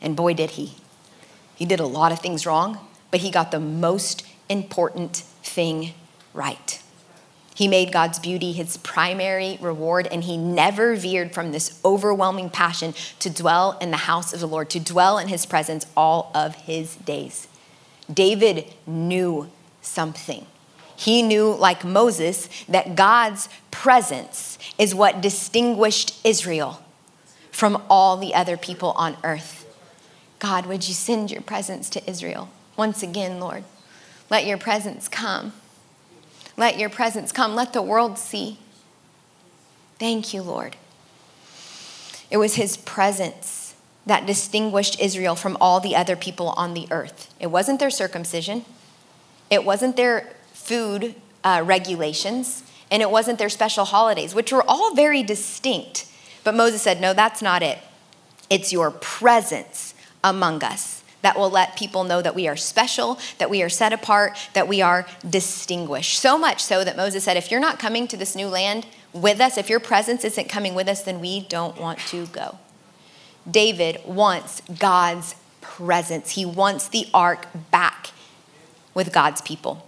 And 0.02 0.15
boy, 0.15 0.34
did 0.34 0.52
he. 0.52 0.75
He 1.56 1.65
did 1.65 1.80
a 1.80 1.86
lot 1.86 2.12
of 2.12 2.19
things 2.19 2.45
wrong, 2.45 2.78
but 3.12 3.19
he 3.19 3.32
got 3.32 3.52
the 3.52 3.60
most 3.60 4.25
important 4.47 5.17
thing 5.43 5.93
right. 6.34 6.82
He 7.60 7.67
made 7.67 7.91
God's 7.91 8.19
beauty 8.19 8.54
his 8.54 8.78
primary 8.78 9.58
reward, 9.60 10.08
and 10.08 10.24
he 10.24 10.38
never 10.38 10.95
veered 10.95 11.34
from 11.34 11.52
this 11.52 11.78
overwhelming 11.84 12.50
passion 12.50 12.93
to 13.19 13.30
dwell 13.30 13.78
in 13.82 13.91
the 13.91 13.98
house 13.98 14.32
of 14.32 14.39
the 14.39 14.48
Lord, 14.48 14.69
to 14.69 14.80
dwell 14.80 15.17
in 15.17 15.28
his 15.28 15.45
presence 15.45 15.86
all 15.98 16.32
of 16.34 16.56
his 16.56 16.95
days. 16.95 17.50
David 18.10 18.63
knew 18.88 19.50
something. 19.82 20.45
He 20.95 21.22
knew, 21.22 21.54
like 21.54 21.84
Moses, 21.84 22.48
that 22.69 22.95
God's 22.95 23.50
presence 23.72 24.58
is 24.78 24.95
what 24.95 25.19
distinguished 25.19 26.17
Israel 26.26 26.82
from 27.52 27.84
all 27.89 28.15
the 28.15 28.34
other 28.36 28.56
people 28.56 28.91
on 28.91 29.17
earth. 29.22 29.65
God, 30.39 30.65
would 30.65 30.88
you 30.88 30.93
send 30.93 31.30
your 31.30 31.41
presence 31.41 31.89
to 31.89 32.10
Israel 32.10 32.48
once 32.78 33.04
again, 33.04 33.41
Lord? 33.41 33.65
Let 34.30 34.45
your 34.45 34.58
presence 34.58 35.10
come. 35.10 35.52
Let 36.60 36.78
your 36.78 36.89
presence 36.89 37.32
come. 37.32 37.56
Let 37.56 37.72
the 37.72 37.82
world 37.82 38.19
see. 38.19 38.60
Thank 39.98 40.34
you, 40.34 40.41
Lord. 40.41 40.76
It 42.30 42.36
was 42.36 42.56
his 42.56 42.76
presence 42.76 43.76
that 44.06 44.26
distinguished 44.26 45.00
Israel 45.00 45.38
from 45.38 45.56
all 45.62 45.80
the 45.80 45.95
other 45.95 46.17
people 46.17 46.50
on 46.58 46.74
the 46.74 46.86
earth. 46.91 47.34
It 47.39 47.48
wasn't 47.48 47.80
their 47.80 47.89
circumcision, 47.89 48.65
it 49.50 49.63
wasn't 49.63 49.95
their 49.95 50.36
food 50.52 51.15
uh, 51.45 51.62
regulations, 51.63 52.63
and 52.91 53.02
it 53.02 53.10
wasn't 53.10 53.39
their 53.39 53.48
special 53.48 53.86
holidays, 53.86 54.36
which 54.36 54.52
were 54.52 54.63
all 54.67 54.93
very 54.93 55.24
distinct. 55.24 56.08
But 56.43 56.56
Moses 56.56 56.82
said, 56.82 57.00
No, 57.00 57.13
that's 57.13 57.41
not 57.41 57.63
it. 57.63 57.78
It's 58.50 58.74
your 58.74 58.91
presence 58.91 59.93
among 60.26 60.62
us 60.65 60.98
that 61.21 61.38
will 61.38 61.49
let 61.49 61.77
people 61.77 62.03
know 62.03 62.21
that 62.21 62.36
we 62.36 62.47
are 62.47 62.55
special, 62.55 63.19
that 63.38 63.49
we 63.49 63.62
are 63.62 63.69
set 63.69 63.93
apart, 63.93 64.38
that 64.53 64.67
we 64.67 64.82
are 64.82 65.05
distinguished. 65.27 66.19
So 66.19 66.38
much 66.38 66.63
so 66.63 66.84
that 66.84 66.97
Moses 66.97 67.23
said, 67.23 67.38
if 67.38 67.51
you're 67.51 67.60
not 67.60 67.79
coming 67.79 68.08
to 68.08 68.17
this 68.17 68.36
new 68.36 68.47
land 68.47 68.86
with 69.13 69.39
us, 69.41 69.58
if 69.58 69.69
your 69.69 69.79
presence 69.79 70.23
isn't 70.23 70.49
coming 70.49 70.75
with 70.75 70.88
us, 70.88 71.01
then 71.01 71.19
we 71.19 71.41
don't 71.41 71.79
want 71.79 71.99
to 71.99 72.27
go. 72.27 72.58
David 73.49 74.01
wants 74.05 74.62
God's 74.77 75.36
presence, 75.62 76.32
he 76.32 76.45
wants 76.45 76.88
the 76.88 77.08
ark 77.13 77.47
back 77.71 78.12
with 78.93 79.13
God's 79.13 79.41
people. 79.41 79.88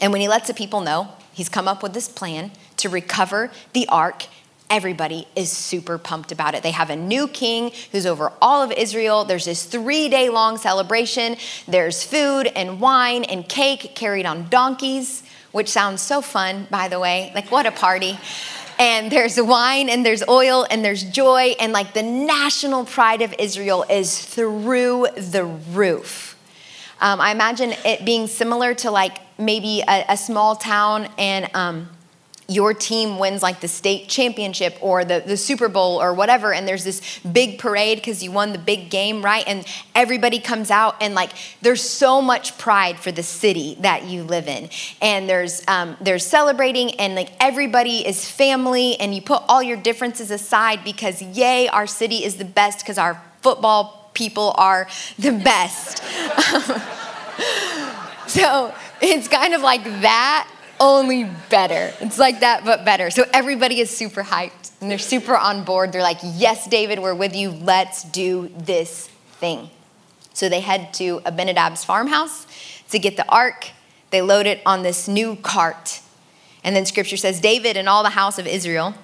And 0.00 0.12
when 0.12 0.20
he 0.20 0.28
lets 0.28 0.48
the 0.48 0.54
people 0.54 0.80
know, 0.80 1.08
he's 1.32 1.48
come 1.48 1.68
up 1.68 1.82
with 1.82 1.92
this 1.92 2.08
plan 2.08 2.52
to 2.78 2.88
recover 2.88 3.50
the 3.72 3.86
ark 3.88 4.26
everybody 4.70 5.26
is 5.36 5.50
super 5.50 5.98
pumped 5.98 6.32
about 6.32 6.54
it. 6.54 6.62
They 6.62 6.70
have 6.70 6.90
a 6.90 6.96
new 6.96 7.28
king 7.28 7.72
who's 7.92 8.06
over 8.06 8.32
all 8.40 8.62
of 8.62 8.72
Israel. 8.72 9.24
There's 9.24 9.44
this 9.44 9.64
three 9.64 10.08
day 10.08 10.28
long 10.30 10.56
celebration. 10.56 11.36
There's 11.66 12.02
food 12.02 12.46
and 12.46 12.80
wine 12.80 13.24
and 13.24 13.48
cake 13.48 13.94
carried 13.94 14.26
on 14.26 14.48
donkeys, 14.48 15.22
which 15.52 15.68
sounds 15.68 16.02
so 16.02 16.20
fun, 16.20 16.66
by 16.70 16.88
the 16.88 16.98
way. 16.98 17.30
Like, 17.34 17.50
what 17.50 17.66
a 17.66 17.70
party. 17.70 18.18
And 18.78 19.12
there's 19.12 19.40
wine 19.40 19.88
and 19.88 20.04
there's 20.04 20.26
oil 20.28 20.66
and 20.68 20.84
there's 20.84 21.04
joy. 21.04 21.54
And 21.60 21.72
like 21.72 21.94
the 21.94 22.02
national 22.02 22.84
pride 22.84 23.22
of 23.22 23.34
Israel 23.38 23.84
is 23.88 24.18
through 24.18 25.06
the 25.16 25.44
roof. 25.44 26.36
Um, 27.00 27.20
I 27.20 27.30
imagine 27.30 27.72
it 27.84 28.04
being 28.04 28.26
similar 28.26 28.74
to 28.76 28.90
like 28.90 29.18
maybe 29.38 29.82
a, 29.86 30.04
a 30.10 30.16
small 30.16 30.56
town 30.56 31.08
and 31.18 31.50
um, 31.54 31.88
your 32.48 32.74
team 32.74 33.18
wins 33.18 33.42
like 33.42 33.60
the 33.60 33.68
state 33.68 34.08
championship 34.08 34.76
or 34.80 35.04
the, 35.04 35.22
the 35.26 35.36
Super 35.36 35.68
Bowl 35.68 36.00
or 36.00 36.12
whatever, 36.12 36.52
and 36.52 36.68
there's 36.68 36.84
this 36.84 37.18
big 37.20 37.58
parade 37.58 37.98
because 37.98 38.22
you 38.22 38.30
won 38.30 38.52
the 38.52 38.58
big 38.58 38.90
game, 38.90 39.24
right? 39.24 39.44
And 39.46 39.66
everybody 39.94 40.38
comes 40.38 40.70
out, 40.70 40.96
and 41.00 41.14
like 41.14 41.30
there's 41.62 41.82
so 41.82 42.20
much 42.20 42.58
pride 42.58 42.98
for 42.98 43.10
the 43.10 43.22
city 43.22 43.76
that 43.80 44.04
you 44.04 44.24
live 44.24 44.46
in. 44.46 44.68
And 45.00 45.28
there's 45.28 45.66
um, 45.68 45.96
there's 46.00 46.26
celebrating, 46.26 46.92
and 47.00 47.14
like 47.14 47.30
everybody 47.40 48.06
is 48.06 48.30
family, 48.30 48.98
and 49.00 49.14
you 49.14 49.22
put 49.22 49.42
all 49.48 49.62
your 49.62 49.78
differences 49.78 50.30
aside 50.30 50.84
because, 50.84 51.22
yay, 51.22 51.68
our 51.68 51.86
city 51.86 52.24
is 52.24 52.36
the 52.36 52.44
best 52.44 52.80
because 52.80 52.98
our 52.98 53.22
football 53.40 54.10
people 54.14 54.54
are 54.56 54.88
the 55.18 55.32
best. 55.32 55.98
so 58.28 58.74
it's 59.00 59.28
kind 59.28 59.54
of 59.54 59.62
like 59.62 59.84
that 59.84 60.50
only 60.80 61.24
better. 61.50 61.92
It's 62.00 62.18
like 62.18 62.40
that, 62.40 62.64
but 62.64 62.84
better. 62.84 63.10
So 63.10 63.24
everybody 63.32 63.80
is 63.80 63.90
super 63.90 64.22
hyped 64.22 64.72
and 64.80 64.90
they're 64.90 64.98
super 64.98 65.36
on 65.36 65.64
board. 65.64 65.92
They're 65.92 66.02
like, 66.02 66.18
Yes, 66.22 66.66
David, 66.66 66.98
we're 66.98 67.14
with 67.14 67.34
you. 67.34 67.50
Let's 67.50 68.04
do 68.04 68.50
this 68.56 69.08
thing. 69.40 69.70
So 70.32 70.48
they 70.48 70.60
head 70.60 70.92
to 70.94 71.20
Abinadab's 71.20 71.84
farmhouse 71.84 72.46
to 72.90 72.98
get 72.98 73.16
the 73.16 73.28
ark. 73.28 73.70
They 74.10 74.20
load 74.20 74.46
it 74.46 74.60
on 74.66 74.82
this 74.82 75.08
new 75.08 75.36
cart. 75.36 76.00
And 76.62 76.74
then 76.74 76.86
scripture 76.86 77.16
says, 77.16 77.40
David 77.40 77.76
and 77.76 77.88
all 77.88 78.02
the 78.02 78.10
house 78.10 78.38
of 78.38 78.46
Israel 78.46 78.94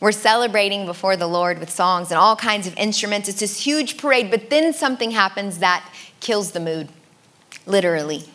were 0.00 0.12
celebrating 0.12 0.86
before 0.86 1.16
the 1.16 1.26
Lord 1.26 1.58
with 1.58 1.70
songs 1.70 2.10
and 2.10 2.18
all 2.18 2.36
kinds 2.36 2.66
of 2.66 2.76
instruments. 2.76 3.28
It's 3.28 3.40
this 3.40 3.60
huge 3.64 3.96
parade, 3.96 4.30
but 4.30 4.50
then 4.50 4.72
something 4.72 5.12
happens 5.12 5.58
that 5.58 5.90
kills 6.20 6.52
the 6.52 6.60
mood, 6.60 6.88
literally 7.66 8.28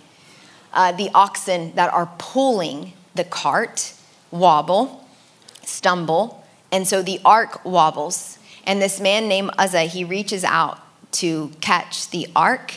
uh, 0.74 0.92
the 0.92 1.10
oxen 1.14 1.74
that 1.76 1.94
are 1.94 2.10
pulling 2.18 2.94
the 3.16 3.24
cart 3.24 3.94
wobble, 4.32 5.06
stumble, 5.64 6.44
and 6.72 6.88
so 6.88 7.02
the 7.02 7.20
ark 7.26 7.64
wobbles. 7.66 8.38
And 8.66 8.82
this 8.82 9.00
man 9.00 9.28
named 9.28 9.52
Uzzah, 9.58 9.84
he 9.84 10.04
reaches 10.04 10.44
out 10.44 10.80
to 11.14 11.52
catch 11.62 12.10
the 12.10 12.28
ark, 12.36 12.76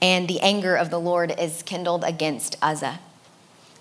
and 0.00 0.28
the 0.28 0.40
anger 0.40 0.76
of 0.76 0.90
the 0.90 1.00
Lord 1.00 1.34
is 1.38 1.62
kindled 1.62 2.04
against 2.04 2.56
Uzzah. 2.62 3.00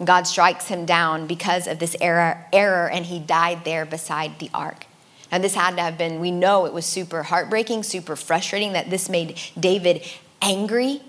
God 0.03 0.25
strikes 0.25 0.67
him 0.67 0.85
down 0.85 1.27
because 1.27 1.67
of 1.67 1.77
this 1.77 1.95
error, 2.01 2.47
error, 2.51 2.89
and 2.89 3.05
he 3.05 3.19
died 3.19 3.65
there 3.65 3.85
beside 3.85 4.39
the 4.39 4.49
ark. 4.53 4.87
Now, 5.31 5.37
this 5.37 5.53
had 5.53 5.75
to 5.77 5.81
have 5.81 5.97
been, 5.97 6.19
we 6.19 6.31
know 6.31 6.65
it 6.65 6.73
was 6.73 6.85
super 6.85 7.23
heartbreaking, 7.23 7.83
super 7.83 8.15
frustrating 8.15 8.73
that 8.73 8.89
this 8.89 9.07
made 9.09 9.39
David 9.57 10.03
angry 10.41 11.01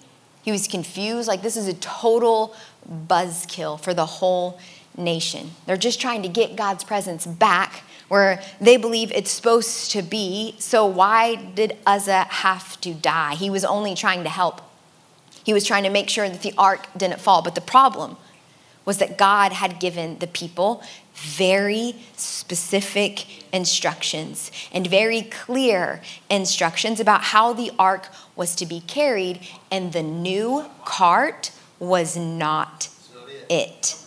he 0.43 0.53
was 0.53 0.67
confused. 0.69 1.29
Like, 1.29 1.43
this 1.43 1.57
is 1.57 1.69
a 1.69 1.75
total 1.75 2.55
buzzkill 2.89 3.81
for 3.81 3.95
the 3.95 4.07
whole 4.07 4.59
nation. 4.97 5.53
They're 5.67 5.77
just 5.77 6.01
trying 6.01 6.23
to 6.23 6.29
get 6.29 6.57
God's 6.57 6.85
presence 6.85 7.27
back 7.27 7.85
where 8.09 8.43
they 8.61 8.77
believe 8.77 9.11
it's 9.13 9.31
supposed 9.31 9.91
to 9.93 10.03
be. 10.03 10.55
So, 10.59 10.85
why 10.85 11.37
did 11.37 11.79
Uzzah 11.87 12.25
have 12.25 12.79
to 12.83 12.93
die? 12.93 13.37
He 13.37 13.49
was 13.49 13.65
only 13.65 13.95
trying 13.95 14.23
to 14.25 14.29
help. 14.29 14.61
He 15.45 15.55
was 15.55 15.65
trying 15.65 15.85
to 15.85 15.91
make 15.91 16.11
sure 16.11 16.29
that 16.29 16.43
the 16.43 16.53
ark 16.59 16.89
didn't 16.97 17.21
fall. 17.21 17.41
But 17.41 17.55
the 17.55 17.63
problem 17.63 18.17
was 18.85 18.99
that 18.99 19.19
God 19.19 19.53
had 19.53 19.79
given 19.81 20.19
the 20.19 20.27
people 20.27 20.83
very 21.15 21.95
specific 22.17 23.53
instructions 23.53 24.51
and 24.73 24.87
very 24.87 25.23
clear 25.23 26.01
instructions 26.31 26.99
about 26.99 27.23
how 27.23 27.53
the 27.53 27.71
ark 27.79 28.09
was 28.35 28.55
to 28.57 28.67
be 28.67 28.81
carried, 28.81 29.41
and 29.71 29.93
the 29.93 30.03
new 30.03 30.65
cart 30.85 31.53
was 31.79 32.17
not 32.17 32.89
it. 33.49 33.99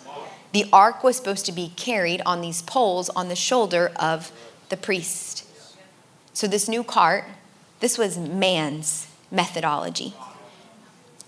The 0.51 0.65
ark 0.73 1.03
was 1.03 1.17
supposed 1.17 1.45
to 1.45 1.51
be 1.51 1.71
carried 1.75 2.21
on 2.25 2.41
these 2.41 2.61
poles 2.61 3.09
on 3.09 3.27
the 3.27 3.35
shoulder 3.35 3.91
of 3.97 4.31
the 4.69 4.77
priest. 4.77 5.45
So, 6.33 6.47
this 6.47 6.67
new 6.67 6.83
cart, 6.83 7.25
this 7.79 7.97
was 7.97 8.17
man's 8.17 9.07
methodology. 9.31 10.13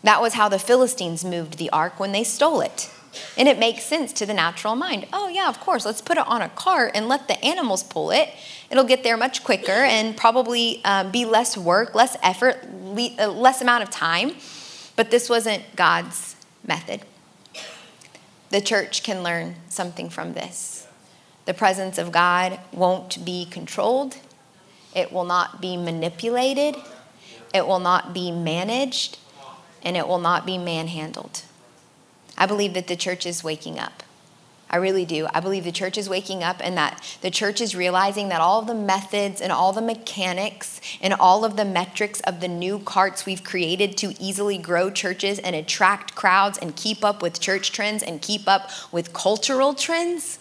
That 0.04 0.22
was 0.22 0.34
how 0.34 0.50
the 0.50 0.60
Philistines 0.60 1.24
moved 1.24 1.58
the 1.58 1.70
ark 1.70 2.00
when 2.00 2.12
they 2.12 2.24
stole 2.24 2.62
it. 2.62 2.90
And 3.38 3.48
it 3.48 3.58
makes 3.58 3.84
sense 3.84 4.14
to 4.14 4.26
the 4.26 4.34
natural 4.34 4.76
mind. 4.76 5.08
Oh, 5.14 5.28
yeah, 5.28 5.50
of 5.50 5.60
course, 5.60 5.86
let's 5.86 6.02
put 6.02 6.18
it 6.18 6.28
on 6.28 6.42
a 6.42 6.50
cart 6.50 6.92
and 6.94 7.08
let 7.08 7.28
the 7.28 7.44
animals 7.44 7.84
pull 7.84 8.12
it. 8.12 8.30
It'll 8.70 8.84
get 8.84 9.04
there 9.04 9.18
much 9.18 9.44
quicker 9.44 9.72
and 9.72 10.16
probably 10.16 10.84
um, 10.84 11.12
be 11.12 11.26
less 11.26 11.58
work, 11.58 11.96
less 11.96 12.18
effort, 12.22 12.68
le- 12.72 13.16
uh, 13.18 13.28
less 13.28 13.62
amount 13.62 13.84
of 13.84 13.90
time. 13.90 14.36
But 14.96 15.12
this 15.12 15.30
wasn't 15.30 15.64
God's 15.76 16.36
method. 16.66 17.02
The 18.50 18.62
church 18.62 19.04
can 19.04 19.24
learn 19.24 19.56
something 19.70 20.10
from 20.10 20.34
this. 20.34 20.88
The 21.46 21.54
presence 21.54 21.98
of 21.98 22.12
God 22.12 22.60
won't 22.74 23.24
be 23.24 23.46
controlled, 23.46 24.18
it 24.94 25.12
will 25.12 25.24
not 25.24 25.62
be 25.62 25.78
manipulated, 25.78 26.76
it 27.54 27.66
will 27.66 27.80
not 27.80 28.14
be 28.14 28.32
managed, 28.32 29.18
and 29.84 29.96
it 29.96 30.08
will 30.08 30.20
not 30.20 30.46
be 30.46 30.58
manhandled. 30.58 31.44
I 32.38 32.46
believe 32.46 32.74
that 32.74 32.88
the 32.88 32.96
church 32.96 33.26
is 33.26 33.44
waking 33.44 33.80
up. 33.80 34.04
I 34.70 34.78
really 34.78 35.06
do. 35.06 35.28
I 35.34 35.40
believe 35.40 35.64
the 35.64 35.72
church 35.72 35.98
is 35.98 36.10
waking 36.10 36.44
up 36.44 36.58
and 36.62 36.78
that 36.78 37.18
the 37.22 37.32
church 37.32 37.62
is 37.62 37.74
realizing 37.74 38.28
that 38.30 38.42
all 38.42 38.62
the 38.62 38.74
methods 38.74 39.40
and 39.40 39.52
all 39.52 39.72
the 39.72 39.82
mechanics 39.82 40.82
and 41.02 41.14
all 41.14 41.46
of 41.46 41.56
the 41.56 41.64
metrics 41.64 42.20
of 42.22 42.42
the 42.42 42.50
new 42.50 42.80
carts 42.80 43.26
we've 43.26 43.46
created 43.46 43.96
to 43.98 44.14
easily 44.22 44.58
grow 44.58 44.90
churches 44.90 45.40
and 45.40 45.56
attract 45.56 46.16
crowds 46.16 46.58
and 46.58 46.76
keep 46.76 47.06
up 47.06 47.22
with 47.22 47.40
church 47.40 47.72
trends 47.72 48.04
and 48.04 48.22
keep 48.22 48.46
up 48.48 48.70
with 48.92 49.14
cultural 49.14 49.74
trends, 49.74 50.38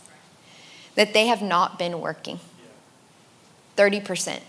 that 0.96 1.14
they 1.14 1.28
have 1.28 1.42
not 1.42 1.78
been 1.78 2.00
working. 2.00 2.40
30%. 3.76 4.40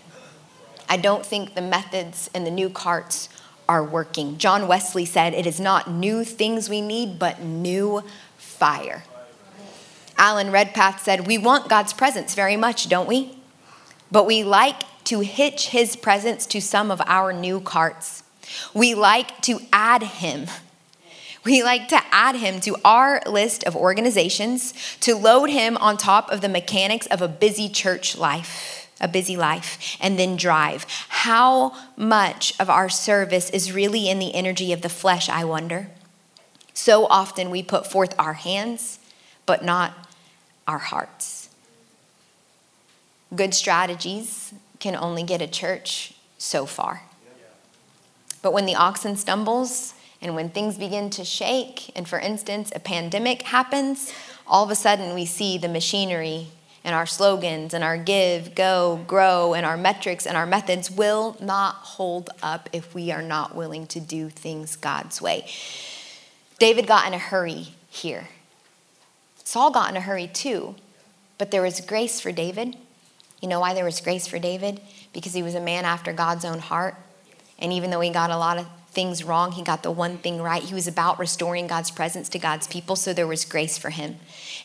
I 0.88 0.96
don't 0.96 1.24
think 1.24 1.54
the 1.54 1.60
methods 1.60 2.30
and 2.34 2.44
the 2.44 2.50
new 2.50 2.68
carts 2.68 3.28
are 3.68 3.84
working. 3.84 4.38
John 4.38 4.66
Wesley 4.66 5.04
said, 5.04 5.34
It 5.34 5.46
is 5.46 5.60
not 5.60 5.90
new 5.90 6.24
things 6.24 6.68
we 6.68 6.80
need, 6.80 7.18
but 7.18 7.42
new 7.42 8.02
fire. 8.36 9.04
Alan 10.16 10.50
Redpath 10.50 11.02
said, 11.02 11.26
We 11.26 11.38
want 11.38 11.68
God's 11.68 11.92
presence 11.92 12.34
very 12.34 12.56
much, 12.56 12.88
don't 12.88 13.08
we? 13.08 13.38
But 14.10 14.26
we 14.26 14.42
like 14.42 14.82
to 15.04 15.20
hitch 15.20 15.68
his 15.68 15.96
presence 15.96 16.46
to 16.46 16.60
some 16.60 16.90
of 16.90 17.00
our 17.06 17.32
new 17.32 17.60
carts. 17.60 18.22
We 18.72 18.94
like 18.94 19.40
to 19.42 19.60
add 19.72 20.02
him. 20.02 20.46
We 21.44 21.62
like 21.62 21.88
to 21.88 22.00
add 22.10 22.36
him 22.36 22.60
to 22.60 22.76
our 22.84 23.22
list 23.26 23.64
of 23.64 23.76
organizations 23.76 24.74
to 25.00 25.14
load 25.14 25.50
him 25.50 25.76
on 25.76 25.96
top 25.96 26.30
of 26.30 26.40
the 26.40 26.48
mechanics 26.48 27.06
of 27.06 27.22
a 27.22 27.28
busy 27.28 27.68
church 27.68 28.16
life 28.18 28.77
a 29.00 29.08
busy 29.08 29.36
life, 29.36 29.96
and 30.00 30.18
then 30.18 30.36
drive. 30.36 30.86
How 31.08 31.74
much 31.96 32.52
of 32.58 32.68
our 32.68 32.88
service 32.88 33.50
is 33.50 33.72
really 33.72 34.08
in 34.08 34.18
the 34.18 34.34
energy 34.34 34.72
of 34.72 34.82
the 34.82 34.88
flesh, 34.88 35.28
I 35.28 35.44
wonder? 35.44 35.88
So 36.74 37.06
often 37.06 37.50
we 37.50 37.62
put 37.62 37.90
forth 37.90 38.14
our 38.18 38.34
hands, 38.34 38.98
but 39.46 39.64
not 39.64 39.92
our 40.66 40.78
hearts. 40.78 41.48
Good 43.34 43.54
strategies 43.54 44.54
can 44.78 44.94
only 44.94 45.22
get 45.22 45.42
a 45.42 45.46
church 45.46 46.14
so 46.38 46.66
far. 46.66 47.02
But 48.42 48.52
when 48.52 48.66
the 48.66 48.76
oxen 48.76 49.16
stumbles 49.16 49.94
and 50.22 50.34
when 50.34 50.50
things 50.50 50.78
begin 50.78 51.10
to 51.10 51.24
shake, 51.24 51.90
and 51.96 52.08
for 52.08 52.18
instance, 52.18 52.72
a 52.74 52.80
pandemic 52.80 53.42
happens, 53.42 54.12
all 54.46 54.64
of 54.64 54.70
a 54.70 54.76
sudden 54.76 55.14
we 55.14 55.26
see 55.26 55.58
the 55.58 55.68
machinery 55.68 56.48
and 56.88 56.94
our 56.94 57.04
slogans 57.04 57.74
and 57.74 57.84
our 57.84 57.98
give, 57.98 58.54
go, 58.54 59.04
grow, 59.06 59.52
and 59.52 59.66
our 59.66 59.76
metrics 59.76 60.26
and 60.26 60.38
our 60.38 60.46
methods 60.46 60.90
will 60.90 61.36
not 61.38 61.74
hold 61.74 62.30
up 62.42 62.70
if 62.72 62.94
we 62.94 63.12
are 63.12 63.20
not 63.20 63.54
willing 63.54 63.86
to 63.86 64.00
do 64.00 64.30
things 64.30 64.74
God's 64.74 65.20
way. 65.20 65.46
David 66.58 66.86
got 66.86 67.06
in 67.06 67.12
a 67.12 67.18
hurry 67.18 67.74
here. 67.90 68.28
Saul 69.44 69.70
got 69.70 69.90
in 69.90 69.98
a 69.98 70.00
hurry 70.00 70.28
too, 70.28 70.76
but 71.36 71.50
there 71.50 71.60
was 71.60 71.82
grace 71.82 72.22
for 72.22 72.32
David. 72.32 72.74
You 73.42 73.48
know 73.48 73.60
why 73.60 73.74
there 73.74 73.84
was 73.84 74.00
grace 74.00 74.26
for 74.26 74.38
David? 74.38 74.80
Because 75.12 75.34
he 75.34 75.42
was 75.42 75.54
a 75.54 75.60
man 75.60 75.84
after 75.84 76.14
God's 76.14 76.46
own 76.46 76.58
heart. 76.58 76.94
And 77.58 77.70
even 77.70 77.90
though 77.90 78.00
he 78.00 78.08
got 78.08 78.30
a 78.30 78.38
lot 78.38 78.56
of 78.56 78.66
things 78.92 79.22
wrong, 79.22 79.52
he 79.52 79.62
got 79.62 79.82
the 79.82 79.90
one 79.90 80.16
thing 80.16 80.40
right. 80.40 80.62
He 80.62 80.72
was 80.72 80.88
about 80.88 81.18
restoring 81.18 81.66
God's 81.66 81.90
presence 81.90 82.30
to 82.30 82.38
God's 82.38 82.66
people, 82.66 82.96
so 82.96 83.12
there 83.12 83.26
was 83.26 83.44
grace 83.44 83.76
for 83.76 83.90
him. 83.90 84.16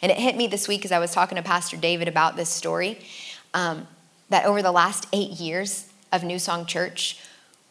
And 0.04 0.12
it 0.12 0.18
hit 0.18 0.36
me 0.36 0.48
this 0.48 0.68
week 0.68 0.84
as 0.84 0.92
I 0.92 1.00
was 1.00 1.14
talking 1.14 1.38
to 1.38 1.42
Pastor 1.42 1.78
David 1.78 2.10
about 2.10 2.36
this 2.36 2.50
story 2.50 3.00
um, 3.54 3.88
that 4.28 4.46
over 4.46 4.62
the 4.62 4.72
last 4.72 5.08
eight 5.14 5.30
years 5.30 5.88
of 6.12 6.26
New 6.26 6.40
Song 6.40 6.66
Church, 6.66 7.18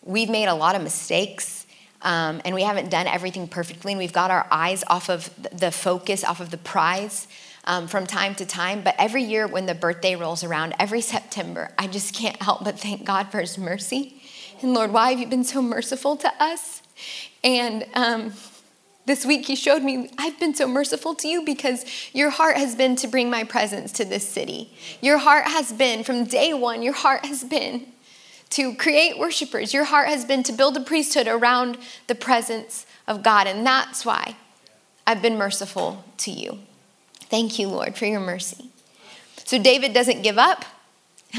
we've 0.02 0.30
made 0.30 0.46
a 0.46 0.54
lot 0.54 0.74
of 0.74 0.82
mistakes. 0.82 1.66
Um, 2.00 2.40
and 2.46 2.54
we 2.54 2.62
haven't 2.62 2.90
done 2.90 3.06
everything 3.06 3.46
perfectly, 3.46 3.92
and 3.92 3.98
we've 3.98 4.14
got 4.14 4.30
our 4.30 4.46
eyes 4.50 4.82
off 4.88 5.10
of 5.10 5.30
the 5.52 5.70
focus, 5.70 6.24
off 6.24 6.40
of 6.40 6.50
the 6.50 6.56
prize 6.56 7.28
um, 7.64 7.86
from 7.86 8.06
time 8.06 8.34
to 8.36 8.46
time. 8.46 8.80
But 8.82 8.94
every 8.98 9.22
year 9.22 9.46
when 9.46 9.66
the 9.66 9.74
birthday 9.74 10.16
rolls 10.16 10.42
around, 10.42 10.74
every 10.80 11.02
September, 11.02 11.70
I 11.78 11.86
just 11.86 12.14
can't 12.14 12.42
help 12.42 12.64
but 12.64 12.80
thank 12.80 13.04
God 13.04 13.30
for 13.30 13.40
His 13.40 13.58
mercy. 13.58 14.22
And 14.62 14.72
Lord, 14.72 14.90
why 14.90 15.10
have 15.10 15.20
you 15.20 15.26
been 15.26 15.44
so 15.44 15.60
merciful 15.60 16.16
to 16.16 16.32
us? 16.42 16.82
And 17.44 17.86
um, 17.94 18.32
this 19.04 19.26
week 19.26 19.46
he 19.46 19.56
showed 19.56 19.82
me, 19.82 20.10
I've 20.16 20.38
been 20.38 20.54
so 20.54 20.68
merciful 20.68 21.14
to 21.16 21.28
you 21.28 21.44
because 21.44 21.84
your 22.12 22.30
heart 22.30 22.56
has 22.56 22.76
been 22.76 22.94
to 22.96 23.08
bring 23.08 23.28
my 23.28 23.42
presence 23.42 23.90
to 23.92 24.04
this 24.04 24.28
city. 24.28 24.72
Your 25.00 25.18
heart 25.18 25.46
has 25.46 25.72
been, 25.72 26.04
from 26.04 26.24
day 26.24 26.54
one, 26.54 26.82
your 26.82 26.92
heart 26.92 27.26
has 27.26 27.42
been 27.42 27.86
to 28.50 28.74
create 28.74 29.18
worshipers. 29.18 29.74
Your 29.74 29.84
heart 29.84 30.08
has 30.08 30.24
been 30.24 30.42
to 30.44 30.52
build 30.52 30.76
a 30.76 30.80
priesthood 30.80 31.26
around 31.26 31.78
the 32.06 32.14
presence 32.14 32.86
of 33.08 33.22
God. 33.22 33.46
And 33.46 33.66
that's 33.66 34.04
why 34.04 34.36
I've 35.06 35.22
been 35.22 35.36
merciful 35.36 36.04
to 36.18 36.30
you. 36.30 36.60
Thank 37.22 37.58
you, 37.58 37.68
Lord, 37.68 37.96
for 37.96 38.06
your 38.06 38.20
mercy. 38.20 38.70
So 39.44 39.60
David 39.60 39.92
doesn't 39.92 40.22
give 40.22 40.38
up. 40.38 40.64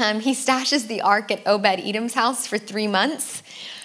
Um, 0.02 0.20
he 0.20 0.34
stashes 0.34 0.88
the 0.88 1.00
ark 1.00 1.30
at 1.30 1.46
Obed 1.46 1.80
Edom's 1.80 2.14
house 2.14 2.46
for 2.46 2.58
three 2.58 2.88
months 2.88 3.42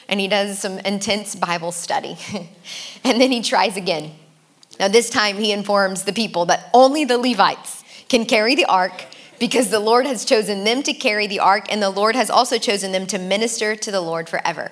and 0.10 0.20
he 0.20 0.28
does 0.28 0.60
some 0.60 0.80
intense 0.80 1.36
Bible 1.36 1.72
study. 1.72 2.18
and 3.03 3.22
then 3.22 3.32
he 3.32 3.41
tries 3.41 3.78
again. 3.78 4.12
Now, 4.80 4.88
this 4.88 5.10
time 5.10 5.38
he 5.38 5.51
informs 5.51 6.03
the 6.03 6.14
people 6.14 6.45
that 6.47 6.70
only 6.74 7.05
the 7.05 7.18
Levites 7.18 7.84
can 8.10 8.26
carry 8.26 8.55
the 8.55 8.66
ark 8.66 9.05
because 9.39 9.70
the 9.70 9.80
Lord 9.80 10.05
has 10.05 10.26
chosen 10.26 10.64
them 10.64 10.84
to 10.84 10.93
carry 10.93 11.28
the 11.28 11.39
ark, 11.39 11.72
and 11.72 11.82
the 11.82 11.89
Lord 11.89 12.16
has 12.16 12.30
also 12.30 12.57
chosen 12.57 12.91
them 12.91 13.05
to 13.07 13.18
minister 13.18 13.76
to 13.76 13.91
the 13.91 14.01
Lord 14.01 14.28
forever. 14.28 14.72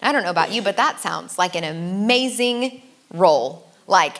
I 0.00 0.12
don't 0.12 0.22
know 0.22 0.30
about 0.30 0.52
you, 0.52 0.62
but 0.62 0.76
that 0.76 1.00
sounds 1.00 1.36
like 1.38 1.54
an 1.54 1.64
amazing 1.64 2.82
role. 3.12 3.70
Like, 3.86 4.18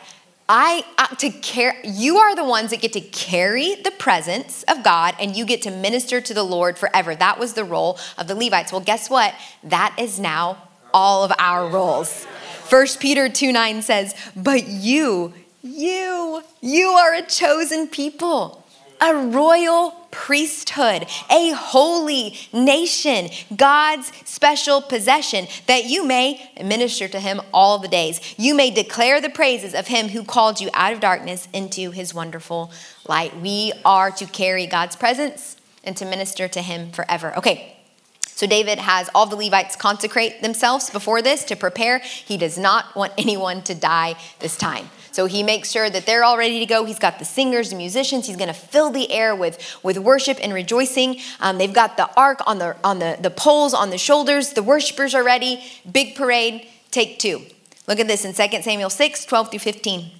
I 0.49 0.85
uh, 0.97 1.07
to 1.17 1.29
care 1.29 1.75
you 1.83 2.17
are 2.17 2.35
the 2.35 2.43
ones 2.43 2.69
that 2.71 2.79
get 2.79 2.93
to 2.93 3.01
carry 3.01 3.75
the 3.75 3.91
presence 3.91 4.63
of 4.63 4.81
God 4.81 5.15
and 5.19 5.35
you 5.35 5.45
get 5.45 5.61
to 5.63 5.71
minister 5.71 6.21
to 6.21 6.33
the 6.33 6.43
Lord 6.43 6.77
forever. 6.77 7.15
That 7.15 7.37
was 7.37 7.53
the 7.53 7.65
role 7.65 7.99
of 8.17 8.27
the 8.27 8.35
Levites. 8.35 8.71
Well, 8.71 8.81
guess 8.81 9.09
what? 9.09 9.35
That 9.63 9.95
is 9.99 10.19
now 10.19 10.69
all 10.93 11.25
of 11.25 11.33
our 11.37 11.67
roles. 11.67 12.25
First 12.63 12.99
Peter 12.99 13.27
2 13.27 13.51
9 13.51 13.81
says, 13.81 14.15
But 14.35 14.67
you, 14.67 15.33
you, 15.61 16.43
you 16.61 16.87
are 16.87 17.13
a 17.13 17.23
chosen 17.23 17.87
people 17.87 18.65
a 19.01 19.15
royal 19.15 19.91
priesthood, 20.11 21.05
a 21.29 21.51
holy 21.51 22.35
nation, 22.51 23.29
God's 23.55 24.11
special 24.25 24.81
possession, 24.81 25.47
that 25.67 25.85
you 25.85 26.05
may 26.05 26.51
minister 26.63 27.07
to 27.07 27.19
him 27.19 27.41
all 27.53 27.77
the 27.79 27.87
days. 27.87 28.35
You 28.37 28.55
may 28.55 28.71
declare 28.71 29.21
the 29.21 29.29
praises 29.29 29.73
of 29.73 29.87
him 29.87 30.09
who 30.09 30.23
called 30.23 30.59
you 30.59 30.69
out 30.73 30.93
of 30.93 30.99
darkness 30.99 31.47
into 31.53 31.91
his 31.91 32.13
wonderful 32.13 32.71
light. 33.07 33.39
We 33.39 33.73
are 33.85 34.11
to 34.11 34.25
carry 34.25 34.65
God's 34.65 34.95
presence 34.95 35.57
and 35.83 35.95
to 35.97 36.05
minister 36.05 36.47
to 36.47 36.61
him 36.61 36.91
forever. 36.91 37.37
Okay. 37.37 37.73
So 38.21 38.45
David 38.45 38.77
has 38.77 39.09
all 39.15 39.25
the 39.25 39.35
Levites 39.35 39.75
consecrate 39.75 40.43
themselves 40.43 40.91
before 40.91 41.23
this 41.23 41.43
to 41.45 41.55
prepare. 41.55 41.97
He 41.99 42.37
does 42.37 42.55
not 42.55 42.95
want 42.95 43.13
anyone 43.17 43.63
to 43.63 43.73
die 43.73 44.15
this 44.39 44.55
time. 44.55 44.91
So 45.17 45.25
he 45.25 45.41
makes 45.41 45.71
sure 45.71 45.89
that 45.89 46.05
they're 46.05 46.23
all 46.23 46.37
ready 46.37 46.59
to 46.59 46.67
go. 46.67 46.85
He's 46.85 46.99
got 46.99 47.17
the 47.17 47.25
singers, 47.25 47.71
the 47.71 47.75
musicians. 47.75 48.27
He's 48.27 48.35
going 48.35 48.49
to 48.49 48.53
fill 48.53 48.91
the 48.91 49.11
air 49.11 49.35
with, 49.35 49.79
with 49.81 49.97
worship 49.97 50.37
and 50.39 50.53
rejoicing. 50.53 51.17
Um, 51.39 51.57
they've 51.57 51.73
got 51.73 51.97
the 51.97 52.07
ark 52.15 52.41
on 52.45 52.59
the 52.59 52.75
on 52.83 52.99
the, 52.99 53.17
the 53.19 53.31
poles 53.31 53.73
on 53.73 53.89
the 53.89 53.97
shoulders. 53.97 54.53
The 54.53 54.61
worshipers 54.61 55.15
are 55.15 55.23
ready. 55.23 55.63
Big 55.91 56.13
parade. 56.13 56.67
Take 56.91 57.17
two. 57.17 57.41
Look 57.87 57.99
at 57.99 58.07
this 58.07 58.25
in 58.25 58.33
2 58.35 58.61
Samuel 58.61 58.91
6, 58.91 59.25
12 59.25 59.49
through 59.49 59.59
15. 59.59 60.11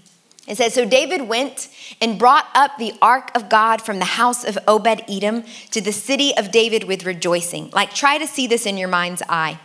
It 0.47 0.57
says, 0.57 0.73
So 0.73 0.83
David 0.83 1.27
went 1.29 1.69
and 2.01 2.17
brought 2.17 2.47
up 2.55 2.71
the 2.79 2.93
ark 2.99 3.29
of 3.35 3.49
God 3.49 3.83
from 3.83 3.99
the 3.99 4.05
house 4.05 4.43
of 4.43 4.57
Obed 4.67 5.03
Edom 5.07 5.43
to 5.69 5.79
the 5.79 5.93
city 5.93 6.35
of 6.35 6.49
David 6.49 6.85
with 6.85 7.05
rejoicing. 7.05 7.69
Like, 7.69 7.93
try 7.93 8.17
to 8.17 8.25
see 8.25 8.47
this 8.47 8.65
in 8.65 8.79
your 8.79 8.89
mind's 8.89 9.21
eye. 9.29 9.59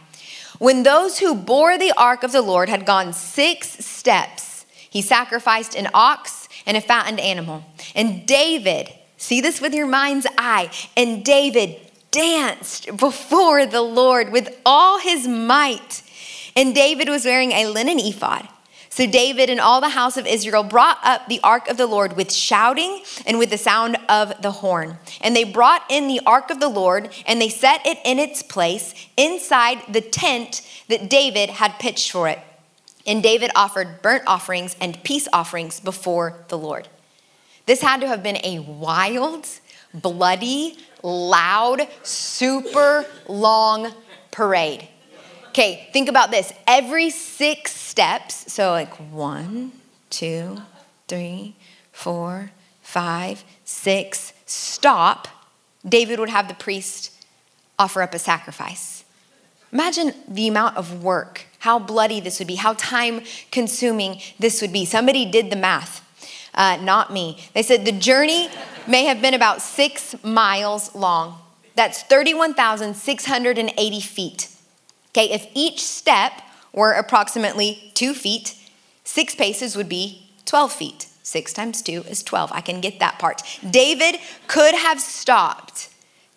When 0.58 0.82
those 0.82 1.20
who 1.20 1.34
bore 1.34 1.78
the 1.78 1.94
ark 1.96 2.22
of 2.22 2.32
the 2.32 2.42
Lord 2.42 2.68
had 2.68 2.84
gone 2.84 3.14
six 3.14 3.82
steps, 3.82 4.41
he 4.92 5.00
sacrificed 5.00 5.74
an 5.74 5.88
ox 5.94 6.50
and 6.66 6.76
a 6.76 6.80
fattened 6.82 7.18
animal. 7.18 7.64
And 7.94 8.26
David, 8.26 8.92
see 9.16 9.40
this 9.40 9.58
with 9.58 9.72
your 9.72 9.86
mind's 9.86 10.26
eye, 10.36 10.70
and 10.94 11.24
David 11.24 11.80
danced 12.10 12.94
before 12.98 13.64
the 13.64 13.80
Lord 13.80 14.30
with 14.30 14.54
all 14.66 14.98
his 14.98 15.26
might. 15.26 16.02
And 16.54 16.74
David 16.74 17.08
was 17.08 17.24
wearing 17.24 17.52
a 17.52 17.68
linen 17.68 17.98
ephod. 17.98 18.46
So 18.90 19.06
David 19.06 19.48
and 19.48 19.60
all 19.60 19.80
the 19.80 19.88
house 19.88 20.18
of 20.18 20.26
Israel 20.26 20.62
brought 20.62 20.98
up 21.02 21.26
the 21.26 21.40
ark 21.42 21.68
of 21.68 21.78
the 21.78 21.86
Lord 21.86 22.14
with 22.14 22.30
shouting 22.30 23.02
and 23.24 23.38
with 23.38 23.48
the 23.48 23.56
sound 23.56 23.96
of 24.10 24.42
the 24.42 24.50
horn. 24.50 24.98
And 25.22 25.34
they 25.34 25.44
brought 25.44 25.84
in 25.88 26.06
the 26.06 26.20
ark 26.26 26.50
of 26.50 26.60
the 26.60 26.68
Lord 26.68 27.08
and 27.26 27.40
they 27.40 27.48
set 27.48 27.80
it 27.86 27.96
in 28.04 28.18
its 28.18 28.42
place 28.42 28.94
inside 29.16 29.78
the 29.88 30.02
tent 30.02 30.60
that 30.90 31.08
David 31.08 31.48
had 31.48 31.78
pitched 31.78 32.10
for 32.10 32.28
it. 32.28 32.38
And 33.06 33.22
David 33.22 33.50
offered 33.56 34.02
burnt 34.02 34.24
offerings 34.26 34.76
and 34.80 35.02
peace 35.02 35.28
offerings 35.32 35.80
before 35.80 36.44
the 36.48 36.58
Lord. 36.58 36.88
This 37.66 37.80
had 37.80 38.00
to 38.00 38.08
have 38.08 38.22
been 38.22 38.38
a 38.44 38.60
wild, 38.60 39.46
bloody, 39.94 40.78
loud, 41.02 41.88
super 42.02 43.06
long 43.28 43.92
parade. 44.30 44.88
Okay, 45.48 45.88
think 45.92 46.08
about 46.08 46.30
this. 46.30 46.52
Every 46.66 47.10
six 47.10 47.72
steps, 47.72 48.52
so 48.52 48.70
like 48.70 48.94
one, 49.10 49.72
two, 50.08 50.62
three, 51.08 51.56
four, 51.92 52.50
five, 52.80 53.44
six, 53.64 54.32
stop, 54.46 55.28
David 55.86 56.18
would 56.20 56.30
have 56.30 56.48
the 56.48 56.54
priest 56.54 57.12
offer 57.78 58.02
up 58.02 58.14
a 58.14 58.18
sacrifice. 58.18 58.91
Imagine 59.72 60.12
the 60.28 60.48
amount 60.48 60.76
of 60.76 61.02
work 61.02 61.46
how 61.60 61.78
bloody 61.78 62.18
this 62.18 62.38
would 62.40 62.48
be, 62.48 62.56
how 62.56 62.74
time 62.74 63.22
consuming 63.52 64.20
this 64.38 64.60
would 64.60 64.72
be. 64.72 64.84
Somebody 64.84 65.24
did 65.24 65.48
the 65.48 65.56
math, 65.56 66.04
uh, 66.54 66.76
not 66.82 67.12
me. 67.12 67.38
They 67.54 67.62
said 67.62 67.84
the 67.84 67.92
journey 67.92 68.48
may 68.86 69.04
have 69.04 69.22
been 69.22 69.32
about 69.32 69.62
six 69.62 70.16
miles 70.24 70.92
long. 70.94 71.38
That's 71.76 72.02
31,680 72.02 74.00
feet. 74.00 74.48
Okay, 75.10 75.30
if 75.30 75.46
each 75.54 75.80
step 75.84 76.32
were 76.72 76.92
approximately 76.92 77.92
two 77.94 78.12
feet, 78.12 78.56
six 79.04 79.36
paces 79.36 79.76
would 79.76 79.88
be 79.88 80.30
12 80.46 80.72
feet. 80.72 81.06
Six 81.22 81.52
times 81.52 81.80
two 81.80 82.02
is 82.08 82.24
12. 82.24 82.50
I 82.52 82.60
can 82.60 82.80
get 82.80 82.98
that 82.98 83.20
part. 83.20 83.42
David 83.70 84.18
could 84.48 84.74
have 84.74 85.00
stopped 85.00 85.90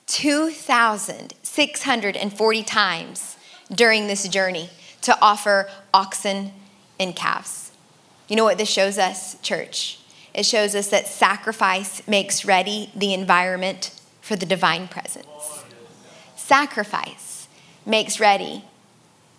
2,640 0.08 2.64
times 2.64 3.38
during 3.74 4.08
this 4.08 4.28
journey 4.28 4.70
to 5.01 5.18
offer 5.22 5.70
oxen 5.93 6.51
and 6.99 7.16
calves. 7.16 7.72
You 8.28 8.36
know 8.36 8.43
what 8.43 8.58
this 8.58 8.70
shows 8.70 8.97
us, 8.97 9.39
church? 9.41 9.99
It 10.34 10.45
shows 10.45 10.76
us 10.76 10.89
that 10.89 11.08
sacrifice 11.08 12.06
makes 12.08 12.45
ready 12.45 12.91
the 12.95 13.14
environment 13.14 13.91
for 14.22 14.36
the 14.36 14.45
divine 14.45 14.88
presence. 14.88 15.64
Sacrifice 16.36 17.47
makes 17.86 18.20
ready 18.20 18.66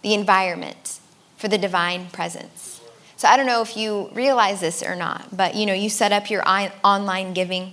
the 0.02 0.14
environment 0.14 1.00
for 1.36 1.48
the 1.48 1.58
divine 1.58 2.08
presence. 2.10 2.80
So 3.16 3.28
I 3.28 3.36
don't 3.36 3.46
know 3.46 3.62
if 3.62 3.76
you 3.76 4.10
realize 4.12 4.60
this 4.60 4.82
or 4.82 4.94
not, 4.94 5.36
but 5.36 5.54
you 5.54 5.66
know, 5.66 5.74
you 5.74 5.88
set 5.88 6.12
up 6.12 6.30
your 6.30 6.42
online 6.46 7.32
giving. 7.32 7.72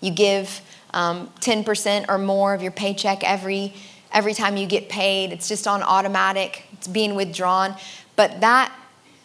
You 0.00 0.12
give 0.12 0.60
um, 0.96 1.30
10% 1.40 2.06
or 2.08 2.16
more 2.16 2.54
of 2.54 2.62
your 2.62 2.72
paycheck 2.72 3.22
every 3.22 3.74
every 4.12 4.32
time 4.32 4.56
you 4.56 4.66
get 4.66 4.88
paid. 4.88 5.30
It's 5.30 5.46
just 5.46 5.68
on 5.68 5.82
automatic 5.82 6.64
it's 6.72 6.88
being 6.88 7.14
withdrawn. 7.14 7.76
But 8.16 8.40
that 8.40 8.72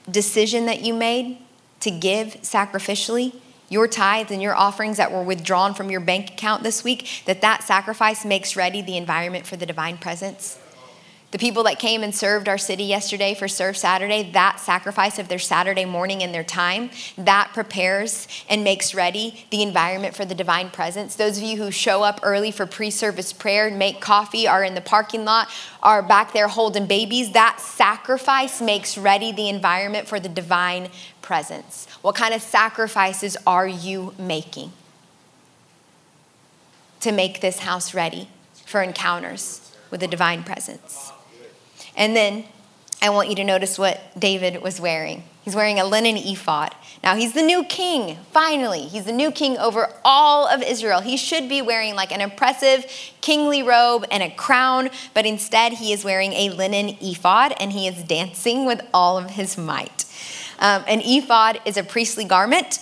decision 0.09 0.65
that 0.65 0.81
you 0.81 0.93
made 0.93 1.37
to 1.79 1.91
give 1.91 2.41
sacrificially, 2.41 3.35
your 3.69 3.87
tithes 3.87 4.31
and 4.31 4.41
your 4.41 4.53
offerings 4.53 4.97
that 4.97 5.13
were 5.13 5.23
withdrawn 5.23 5.73
from 5.73 5.89
your 5.89 6.01
bank 6.01 6.31
account 6.31 6.63
this 6.63 6.83
week, 6.83 7.23
that 7.25 7.39
that 7.39 7.63
sacrifice 7.63 8.25
makes 8.25 8.57
ready 8.57 8.81
the 8.81 8.97
environment 8.97 9.47
for 9.47 9.55
the 9.55 9.65
divine 9.65 9.97
presence. 9.97 10.59
The 11.31 11.37
people 11.37 11.63
that 11.63 11.79
came 11.79 12.03
and 12.03 12.13
served 12.13 12.49
our 12.49 12.57
city 12.57 12.83
yesterday 12.83 13.33
for 13.33 13.47
Serve 13.47 13.77
Saturday, 13.77 14.31
that 14.33 14.59
sacrifice 14.59 15.17
of 15.17 15.29
their 15.29 15.39
Saturday 15.39 15.85
morning 15.85 16.21
and 16.21 16.33
their 16.33 16.43
time, 16.43 16.89
that 17.17 17.51
prepares 17.53 18.27
and 18.49 18.65
makes 18.65 18.93
ready 18.93 19.45
the 19.49 19.61
environment 19.61 20.13
for 20.13 20.25
the 20.25 20.35
divine 20.35 20.69
presence. 20.69 21.15
Those 21.15 21.37
of 21.37 21.43
you 21.43 21.55
who 21.55 21.71
show 21.71 22.03
up 22.03 22.19
early 22.21 22.51
for 22.51 22.65
pre 22.65 22.91
service 22.91 23.31
prayer, 23.31 23.71
make 23.71 24.01
coffee, 24.01 24.45
are 24.45 24.61
in 24.61 24.75
the 24.75 24.81
parking 24.81 25.23
lot, 25.23 25.47
are 25.81 26.03
back 26.03 26.33
there 26.33 26.49
holding 26.49 26.85
babies, 26.85 27.31
that 27.31 27.61
sacrifice 27.61 28.59
makes 28.59 28.97
ready 28.97 29.31
the 29.31 29.47
environment 29.47 30.09
for 30.09 30.19
the 30.19 30.29
divine 30.29 30.89
presence. 31.21 31.87
What 32.01 32.15
kind 32.15 32.33
of 32.33 32.41
sacrifices 32.41 33.37
are 33.47 33.67
you 33.67 34.13
making 34.19 34.73
to 36.99 37.13
make 37.13 37.39
this 37.39 37.59
house 37.59 37.93
ready 37.93 38.27
for 38.65 38.83
encounters 38.83 39.71
with 39.89 40.01
the 40.01 40.07
divine 40.07 40.43
presence? 40.43 41.13
And 41.95 42.15
then 42.15 42.45
I 43.01 43.09
want 43.09 43.29
you 43.29 43.35
to 43.35 43.43
notice 43.43 43.79
what 43.79 43.99
David 44.19 44.61
was 44.61 44.79
wearing. 44.79 45.23
He's 45.43 45.55
wearing 45.55 45.79
a 45.79 45.85
linen 45.85 46.17
ephod. 46.17 46.75
Now, 47.03 47.15
he's 47.15 47.33
the 47.33 47.41
new 47.41 47.63
king, 47.63 48.17
finally. 48.31 48.81
He's 48.83 49.05
the 49.05 49.11
new 49.11 49.31
king 49.31 49.57
over 49.57 49.89
all 50.05 50.47
of 50.47 50.61
Israel. 50.61 51.01
He 51.01 51.17
should 51.17 51.49
be 51.49 51.63
wearing 51.63 51.95
like 51.95 52.11
an 52.11 52.21
impressive 52.21 52.85
kingly 53.21 53.63
robe 53.63 54.05
and 54.11 54.21
a 54.21 54.29
crown, 54.29 54.91
but 55.15 55.25
instead, 55.25 55.73
he 55.73 55.93
is 55.93 56.05
wearing 56.05 56.33
a 56.33 56.51
linen 56.51 56.95
ephod 57.01 57.55
and 57.59 57.73
he 57.73 57.87
is 57.87 58.03
dancing 58.03 58.67
with 58.67 58.85
all 58.93 59.17
of 59.17 59.31
his 59.31 59.57
might. 59.57 60.05
Um, 60.59 60.83
an 60.87 61.01
ephod 61.01 61.59
is 61.65 61.75
a 61.75 61.83
priestly 61.83 62.23
garment, 62.23 62.79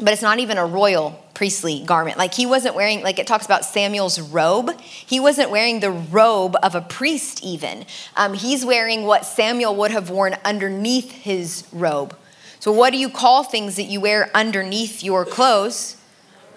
but 0.00 0.12
it's 0.12 0.22
not 0.22 0.38
even 0.38 0.58
a 0.58 0.66
royal 0.66 1.22
priestly 1.34 1.82
garment. 1.84 2.18
Like 2.18 2.34
he 2.34 2.46
wasn't 2.46 2.74
wearing, 2.74 3.02
like 3.02 3.18
it 3.18 3.26
talks 3.26 3.44
about 3.44 3.64
Samuel's 3.64 4.20
robe. 4.20 4.78
He 4.80 5.20
wasn't 5.20 5.50
wearing 5.50 5.80
the 5.80 5.90
robe 5.90 6.56
of 6.62 6.74
a 6.74 6.80
priest, 6.80 7.42
even. 7.44 7.86
Um, 8.16 8.34
he's 8.34 8.64
wearing 8.64 9.04
what 9.04 9.24
Samuel 9.24 9.74
would 9.76 9.90
have 9.90 10.10
worn 10.10 10.36
underneath 10.44 11.12
his 11.12 11.66
robe. 11.72 12.16
So, 12.58 12.72
what 12.72 12.90
do 12.90 12.98
you 12.98 13.08
call 13.08 13.42
things 13.42 13.76
that 13.76 13.84
you 13.84 14.00
wear 14.00 14.30
underneath 14.34 15.02
your 15.02 15.24
clothes? 15.24 15.96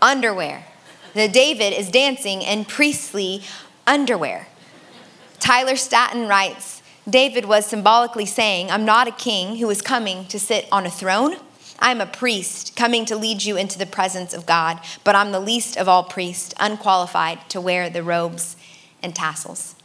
Underwear. 0.01 0.65
The 1.13 1.27
David 1.29 1.73
is 1.73 1.89
dancing 1.89 2.41
in 2.41 2.65
priestly 2.65 3.43
underwear. 3.87 4.47
Tyler 5.39 5.75
Staton 5.75 6.27
writes 6.27 6.81
David 7.09 7.45
was 7.45 7.65
symbolically 7.65 8.25
saying, 8.25 8.71
I'm 8.71 8.85
not 8.85 9.07
a 9.07 9.11
king 9.11 9.57
who 9.57 9.69
is 9.69 9.81
coming 9.81 10.25
to 10.27 10.39
sit 10.39 10.67
on 10.71 10.85
a 10.85 10.91
throne. 10.91 11.35
I'm 11.83 11.99
a 11.99 12.05
priest 12.05 12.77
coming 12.77 13.03
to 13.07 13.17
lead 13.17 13.43
you 13.43 13.57
into 13.57 13.77
the 13.77 13.85
presence 13.85 14.33
of 14.33 14.45
God, 14.45 14.79
but 15.03 15.17
I'm 15.17 15.33
the 15.33 15.41
least 15.41 15.75
of 15.75 15.89
all 15.89 16.05
priests, 16.05 16.53
unqualified 16.57 17.49
to 17.49 17.59
wear 17.59 17.89
the 17.89 18.01
robes 18.01 18.55
and 19.03 19.13
tassels. 19.13 19.75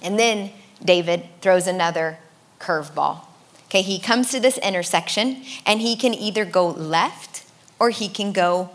And 0.00 0.18
then 0.18 0.52
David 0.82 1.28
throws 1.42 1.66
another 1.66 2.18
curveball. 2.58 3.26
Okay, 3.66 3.82
he 3.82 3.98
comes 3.98 4.30
to 4.30 4.40
this 4.40 4.56
intersection 4.58 5.44
and 5.66 5.82
he 5.82 5.96
can 5.96 6.14
either 6.14 6.46
go 6.46 6.66
left 6.66 7.44
or 7.78 7.90
he 7.90 8.08
can 8.08 8.32
go 8.32 8.70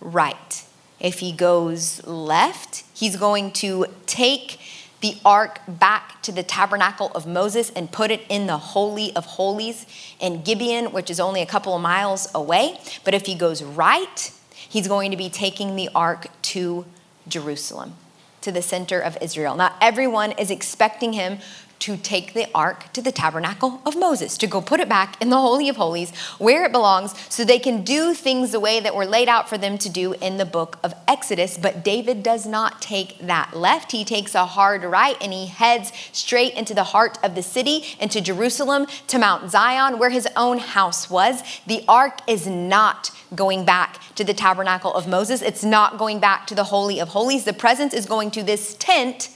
right. 0.00 0.64
If 0.98 1.18
he 1.18 1.30
goes 1.30 2.04
left, 2.06 2.84
he's 2.94 3.16
going 3.16 3.52
to 3.52 3.84
take 4.06 4.58
the 5.00 5.16
ark 5.24 5.60
back 5.68 6.20
to 6.22 6.32
the 6.32 6.42
tabernacle 6.42 7.10
of 7.14 7.26
Moses 7.26 7.70
and 7.70 7.90
put 7.90 8.10
it 8.10 8.22
in 8.28 8.46
the 8.46 8.58
Holy 8.58 9.14
of 9.14 9.24
Holies 9.24 9.86
in 10.20 10.42
Gibeon, 10.42 10.92
which 10.92 11.10
is 11.10 11.20
only 11.20 11.40
a 11.40 11.46
couple 11.46 11.74
of 11.74 11.82
miles 11.82 12.28
away. 12.34 12.80
But 13.04 13.14
if 13.14 13.26
he 13.26 13.34
goes 13.34 13.62
right, 13.62 14.32
he's 14.52 14.88
going 14.88 15.10
to 15.10 15.16
be 15.16 15.30
taking 15.30 15.76
the 15.76 15.88
ark 15.94 16.26
to 16.42 16.84
Jerusalem, 17.28 17.94
to 18.40 18.50
the 18.50 18.62
center 18.62 18.98
of 18.98 19.16
Israel. 19.20 19.54
Now, 19.54 19.76
everyone 19.80 20.32
is 20.32 20.50
expecting 20.50 21.12
him 21.12 21.38
to 21.80 21.96
take 21.96 22.34
the 22.34 22.48
ark 22.54 22.92
to 22.92 23.00
the 23.00 23.12
tabernacle 23.12 23.80
of 23.86 23.96
Moses, 23.96 24.36
to 24.38 24.46
go 24.46 24.60
put 24.60 24.80
it 24.80 24.88
back 24.88 25.20
in 25.22 25.30
the 25.30 25.40
Holy 25.40 25.68
of 25.68 25.76
Holies 25.76 26.14
where 26.38 26.64
it 26.64 26.72
belongs 26.72 27.14
so 27.28 27.44
they 27.44 27.58
can 27.58 27.82
do 27.82 28.14
things 28.14 28.52
the 28.52 28.60
way 28.60 28.80
that 28.80 28.94
were 28.94 29.06
laid 29.06 29.28
out 29.28 29.48
for 29.48 29.58
them 29.58 29.78
to 29.78 29.88
do 29.88 30.14
in 30.14 30.36
the 30.36 30.44
book 30.44 30.78
of 30.82 30.94
Exodus. 31.06 31.56
But 31.56 31.84
David 31.84 32.22
does 32.22 32.46
not 32.46 32.82
take 32.82 33.18
that 33.20 33.56
left. 33.56 33.92
He 33.92 34.04
takes 34.04 34.34
a 34.34 34.46
hard 34.46 34.82
right 34.82 35.16
and 35.20 35.32
he 35.32 35.46
heads 35.46 35.92
straight 36.12 36.54
into 36.54 36.74
the 36.74 36.84
heart 36.84 37.18
of 37.22 37.34
the 37.34 37.42
city, 37.42 37.84
into 38.00 38.20
Jerusalem, 38.20 38.86
to 39.06 39.18
Mount 39.18 39.50
Zion, 39.50 39.98
where 39.98 40.10
his 40.10 40.28
own 40.36 40.58
house 40.58 41.10
was. 41.10 41.42
The 41.66 41.84
ark 41.88 42.20
is 42.26 42.46
not 42.46 43.10
going 43.34 43.64
back 43.64 44.00
to 44.14 44.24
the 44.24 44.34
tabernacle 44.34 44.92
of 44.94 45.06
Moses, 45.06 45.42
it's 45.42 45.64
not 45.64 45.98
going 45.98 46.18
back 46.18 46.46
to 46.46 46.54
the 46.54 46.64
Holy 46.64 46.98
of 46.98 47.08
Holies. 47.10 47.44
The 47.44 47.52
presence 47.52 47.92
is 47.92 48.06
going 48.06 48.30
to 48.32 48.42
this 48.42 48.74
tent 48.74 49.28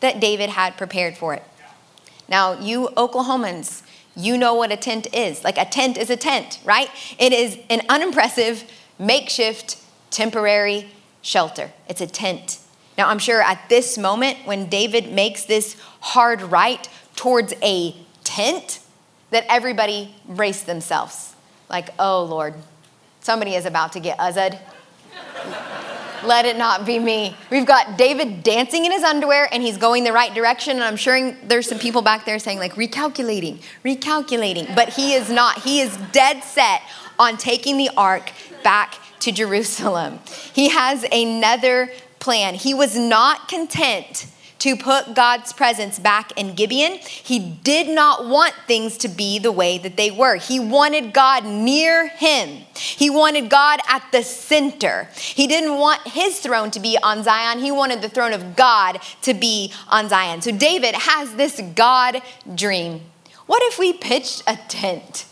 that 0.00 0.20
David 0.20 0.50
had 0.50 0.76
prepared 0.76 1.16
for 1.16 1.34
it. 1.34 1.42
Now, 2.30 2.58
you 2.58 2.88
Oklahomans, 2.96 3.82
you 4.16 4.38
know 4.38 4.54
what 4.54 4.72
a 4.72 4.76
tent 4.76 5.12
is. 5.12 5.44
Like 5.44 5.58
a 5.58 5.64
tent 5.64 5.98
is 5.98 6.08
a 6.08 6.16
tent, 6.16 6.60
right? 6.64 6.88
It 7.18 7.32
is 7.32 7.58
an 7.68 7.82
unimpressive, 7.88 8.64
makeshift, 8.98 9.76
temporary 10.10 10.88
shelter. 11.20 11.72
It's 11.88 12.00
a 12.00 12.06
tent. 12.06 12.58
Now, 12.96 13.08
I'm 13.08 13.18
sure 13.18 13.42
at 13.42 13.68
this 13.68 13.98
moment, 13.98 14.38
when 14.44 14.68
David 14.68 15.12
makes 15.12 15.44
this 15.44 15.76
hard 16.00 16.40
right 16.42 16.88
towards 17.16 17.52
a 17.62 17.94
tent, 18.24 18.80
that 19.30 19.46
everybody 19.48 20.14
braced 20.28 20.66
themselves. 20.66 21.34
Like, 21.68 21.90
oh 21.98 22.24
Lord, 22.24 22.54
somebody 23.20 23.54
is 23.54 23.64
about 23.64 23.92
to 23.92 24.00
get 24.00 24.18
uzzed. 24.18 24.58
Let 26.24 26.44
it 26.44 26.56
not 26.56 26.84
be 26.86 26.98
me. 26.98 27.36
We've 27.50 27.66
got 27.66 27.96
David 27.96 28.42
dancing 28.42 28.84
in 28.84 28.92
his 28.92 29.02
underwear 29.02 29.48
and 29.52 29.62
he's 29.62 29.76
going 29.76 30.04
the 30.04 30.12
right 30.12 30.32
direction. 30.34 30.76
And 30.76 30.84
I'm 30.84 30.96
sure 30.96 31.32
there's 31.44 31.68
some 31.68 31.78
people 31.78 32.02
back 32.02 32.24
there 32.24 32.38
saying, 32.38 32.58
like, 32.58 32.74
recalculating, 32.74 33.62
recalculating. 33.84 34.74
But 34.74 34.90
he 34.90 35.14
is 35.14 35.30
not. 35.30 35.62
He 35.62 35.80
is 35.80 35.96
dead 36.12 36.42
set 36.44 36.82
on 37.18 37.36
taking 37.36 37.76
the 37.76 37.90
ark 37.96 38.32
back 38.62 38.96
to 39.20 39.32
Jerusalem. 39.32 40.20
He 40.52 40.70
has 40.70 41.04
another 41.12 41.90
plan. 42.18 42.54
He 42.54 42.74
was 42.74 42.96
not 42.96 43.48
content 43.48 44.26
to 44.60 44.76
put 44.76 45.14
God's 45.14 45.52
presence 45.52 45.98
back 45.98 46.32
in 46.38 46.54
Gibeon. 46.54 46.98
He 46.98 47.38
did 47.38 47.88
not 47.88 48.26
want 48.26 48.54
things 48.66 48.96
to 48.98 49.08
be 49.08 49.38
the 49.38 49.52
way 49.52 49.78
that 49.78 49.96
they 49.96 50.10
were. 50.10 50.36
He 50.36 50.60
wanted 50.60 51.12
God 51.12 51.44
near 51.44 52.08
him. 52.08 52.64
He 52.74 53.10
wanted 53.10 53.50
God 53.50 53.80
at 53.88 54.04
the 54.12 54.22
center. 54.22 55.08
He 55.14 55.46
didn't 55.46 55.78
want 55.78 56.06
his 56.06 56.40
throne 56.40 56.70
to 56.72 56.80
be 56.80 56.98
on 57.02 57.24
Zion. 57.24 57.58
He 57.58 57.72
wanted 57.72 58.02
the 58.02 58.08
throne 58.08 58.32
of 58.32 58.56
God 58.56 59.00
to 59.22 59.34
be 59.34 59.72
on 59.88 60.08
Zion. 60.08 60.42
So 60.42 60.52
David 60.52 60.94
has 60.94 61.34
this 61.34 61.60
God 61.74 62.22
dream. 62.54 63.00
What 63.46 63.62
if 63.64 63.78
we 63.78 63.92
pitched 63.92 64.42
a 64.46 64.56
tent? 64.68 65.26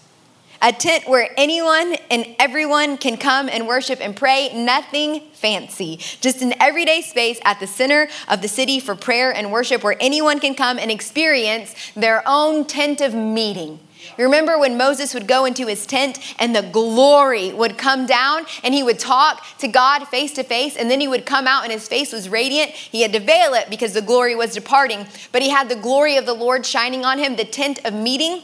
A 0.61 0.73
tent 0.73 1.09
where 1.09 1.31
anyone 1.37 1.97
and 2.11 2.27
everyone 2.39 2.97
can 2.97 3.17
come 3.17 3.49
and 3.49 3.69
worship 3.69 4.01
and 4.01 4.17
pray. 4.17 4.51
Nothing 4.55 5.21
fancy, 5.33 5.97
just 6.21 6.43
an 6.43 6.55
everyday 6.61 7.01
space 7.01 7.39
at 7.45 7.61
the 7.61 7.67
center 7.67 8.09
of 8.29 8.43
the 8.43 8.49
city 8.49 8.81
for 8.81 8.95
prayer 8.95 9.33
and 9.33 9.53
worship 9.53 9.85
where 9.85 9.97
anyone 10.01 10.41
can 10.41 10.55
come 10.55 10.79
and 10.79 10.91
experience 10.91 11.75
their 11.95 12.23
own 12.27 12.65
tent 12.65 13.01
of 13.01 13.15
meeting. 13.15 13.79
You 14.17 14.25
remember 14.25 14.59
when 14.59 14.77
Moses 14.77 15.15
would 15.15 15.29
go 15.29 15.45
into 15.45 15.67
his 15.67 15.87
tent 15.87 16.19
and 16.39 16.55
the 16.55 16.63
glory 16.63 17.53
would 17.53 17.79
come 17.79 18.07
down 18.07 18.47
and 18.65 18.73
he 18.75 18.83
would 18.83 18.99
talk 18.99 19.45
to 19.59 19.69
God 19.69 20.07
face 20.09 20.33
to 20.35 20.43
face 20.43 20.77
and 20.77 20.91
then 20.91 21.01
he 21.01 21.09
would 21.09 21.27
come 21.27 21.47
out 21.47 21.65
and 21.65 21.73
his 21.73 21.89
face 21.89 22.13
was 22.13 22.29
radiant. 22.29 22.71
He 22.71 23.03
had 23.03 23.13
to 23.13 23.21
veil 23.21 23.55
it 23.55 23.71
because 23.71 23.93
the 23.93 24.03
glory 24.03 24.35
was 24.35 24.55
departing, 24.55 25.07
but 25.31 25.43
he 25.43 25.51
had 25.51 25.69
the 25.69 25.77
glory 25.77 26.17
of 26.17 26.27
the 26.27 26.35
Lord 26.35 26.65
shining 26.65 27.05
on 27.05 27.19
him, 27.19 27.37
the 27.37 27.45
tent 27.45 27.81
of 27.85 27.95
meeting. 27.95 28.43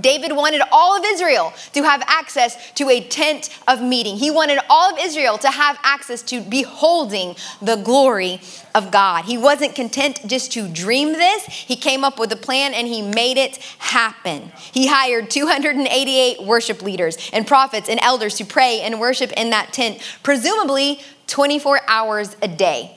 David 0.00 0.32
wanted 0.32 0.62
all 0.72 0.96
of 0.96 1.04
Israel 1.06 1.52
to 1.72 1.82
have 1.82 2.02
access 2.06 2.72
to 2.72 2.88
a 2.90 3.00
tent 3.00 3.50
of 3.68 3.80
meeting. 3.80 4.16
He 4.16 4.30
wanted 4.30 4.58
all 4.68 4.92
of 4.92 4.98
Israel 4.98 5.38
to 5.38 5.50
have 5.50 5.78
access 5.82 6.22
to 6.22 6.40
beholding 6.40 7.36
the 7.62 7.76
glory 7.76 8.40
of 8.74 8.90
God. 8.90 9.24
He 9.24 9.38
wasn't 9.38 9.76
content 9.76 10.20
just 10.26 10.52
to 10.52 10.68
dream 10.68 11.12
this. 11.12 11.44
He 11.46 11.76
came 11.76 12.02
up 12.02 12.18
with 12.18 12.32
a 12.32 12.36
plan 12.36 12.74
and 12.74 12.88
he 12.88 13.00
made 13.00 13.38
it 13.38 13.58
happen. 13.78 14.50
He 14.72 14.88
hired 14.88 15.30
288 15.30 16.42
worship 16.42 16.82
leaders 16.82 17.30
and 17.32 17.46
prophets 17.46 17.88
and 17.88 18.00
elders 18.02 18.34
to 18.34 18.44
pray 18.44 18.80
and 18.80 18.98
worship 18.98 19.32
in 19.32 19.50
that 19.50 19.72
tent, 19.72 20.02
presumably 20.24 21.00
24 21.28 21.80
hours 21.86 22.36
a 22.42 22.48
day. 22.48 22.95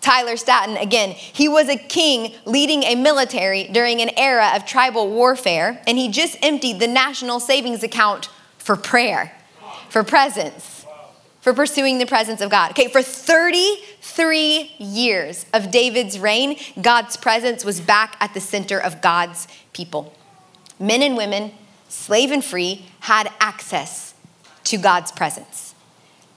Tyler 0.00 0.36
Staton, 0.36 0.76
again, 0.76 1.10
he 1.10 1.48
was 1.48 1.68
a 1.68 1.76
king 1.76 2.32
leading 2.44 2.84
a 2.84 2.94
military 2.94 3.64
during 3.64 4.00
an 4.00 4.10
era 4.16 4.52
of 4.54 4.64
tribal 4.64 5.10
warfare, 5.10 5.82
and 5.86 5.98
he 5.98 6.08
just 6.08 6.36
emptied 6.42 6.78
the 6.78 6.86
national 6.86 7.40
savings 7.40 7.82
account 7.82 8.28
for 8.58 8.76
prayer, 8.76 9.32
for 9.88 10.04
presence, 10.04 10.86
for 11.40 11.52
pursuing 11.52 11.98
the 11.98 12.06
presence 12.06 12.40
of 12.40 12.50
God. 12.50 12.70
Okay, 12.70 12.88
for 12.88 13.02
33 13.02 14.72
years 14.78 15.46
of 15.52 15.70
David's 15.70 16.18
reign, 16.18 16.56
God's 16.80 17.16
presence 17.16 17.64
was 17.64 17.80
back 17.80 18.16
at 18.20 18.34
the 18.34 18.40
center 18.40 18.78
of 18.78 19.00
God's 19.00 19.48
people. 19.72 20.14
Men 20.78 21.02
and 21.02 21.16
women, 21.16 21.52
slave 21.88 22.30
and 22.30 22.44
free, 22.44 22.86
had 23.00 23.30
access 23.40 24.14
to 24.64 24.76
God's 24.76 25.12
presence. 25.12 25.74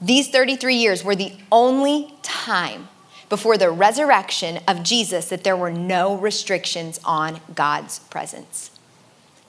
These 0.00 0.28
33 0.28 0.76
years 0.76 1.04
were 1.04 1.16
the 1.16 1.32
only 1.52 2.14
time 2.22 2.88
before 3.30 3.56
the 3.56 3.70
resurrection 3.70 4.58
of 4.68 4.82
Jesus 4.82 5.30
that 5.30 5.44
there 5.44 5.56
were 5.56 5.70
no 5.70 6.16
restrictions 6.16 7.00
on 7.04 7.40
God's 7.54 8.00
presence. 8.00 8.70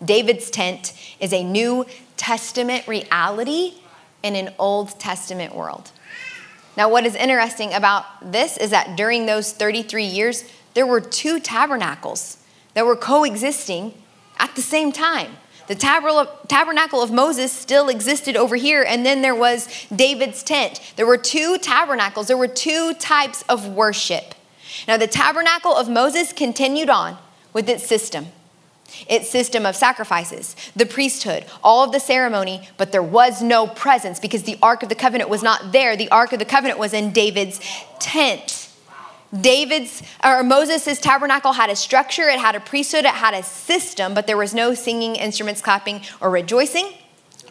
David's 0.04 0.50
tent 0.50 0.94
is 1.20 1.34
a 1.34 1.44
New 1.44 1.86
Testament 2.16 2.88
reality 2.88 3.74
in 4.24 4.36
an 4.36 4.54
Old 4.58 5.00
Testament 5.00 5.54
world. 5.54 5.92
Now, 6.78 6.90
what 6.90 7.06
is 7.06 7.16
interesting 7.16 7.74
about 7.74 8.06
this 8.32 8.56
is 8.56 8.70
that 8.70 8.96
during 8.96 9.26
those 9.26 9.52
33 9.52 10.06
years, 10.06 10.46
there 10.74 10.88
were 10.88 11.02
two 11.02 11.40
tabernacles 11.40 12.38
that 12.76 12.86
were 12.86 12.96
coexisting 12.96 13.94
at 14.38 14.56
the 14.56 14.62
same 14.62 14.92
time. 14.92 15.38
The 15.72 16.28
tabernacle 16.50 17.02
of 17.02 17.14
Moses 17.14 17.50
still 17.50 17.88
existed 17.88 18.36
over 18.36 18.58
here, 18.58 18.84
and 18.84 19.06
then 19.06 19.22
there 19.22 19.34
was 19.34 19.70
David's 19.96 20.44
tent. 20.44 20.82
There 20.98 21.06
were 21.06 21.18
two 21.18 21.58
tabernacles, 21.60 22.28
there 22.28 22.36
were 22.36 22.50
two 22.50 22.94
types 22.96 23.42
of 23.44 23.70
worship. 23.70 24.36
Now, 24.86 24.98
the 24.98 25.08
tabernacle 25.08 25.74
of 25.74 25.88
Moses 25.88 26.34
continued 26.34 26.90
on 26.90 27.18
with 27.54 27.70
its 27.70 27.88
system 27.88 28.28
its 29.08 29.30
system 29.30 29.66
of 29.66 29.74
sacrifices, 29.74 30.54
the 30.76 30.86
priesthood, 30.86 31.46
all 31.64 31.86
of 31.86 31.94
the 31.94 32.00
ceremony, 32.00 32.68
but 32.76 32.92
there 32.92 33.02
was 33.02 33.42
no 33.42 33.66
presence 33.66 34.20
because 34.20 34.44
the 34.44 34.58
Ark 34.62 34.84
of 34.84 34.90
the 34.90 34.96
Covenant 34.96 35.30
was 35.30 35.42
not 35.42 35.72
there. 35.72 35.96
The 35.96 36.10
Ark 36.10 36.34
of 36.34 36.40
the 36.40 36.46
Covenant 36.46 36.78
was 36.78 36.94
in 36.94 37.14
David's 37.14 37.62
tent. 38.00 38.61
David's 39.40 40.04
or 40.24 40.44
Moses' 40.44 41.00
tabernacle 41.00 41.54
had 41.54 41.70
a 41.70 41.76
structure, 41.76 42.28
it 42.28 42.40
had 42.40 42.56
a 42.56 42.60
priesthood, 42.60 43.06
it 43.06 43.12
had 43.12 43.34
a 43.34 43.44
system, 43.44 44.14
but 44.14 44.28
there 44.28 44.38
was 44.38 44.54
no 44.54 44.74
singing, 44.74 45.16
instruments, 45.16 45.62
clapping, 45.62 46.02
or 46.20 46.30
rejoicing. 46.30 46.94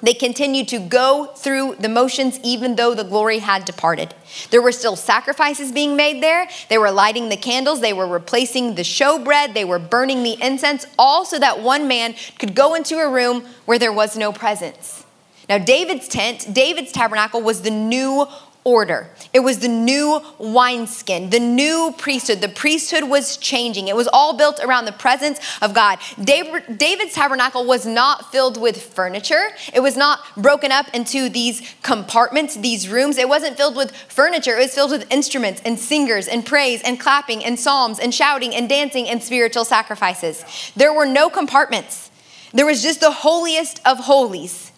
They 0.02 0.14
continued 0.14 0.68
to 0.68 0.78
go 0.78 1.26
through 1.36 1.76
the 1.78 1.88
motions 1.88 2.38
even 2.42 2.76
though 2.76 2.94
the 2.94 3.04
glory 3.04 3.38
had 3.38 3.64
departed. 3.64 4.14
There 4.50 4.62
were 4.62 4.72
still 4.72 4.96
sacrifices 4.96 5.72
being 5.72 5.94
made 5.94 6.22
there. 6.22 6.48
They 6.68 6.78
were 6.78 6.90
lighting 6.90 7.28
the 7.28 7.36
candles. 7.36 7.80
They 7.80 7.92
were 7.92 8.06
replacing 8.06 8.76
the 8.76 8.82
showbread. 8.82 9.52
They 9.52 9.64
were 9.64 9.78
burning 9.78 10.22
the 10.22 10.42
incense, 10.42 10.86
all 10.98 11.24
so 11.24 11.38
that 11.38 11.60
one 11.60 11.86
man 11.86 12.14
could 12.38 12.54
go 12.54 12.74
into 12.74 12.96
a 12.96 13.10
room 13.10 13.44
where 13.66 13.78
there 13.78 13.92
was 13.92 14.16
no 14.16 14.32
presence. 14.32 15.04
Now, 15.48 15.58
David's 15.58 16.08
tent, 16.08 16.46
David's 16.52 16.92
tabernacle 16.92 17.42
was 17.42 17.62
the 17.62 17.70
new 17.70 18.26
order. 18.62 19.08
It 19.32 19.40
was 19.40 19.60
the 19.60 19.68
new 19.68 20.20
wineskin, 20.38 21.30
the 21.30 21.40
new 21.40 21.94
priesthood. 21.96 22.40
The 22.40 22.48
priesthood 22.48 23.04
was 23.04 23.36
changing. 23.38 23.88
It 23.88 23.96
was 23.96 24.06
all 24.08 24.36
built 24.36 24.60
around 24.62 24.84
the 24.84 24.92
presence 24.92 25.40
of 25.62 25.72
God. 25.72 25.98
David's 26.22 27.14
tabernacle 27.14 27.64
was 27.64 27.86
not 27.86 28.30
filled 28.30 28.60
with 28.60 28.82
furniture. 28.82 29.48
It 29.72 29.80
was 29.80 29.96
not 29.96 30.20
broken 30.36 30.72
up 30.72 30.86
into 30.94 31.28
these 31.30 31.74
compartments, 31.82 32.56
these 32.56 32.88
rooms. 32.88 33.16
It 33.16 33.28
wasn't 33.28 33.56
filled 33.56 33.76
with 33.76 33.96
furniture. 33.96 34.56
It 34.56 34.64
was 34.64 34.74
filled 34.74 34.90
with 34.90 35.10
instruments 35.10 35.62
and 35.64 35.78
singers 35.78 36.28
and 36.28 36.44
praise 36.44 36.82
and 36.82 37.00
clapping 37.00 37.44
and 37.44 37.58
psalms 37.58 37.98
and 37.98 38.14
shouting 38.14 38.54
and 38.54 38.68
dancing 38.68 39.08
and 39.08 39.22
spiritual 39.22 39.64
sacrifices. 39.64 40.44
There 40.76 40.92
were 40.92 41.06
no 41.06 41.30
compartments. 41.30 42.10
There 42.52 42.66
was 42.66 42.82
just 42.82 43.00
the 43.00 43.12
holiest 43.12 43.80
of 43.86 43.98
holies, 43.98 44.72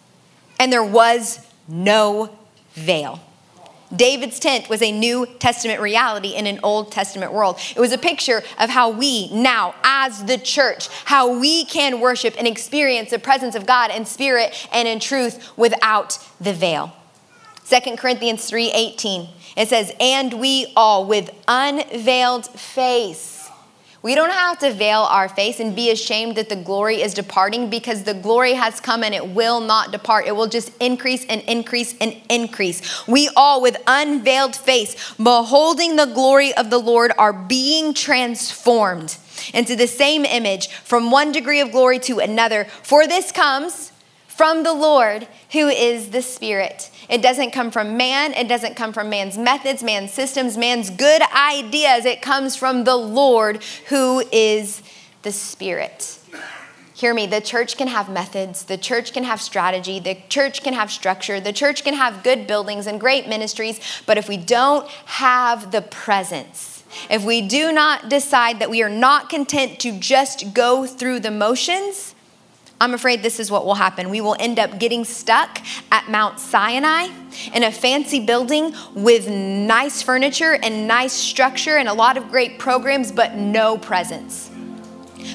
and 0.59 0.71
there 0.71 0.83
was 0.83 1.39
no 1.67 2.37
veil. 2.73 3.19
David's 3.95 4.39
tent 4.39 4.69
was 4.69 4.81
a 4.81 4.91
New 4.91 5.25
Testament 5.39 5.81
reality 5.81 6.35
in 6.35 6.47
an 6.47 6.59
Old 6.63 6.91
Testament 6.91 7.33
world. 7.33 7.59
It 7.75 7.79
was 7.79 7.91
a 7.91 7.97
picture 7.97 8.43
of 8.59 8.69
how 8.69 8.89
we 8.89 9.29
now, 9.31 9.75
as 9.83 10.25
the 10.25 10.37
church, 10.37 10.87
how 11.05 11.39
we 11.39 11.65
can 11.65 11.99
worship 11.99 12.35
and 12.37 12.47
experience 12.47 13.11
the 13.11 13.19
presence 13.19 13.55
of 13.55 13.65
God 13.65 13.91
in 13.91 14.05
spirit 14.05 14.67
and 14.71 14.87
in 14.87 14.99
truth 14.99 15.57
without 15.57 16.17
the 16.39 16.53
veil. 16.53 16.93
2 17.65 17.97
Corinthians 17.97 18.45
3:18. 18.45 19.29
It 19.55 19.69
says, 19.69 19.93
"And 19.99 20.33
we 20.33 20.71
all 20.75 21.05
with 21.05 21.29
unveiled 21.47 22.47
face 22.47 23.32
we 24.03 24.15
don't 24.15 24.31
have 24.31 24.59
to 24.59 24.73
veil 24.73 24.99
our 24.99 25.29
face 25.29 25.61
and 25.61 25.73
be 25.73 25.89
ashamed 25.89 26.35
that 26.35 26.49
the 26.49 26.57
glory 26.57 27.01
is 27.01 27.13
departing 27.13 27.69
because 27.69 28.03
the 28.03 28.13
glory 28.13 28.53
has 28.53 28.81
come 28.81 29.01
and 29.01 29.15
it 29.15 29.29
will 29.29 29.61
not 29.61 29.93
depart. 29.93 30.27
It 30.27 30.35
will 30.35 30.47
just 30.47 30.71
increase 30.81 31.25
and 31.27 31.41
increase 31.43 31.95
and 32.01 32.21
increase. 32.29 33.07
We 33.07 33.29
all, 33.37 33.61
with 33.61 33.81
unveiled 33.87 34.57
face, 34.57 35.13
beholding 35.15 35.95
the 35.95 36.07
glory 36.07 36.53
of 36.53 36.69
the 36.69 36.79
Lord, 36.79 37.13
are 37.17 37.31
being 37.31 37.93
transformed 37.93 39.17
into 39.53 39.73
the 39.73 39.87
same 39.87 40.25
image 40.25 40.67
from 40.67 41.09
one 41.09 41.31
degree 41.31 41.61
of 41.61 41.71
glory 41.71 41.99
to 41.99 42.19
another. 42.19 42.65
For 42.83 43.07
this 43.07 43.31
comes 43.31 43.93
from 44.27 44.63
the 44.63 44.73
Lord 44.73 45.29
who 45.53 45.69
is 45.69 46.09
the 46.09 46.21
Spirit. 46.21 46.89
It 47.09 47.21
doesn't 47.21 47.51
come 47.51 47.71
from 47.71 47.97
man. 47.97 48.33
It 48.33 48.47
doesn't 48.47 48.75
come 48.75 48.93
from 48.93 49.09
man's 49.09 49.37
methods, 49.37 49.83
man's 49.83 50.11
systems, 50.11 50.57
man's 50.57 50.89
good 50.89 51.21
ideas. 51.35 52.05
It 52.05 52.21
comes 52.21 52.55
from 52.55 52.83
the 52.83 52.95
Lord 52.95 53.63
who 53.89 54.23
is 54.31 54.81
the 55.23 55.31
Spirit. 55.31 56.19
Hear 56.95 57.13
me, 57.13 57.25
the 57.25 57.41
church 57.41 57.75
can 57.75 57.87
have 57.87 58.07
methods, 58.07 58.65
the 58.65 58.77
church 58.77 59.13
can 59.13 59.23
have 59.23 59.41
strategy, 59.41 59.99
the 59.99 60.17
church 60.29 60.63
can 60.63 60.73
have 60.73 60.91
structure, 60.91 61.41
the 61.41 61.51
church 61.51 61.83
can 61.83 61.95
have 61.95 62.23
good 62.23 62.45
buildings 62.45 62.85
and 62.85 62.99
great 62.99 63.27
ministries, 63.27 63.79
but 64.05 64.17
if 64.17 64.29
we 64.29 64.37
don't 64.37 64.87
have 64.87 65.71
the 65.71 65.81
presence, 65.81 66.83
if 67.09 67.25
we 67.25 67.41
do 67.41 67.73
not 67.73 68.09
decide 68.09 68.59
that 68.59 68.69
we 68.69 68.83
are 68.83 68.89
not 68.89 69.29
content 69.29 69.79
to 69.79 69.99
just 69.99 70.53
go 70.53 70.85
through 70.85 71.19
the 71.19 71.31
motions, 71.31 72.12
I'm 72.81 72.93
afraid 72.93 73.23
this 73.23 73.39
is 73.39 73.49
what 73.49 73.65
will 73.65 73.75
happen. 73.75 74.09
We 74.09 74.19
will 74.19 74.35
end 74.39 74.59
up 74.59 74.77
getting 74.77 75.05
stuck 75.05 75.61
at 75.91 76.09
Mount 76.09 76.39
Sinai 76.39 77.07
in 77.53 77.63
a 77.63 77.71
fancy 77.71 78.25
building 78.25 78.73
with 78.93 79.29
nice 79.29 80.01
furniture 80.01 80.59
and 80.61 80.87
nice 80.87 81.13
structure 81.13 81.77
and 81.77 81.87
a 81.87 81.93
lot 81.93 82.17
of 82.17 82.29
great 82.29 82.59
programs, 82.59 83.11
but 83.11 83.35
no 83.35 83.77
presence. 83.77 84.51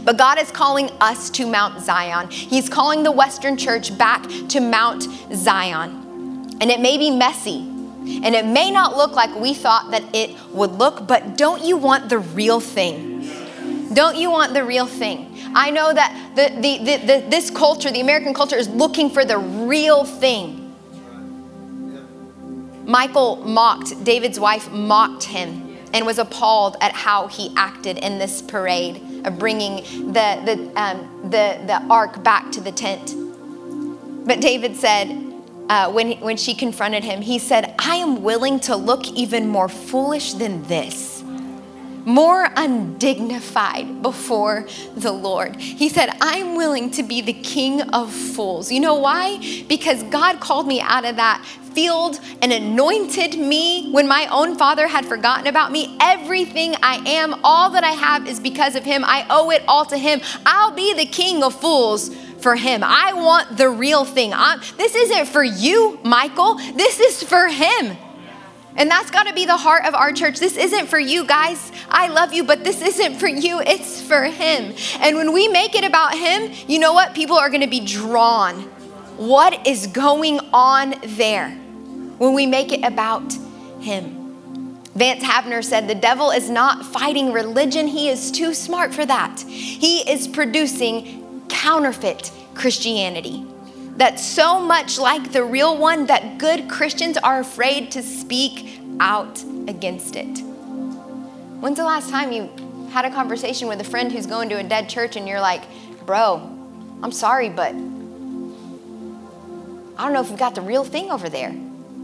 But 0.04 0.18
God 0.18 0.38
is 0.38 0.50
calling 0.50 0.90
us 1.00 1.30
to 1.30 1.46
Mount 1.46 1.80
Zion. 1.82 2.28
He's 2.30 2.68
calling 2.68 3.02
the 3.02 3.12
Western 3.12 3.56
church 3.56 3.96
back 3.96 4.26
to 4.48 4.60
Mount 4.60 5.08
Zion. 5.34 6.04
And 6.60 6.70
it 6.70 6.80
may 6.80 6.98
be 6.98 7.10
messy, 7.10 7.60
and 7.60 8.34
it 8.34 8.44
may 8.44 8.70
not 8.70 8.96
look 8.96 9.12
like 9.12 9.34
we 9.36 9.54
thought 9.54 9.90
that 9.92 10.02
it 10.14 10.36
would 10.50 10.72
look, 10.72 11.06
but 11.06 11.38
don't 11.38 11.64
you 11.64 11.76
want 11.76 12.08
the 12.08 12.18
real 12.18 12.60
thing? 12.60 13.94
Don't 13.94 14.16
you 14.16 14.30
want 14.30 14.54
the 14.54 14.64
real 14.64 14.86
thing? 14.86 15.27
I 15.54 15.70
know 15.70 15.92
that 15.92 16.32
the, 16.34 16.60
the, 16.60 16.78
the, 16.78 16.96
the, 17.06 17.26
this 17.28 17.50
culture, 17.50 17.90
the 17.90 18.00
American 18.00 18.34
culture, 18.34 18.56
is 18.56 18.68
looking 18.68 19.10
for 19.10 19.24
the 19.24 19.38
real 19.38 20.04
thing. 20.04 20.74
Michal 22.84 23.36
mocked, 23.36 24.02
David's 24.04 24.40
wife 24.40 24.70
mocked 24.70 25.24
him 25.24 25.76
and 25.92 26.06
was 26.06 26.18
appalled 26.18 26.76
at 26.80 26.92
how 26.92 27.28
he 27.28 27.52
acted 27.56 27.98
in 27.98 28.18
this 28.18 28.40
parade 28.42 29.26
of 29.26 29.38
bringing 29.38 29.76
the, 30.12 30.40
the, 30.44 30.72
um, 30.80 31.20
the, 31.24 31.60
the 31.66 31.82
ark 31.90 32.22
back 32.22 32.50
to 32.52 32.60
the 32.60 32.72
tent. 32.72 33.14
But 34.26 34.40
David 34.40 34.76
said, 34.76 35.24
uh, 35.68 35.90
when, 35.90 36.12
when 36.20 36.36
she 36.36 36.54
confronted 36.54 37.04
him, 37.04 37.20
he 37.20 37.38
said, 37.38 37.74
I 37.78 37.96
am 37.96 38.22
willing 38.22 38.60
to 38.60 38.76
look 38.76 39.06
even 39.08 39.48
more 39.48 39.68
foolish 39.68 40.34
than 40.34 40.62
this 40.64 41.17
more 42.08 42.48
undignified 42.56 44.00
before 44.00 44.66
the 44.96 45.12
Lord. 45.12 45.56
He 45.56 45.90
said, 45.90 46.16
I'm 46.22 46.56
willing 46.56 46.90
to 46.92 47.02
be 47.02 47.20
the 47.20 47.34
king 47.34 47.82
of 47.82 48.12
fools. 48.12 48.72
You 48.72 48.80
know 48.80 48.94
why? 48.94 49.64
Because 49.68 50.02
God 50.04 50.40
called 50.40 50.66
me 50.66 50.80
out 50.80 51.04
of 51.04 51.16
that 51.16 51.44
field 51.74 52.18
and 52.40 52.50
anointed 52.50 53.38
me 53.38 53.92
when 53.92 54.08
my 54.08 54.26
own 54.32 54.56
father 54.56 54.88
had 54.88 55.04
forgotten 55.04 55.46
about 55.46 55.70
me. 55.70 55.96
Everything 56.00 56.74
I 56.82 56.96
am, 57.06 57.38
all 57.44 57.70
that 57.70 57.84
I 57.84 57.92
have 57.92 58.26
is 58.26 58.40
because 58.40 58.74
of 58.74 58.84
him. 58.84 59.04
I 59.04 59.26
owe 59.28 59.50
it 59.50 59.62
all 59.68 59.84
to 59.86 59.98
him. 59.98 60.22
I'll 60.46 60.74
be 60.74 60.94
the 60.94 61.06
king 61.06 61.42
of 61.42 61.54
fools 61.54 62.08
for 62.40 62.56
him. 62.56 62.82
I 62.82 63.12
want 63.12 63.58
the 63.58 63.68
real 63.68 64.06
thing. 64.06 64.32
I'm, 64.32 64.60
this 64.78 64.94
isn't 64.94 65.26
for 65.26 65.44
you, 65.44 66.00
Michal. 66.04 66.54
This 66.54 67.00
is 67.00 67.22
for 67.22 67.48
him. 67.48 67.96
And 68.78 68.88
that's 68.88 69.10
got 69.10 69.26
to 69.26 69.34
be 69.34 69.44
the 69.44 69.56
heart 69.56 69.84
of 69.84 69.94
our 69.94 70.12
church. 70.12 70.38
This 70.38 70.56
isn't 70.56 70.86
for 70.86 71.00
you 71.00 71.26
guys. 71.26 71.72
I 71.90 72.06
love 72.08 72.32
you, 72.32 72.44
but 72.44 72.62
this 72.62 72.80
isn't 72.80 73.16
for 73.16 73.26
you. 73.26 73.60
It's 73.60 74.00
for 74.00 74.22
Him. 74.22 74.72
And 75.00 75.16
when 75.16 75.32
we 75.32 75.48
make 75.48 75.74
it 75.74 75.84
about 75.84 76.16
Him, 76.16 76.52
you 76.68 76.78
know 76.78 76.92
what? 76.92 77.12
People 77.12 77.36
are 77.36 77.48
going 77.48 77.62
to 77.62 77.66
be 77.66 77.84
drawn. 77.84 78.62
What 79.16 79.66
is 79.66 79.88
going 79.88 80.38
on 80.52 80.94
there 81.02 81.50
when 81.50 82.34
we 82.34 82.46
make 82.46 82.72
it 82.72 82.84
about 82.84 83.32
Him? 83.80 84.14
Vance 84.94 85.24
Havner 85.24 85.64
said, 85.64 85.88
The 85.88 85.96
devil 85.96 86.30
is 86.30 86.48
not 86.48 86.86
fighting 86.86 87.32
religion. 87.32 87.88
He 87.88 88.08
is 88.08 88.30
too 88.30 88.54
smart 88.54 88.94
for 88.94 89.04
that. 89.04 89.40
He 89.40 90.08
is 90.08 90.28
producing 90.28 91.46
counterfeit 91.48 92.30
Christianity 92.54 93.44
that's 93.98 94.24
so 94.24 94.60
much 94.60 94.96
like 94.96 95.32
the 95.32 95.44
real 95.44 95.76
one 95.76 96.06
that 96.06 96.38
good 96.38 96.70
Christians 96.70 97.18
are 97.18 97.40
afraid 97.40 97.90
to 97.90 98.02
speak 98.02 98.80
out 99.00 99.42
against 99.66 100.14
it. 100.14 100.38
When's 101.58 101.78
the 101.78 101.84
last 101.84 102.08
time 102.08 102.30
you 102.30 102.48
had 102.90 103.04
a 103.04 103.10
conversation 103.10 103.66
with 103.66 103.80
a 103.80 103.84
friend 103.84 104.12
who's 104.12 104.26
going 104.26 104.50
to 104.50 104.54
a 104.54 104.62
dead 104.62 104.88
church 104.88 105.16
and 105.16 105.26
you're 105.26 105.40
like, 105.40 105.62
bro, 106.06 106.36
I'm 107.02 107.10
sorry, 107.10 107.48
but 107.48 107.70
I 107.70 107.72
don't 110.04 110.12
know 110.12 110.20
if 110.20 110.30
we've 110.30 110.38
got 110.38 110.54
the 110.54 110.60
real 110.60 110.84
thing 110.84 111.10
over 111.10 111.28
there. 111.28 111.52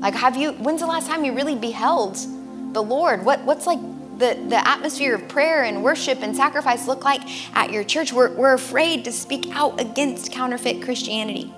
Like, 0.01 0.15
have 0.15 0.37
you, 0.37 0.51
when's 0.55 0.81
the 0.81 0.89
last 0.89 1.07
time 1.07 1.25
you 1.25 1.33
really 1.33 1.55
beheld 1.55 2.17
the 2.73 2.83
Lord? 2.83 3.25
What, 3.25 3.45
what's 3.45 3.69
like 3.69 3.79
the, 4.19 4.37
the 4.49 4.69
atmosphere 4.69 5.15
of 5.15 5.29
prayer 5.29 5.63
and 5.63 5.85
worship 5.85 6.23
and 6.23 6.35
sacrifice 6.35 6.89
look 6.89 7.05
like 7.05 7.23
at 7.57 7.73
your 7.73 7.85
church? 7.85 8.13
We're, 8.13 8.35
we're 8.35 8.55
afraid 8.55 9.05
to 9.05 9.13
speak 9.13 9.55
out 9.55 9.81
against 9.81 10.33
counterfeit 10.33 10.83
Christianity. 10.83 11.55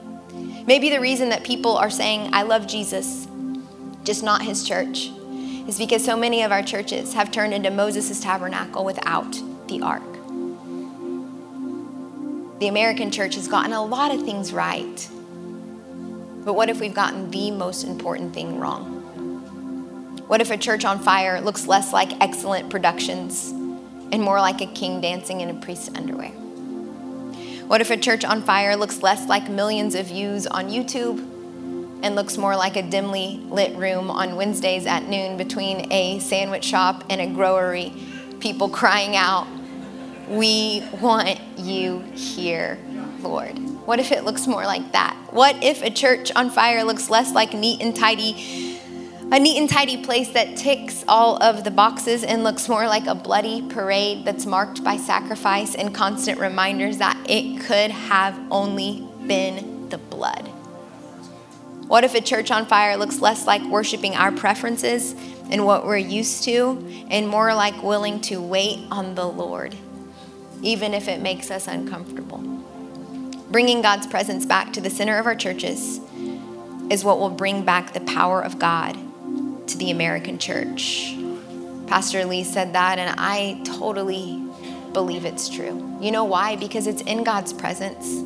Maybe 0.67 0.91
the 0.91 1.01
reason 1.01 1.29
that 1.29 1.45
people 1.45 1.77
are 1.77 1.91
saying, 1.91 2.31
I 2.33 2.43
love 2.43 2.67
Jesus, 2.67 3.29
just 4.03 4.25
not 4.25 4.43
his 4.43 4.65
church, 4.67 5.11
is 5.69 5.79
because 5.79 6.05
so 6.05 6.17
many 6.17 6.43
of 6.43 6.51
our 6.51 6.63
churches 6.63 7.15
have 7.15 7.31
turned 7.31 7.55
into 7.55 7.71
Moses' 7.71 8.21
tabernacle 8.21 8.85
without 8.85 9.41
the 9.69 9.81
ark. 9.83 10.03
The 12.59 12.67
American 12.67 13.13
church 13.13 13.37
has 13.37 13.47
gotten 13.47 13.73
a 13.73 13.85
lot 13.85 14.13
of 14.13 14.25
things 14.25 14.53
right. 14.53 15.09
But 16.45 16.55
what 16.55 16.69
if 16.69 16.81
we've 16.81 16.95
gotten 16.95 17.31
the 17.31 17.53
most 17.53 17.85
important 17.85 18.35
thing 18.35 18.59
wrong? 18.59 18.95
What 20.27 20.41
if 20.41 20.51
a 20.51 20.57
church 20.57 20.85
on 20.85 20.99
fire 20.99 21.41
looks 21.41 21.69
less 21.69 21.93
like 21.93 22.21
excellent 22.21 22.71
productions 22.71 23.51
and 24.11 24.21
more 24.21 24.41
like 24.41 24.61
a 24.61 24.67
king 24.67 25.01
dancing 25.01 25.43
in 25.43 25.51
a 25.51 25.55
priest's 25.55 25.95
underwear? 25.95 26.33
What 27.67 27.81
if 27.81 27.91
a 27.91 27.97
church 27.97 28.25
on 28.25 28.43
fire 28.43 28.77
looks 28.77 29.03
less 29.03 29.29
like 29.29 29.51
millions 29.51 29.97
of 29.97 30.07
views 30.07 30.47
on 30.47 30.69
YouTube 30.69 31.19
and 32.01 32.15
looks 32.15 32.39
more 32.39 32.55
like 32.55 32.77
a 32.77 32.83
dimly 32.83 33.39
lit 33.49 33.77
room 33.77 34.09
on 34.09 34.37
Wednesdays 34.37 34.87
at 34.87 35.09
noon 35.09 35.37
between 35.37 35.93
a 35.93 36.21
sandwich 36.21 36.63
shop 36.65 37.03
and 37.11 37.21
a 37.21 37.27
growery, 37.27 37.93
people 38.39 38.69
crying 38.69 39.17
out, 39.17 39.49
We 40.29 40.85
want 41.01 41.41
you 41.57 42.03
here, 42.15 42.79
Lord? 43.19 43.59
What 43.85 43.99
if 43.99 44.13
it 44.13 44.23
looks 44.23 44.47
more 44.47 44.65
like 44.65 44.93
that? 44.93 45.17
What 45.33 45.61
if 45.65 45.83
a 45.83 45.91
church 45.91 46.31
on 46.37 46.51
fire 46.51 46.85
looks 46.85 47.11
less 47.11 47.33
like 47.33 47.53
neat 47.53 47.83
and 47.83 47.97
tidy? 47.97 48.76
A 49.33 49.41
neat 49.41 49.59
and 49.59 49.69
tidy 49.69 50.05
place 50.05 50.29
that 50.35 50.57
ticks 50.57 51.05
all 51.09 51.43
of 51.43 51.65
the 51.65 51.71
boxes 51.73 52.23
and 52.23 52.45
looks 52.45 52.69
more 52.69 52.87
like 52.87 53.09
a 53.09 53.15
bloody 53.15 53.61
parade 53.61 54.25
that's 54.25 54.47
marked 54.47 54.85
by 54.85 54.97
sacrifice 54.97 55.75
and 55.75 55.93
constant 55.93 56.39
reminders 56.39 56.99
that 56.99 57.19
it 57.29 57.61
could 57.61 57.91
have 57.91 58.39
only 58.53 59.05
been 59.27 59.89
the 59.89 59.99
blood. 59.99 60.47
What 61.89 62.05
if 62.05 62.15
a 62.15 62.21
church 62.21 62.53
on 62.53 62.67
fire 62.67 62.97
looks 62.97 63.21
less 63.21 63.49
like 63.49 63.63
worshiping 63.63 64.15
our 64.15 64.31
preferences 64.31 65.17
and 65.51 65.67
what 65.67 65.85
we're 65.85 65.97
used 65.97 66.45
to, 66.45 67.07
and 67.11 67.27
more 67.27 67.53
like 67.53 67.83
willing 67.83 68.21
to 68.23 68.41
wait 68.41 68.87
on 68.93 69.17
the 69.17 69.27
Lord, 69.27 69.75
even 70.63 70.95
if 70.95 71.09
it 71.09 71.21
makes 71.21 71.51
us 71.51 71.67
uncomfortable? 71.67 72.39
Bringing 73.51 73.83
God's 73.83 74.07
presence 74.07 74.47
back 74.47 74.73
to 74.75 74.81
the 74.81 74.91
center 74.91 75.19
of 75.19 75.27
our 75.27 75.35
churches 75.35 76.01
is 76.91 77.03
what 77.03 77.19
will 77.19 77.31
bring 77.31 77.65
back 77.65 77.93
the 77.93 78.01
power 78.01 78.41
of 78.41 78.61
God 78.61 78.97
to 79.67 79.79
the 79.79 79.91
American 79.91 80.39
church. 80.39 81.17
Pastor 81.87 82.25
Lee 82.25 82.45
said 82.45 82.73
that, 82.75 82.99
and 82.99 83.15
I 83.19 83.61
totally 83.65 84.43
believe 84.93 85.25
it's 85.25 85.49
true. 85.49 85.99
You 86.01 86.11
know 86.11 86.25
why? 86.25 86.57
Because 86.57 86.87
it's 86.87 87.03
in 87.03 87.25
God's 87.25 87.53
presence 87.53 88.25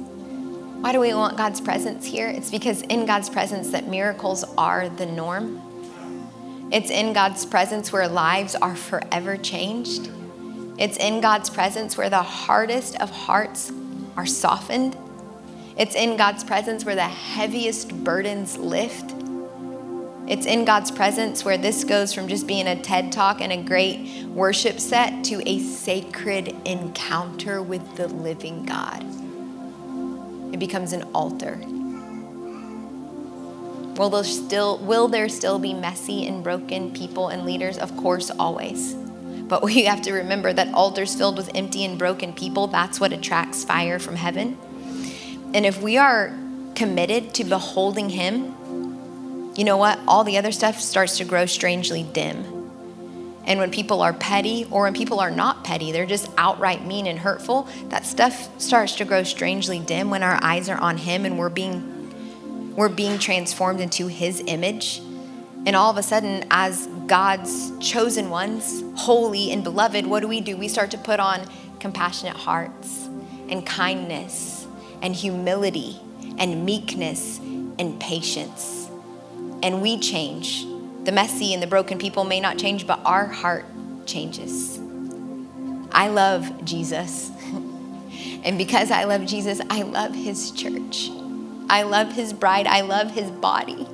why 0.81 0.93
do 0.93 1.01
we 1.01 1.13
want 1.13 1.37
God's 1.37 1.61
presence 1.61 2.07
here? 2.07 2.27
It's 2.27 2.51
because 2.51 2.81
in 2.81 3.05
God's 3.05 3.29
presence 3.29 3.69
that 3.73 3.87
miracles 3.87 4.45
are 4.57 4.89
the 4.89 5.05
norm. 5.05 5.61
It's 6.73 6.89
in 6.89 7.13
God's 7.13 7.45
presence 7.45 7.93
where 7.93 8.09
lives 8.09 8.55
are 8.55 8.75
forever 8.75 9.37
changed. 9.37 10.09
It's 10.79 10.97
in 10.97 11.21
God's 11.21 11.51
presence 11.51 11.99
where 11.99 12.09
the 12.09 12.23
hardest 12.23 12.99
of 12.99 13.11
hearts 13.11 13.71
are 14.17 14.25
softened. 14.25 14.97
It's 15.77 15.95
in 15.95 16.17
God's 16.17 16.45
presence 16.45 16.87
where 16.87 16.95
the 16.95 17.03
heaviest 17.03 18.03
burdens 18.03 18.57
lift. 18.57 19.11
It's 20.31 20.47
in 20.47 20.65
God's 20.65 20.91
presence 20.91 21.45
where 21.45 21.59
this 21.59 21.85
goes 21.85 22.15
from 22.15 22.29
just 22.29 22.47
being 22.47 22.67
a 22.67 22.81
TED 22.81 23.13
talk 23.13 23.41
and 23.41 23.53
a 23.53 23.63
great 23.63 24.25
worship 24.27 24.81
set 24.81 25.25
to 25.25 25.43
a 25.47 25.59
sacred 25.59 26.55
encounter 26.65 27.61
with 27.61 27.97
the 27.97 28.09
living 28.09 28.65
God 28.65 29.05
it 30.53 30.59
becomes 30.59 30.93
an 30.93 31.05
altar. 31.15 31.61
Will 33.97 34.11
there 34.11 34.25
still 34.25 34.79
will 34.79 35.09
there 35.09 35.29
still 35.29 35.59
be 35.59 35.75
messy 35.75 36.27
and 36.27 36.43
broken 36.43 36.93
people 36.93 37.29
and 37.29 37.45
leaders? 37.45 37.79
Of 37.79 37.97
course, 37.97 38.31
always. 38.31 38.95
But 38.95 39.63
we 39.63 39.85
have 39.85 40.03
to 40.03 40.13
remember 40.13 40.53
that 40.53 40.73
altars 40.75 41.15
filled 41.15 41.37
with 41.37 41.51
empty 41.55 41.85
and 41.85 41.99
broken 41.99 42.33
people, 42.33 42.69
that's 42.69 43.01
what 43.01 43.13
attracts 43.13 43.65
fire 43.65 43.99
from 43.99 44.17
heaven. 44.17 44.57
And 45.53 45.67
if 45.67 45.83
we 45.83 45.99
are 45.99 46.37
committed 46.77 47.35
to 47.35 47.45
beholding 47.45 48.11
him, 48.11 48.55
you 49.61 49.65
know 49.65 49.77
what? 49.77 50.01
All 50.09 50.25
the 50.25 50.39
other 50.39 50.53
stuff 50.53 50.81
starts 50.81 51.19
to 51.19 51.25
grow 51.27 51.45
strangely 51.45 52.03
dim. 52.03 52.71
And 53.45 53.61
when 53.61 53.71
people 53.71 54.01
are 54.01 54.15
petty 54.15 54.67
or 54.71 54.85
when 54.85 54.95
people 54.95 55.21
are 55.21 55.31
not 55.31 55.65
petty, 55.65 55.93
they're 55.93 56.07
just 56.07 56.31
outright 56.39 56.87
mean 56.87 57.07
and 57.07 57.19
hurtful, 57.19 57.69
that 57.91 58.07
stuff 58.07 58.49
starts 58.59 58.95
to 58.95 59.05
grow 59.05 59.23
strangely 59.23 59.79
dim 59.79 60.09
when 60.09 60.23
our 60.23 60.39
eyes 60.43 60.71
are 60.71 60.79
on 60.79 60.97
him 60.97 61.27
and 61.27 61.39
we're 61.39 61.51
being 61.51 62.75
we're 62.75 62.89
being 62.89 63.19
transformed 63.19 63.81
into 63.81 64.07
his 64.07 64.43
image. 64.47 65.03
And 65.67 65.77
all 65.77 65.91
of 65.91 65.99
a 65.99 66.03
sudden 66.03 66.47
as 66.51 66.87
God's 67.07 67.71
chosen 67.81 68.31
ones, 68.31 68.83
holy 68.97 69.53
and 69.53 69.63
beloved, 69.63 70.07
what 70.07 70.21
do 70.21 70.29
we 70.29 70.41
do? 70.41 70.57
We 70.57 70.69
start 70.69 70.91
to 70.93 70.99
put 70.99 71.21
on 71.21 71.47
compassionate 71.81 72.37
hearts 72.37 73.11
and 73.51 73.67
kindness 73.67 74.67
and 75.03 75.15
humility 75.15 76.01
and 76.39 76.65
meekness 76.65 77.37
and 77.39 78.01
patience. 78.01 78.80
And 79.63 79.83
we 79.83 79.99
change 79.99 80.65
the 81.05 81.13
messy 81.13 81.55
and 81.55 81.63
the 81.63 81.67
broken 81.67 81.99
people 81.99 82.25
may 82.25 82.41
not 82.41 82.59
change, 82.59 82.87
but 82.87 83.01
our 83.05 83.27
heart 83.27 83.65
changes. 84.07 84.79
I 85.93 86.09
love 86.09 86.65
Jesus. 86.65 87.31
and 88.45 88.59
because 88.59 88.91
I 88.91 89.05
love 89.05 89.27
Jesus, 89.27 89.61
I 89.71 89.83
love 89.83 90.15
his 90.15 90.51
church. 90.51 91.11
I 91.69 91.83
love 91.83 92.13
his 92.13 92.33
bride. 92.33 92.67
I 92.67 92.83
love 92.83 93.11
his 93.11 93.31
body. 93.31 93.87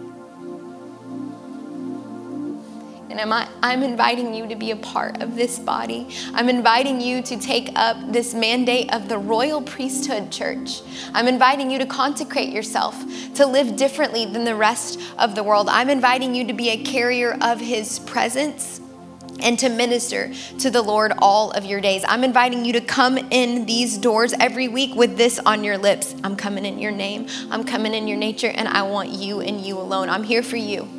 And 3.19 3.33
I'm, 3.33 3.49
I'm 3.63 3.83
inviting 3.83 4.35
you 4.35 4.47
to 4.49 4.57
be 4.57 4.73
a 4.73 4.77
part 4.77 5.23
of 5.23 5.37
this 5.37 5.59
body. 5.59 6.09
I'm 6.35 6.51
inviting 6.51 7.01
you 7.01 7.23
to 7.23 7.39
take 7.39 7.71
up 7.75 7.97
this 8.13 8.35
mandate 8.35 8.93
of 8.93 9.09
the 9.09 9.17
royal 9.17 9.63
priesthood 9.63 10.31
church. 10.31 10.83
I'm 11.15 11.27
inviting 11.27 11.71
you 11.71 11.79
to 11.79 11.87
consecrate 11.87 12.51
yourself, 12.51 12.95
to 13.37 13.47
live 13.47 13.77
differently 13.77 14.27
than 14.27 14.45
the 14.45 14.55
rest 14.55 15.01
of 15.19 15.35
the 15.35 15.43
world. 15.43 15.69
I'm 15.71 15.89
inviting 15.89 16.35
you 16.35 16.47
to 16.47 16.53
be 16.53 16.69
a 16.69 16.83
carrier 16.83 17.39
of 17.41 17.59
his 17.59 18.01
presence 18.01 18.81
and 19.41 19.59
to 19.61 19.69
minister 19.69 20.33
to 20.59 20.71
the 20.71 20.83
Lord 20.83 21.13
all 21.19 21.53
of 21.53 21.65
your 21.65 21.81
days. 21.81 22.05
I'm 22.07 22.25
inviting 22.25 22.65
you 22.65 22.75
to 22.75 22.81
come 22.81 23.17
in 23.17 23.65
these 23.65 23.97
doors 23.97 24.35
every 24.39 24.69
week 24.69 24.95
with 24.95 25.17
this 25.17 25.39
on 25.39 25.65
your 25.65 25.79
lips. 25.79 26.15
I'm 26.23 26.37
coming 26.37 26.65
in 26.65 26.79
your 26.79 26.93
name, 26.93 27.29
I'm 27.51 27.65
coming 27.65 27.95
in 27.95 28.09
your 28.09 28.19
nature, 28.19 28.49
and 28.55 28.69
I 28.69 28.83
want 28.83 29.11
you 29.11 29.41
and 29.41 29.61
you 29.61 29.79
alone. 29.79 30.11
I'm 30.11 30.23
here 30.23 30.43
for 30.43 30.57
you. 30.57 30.96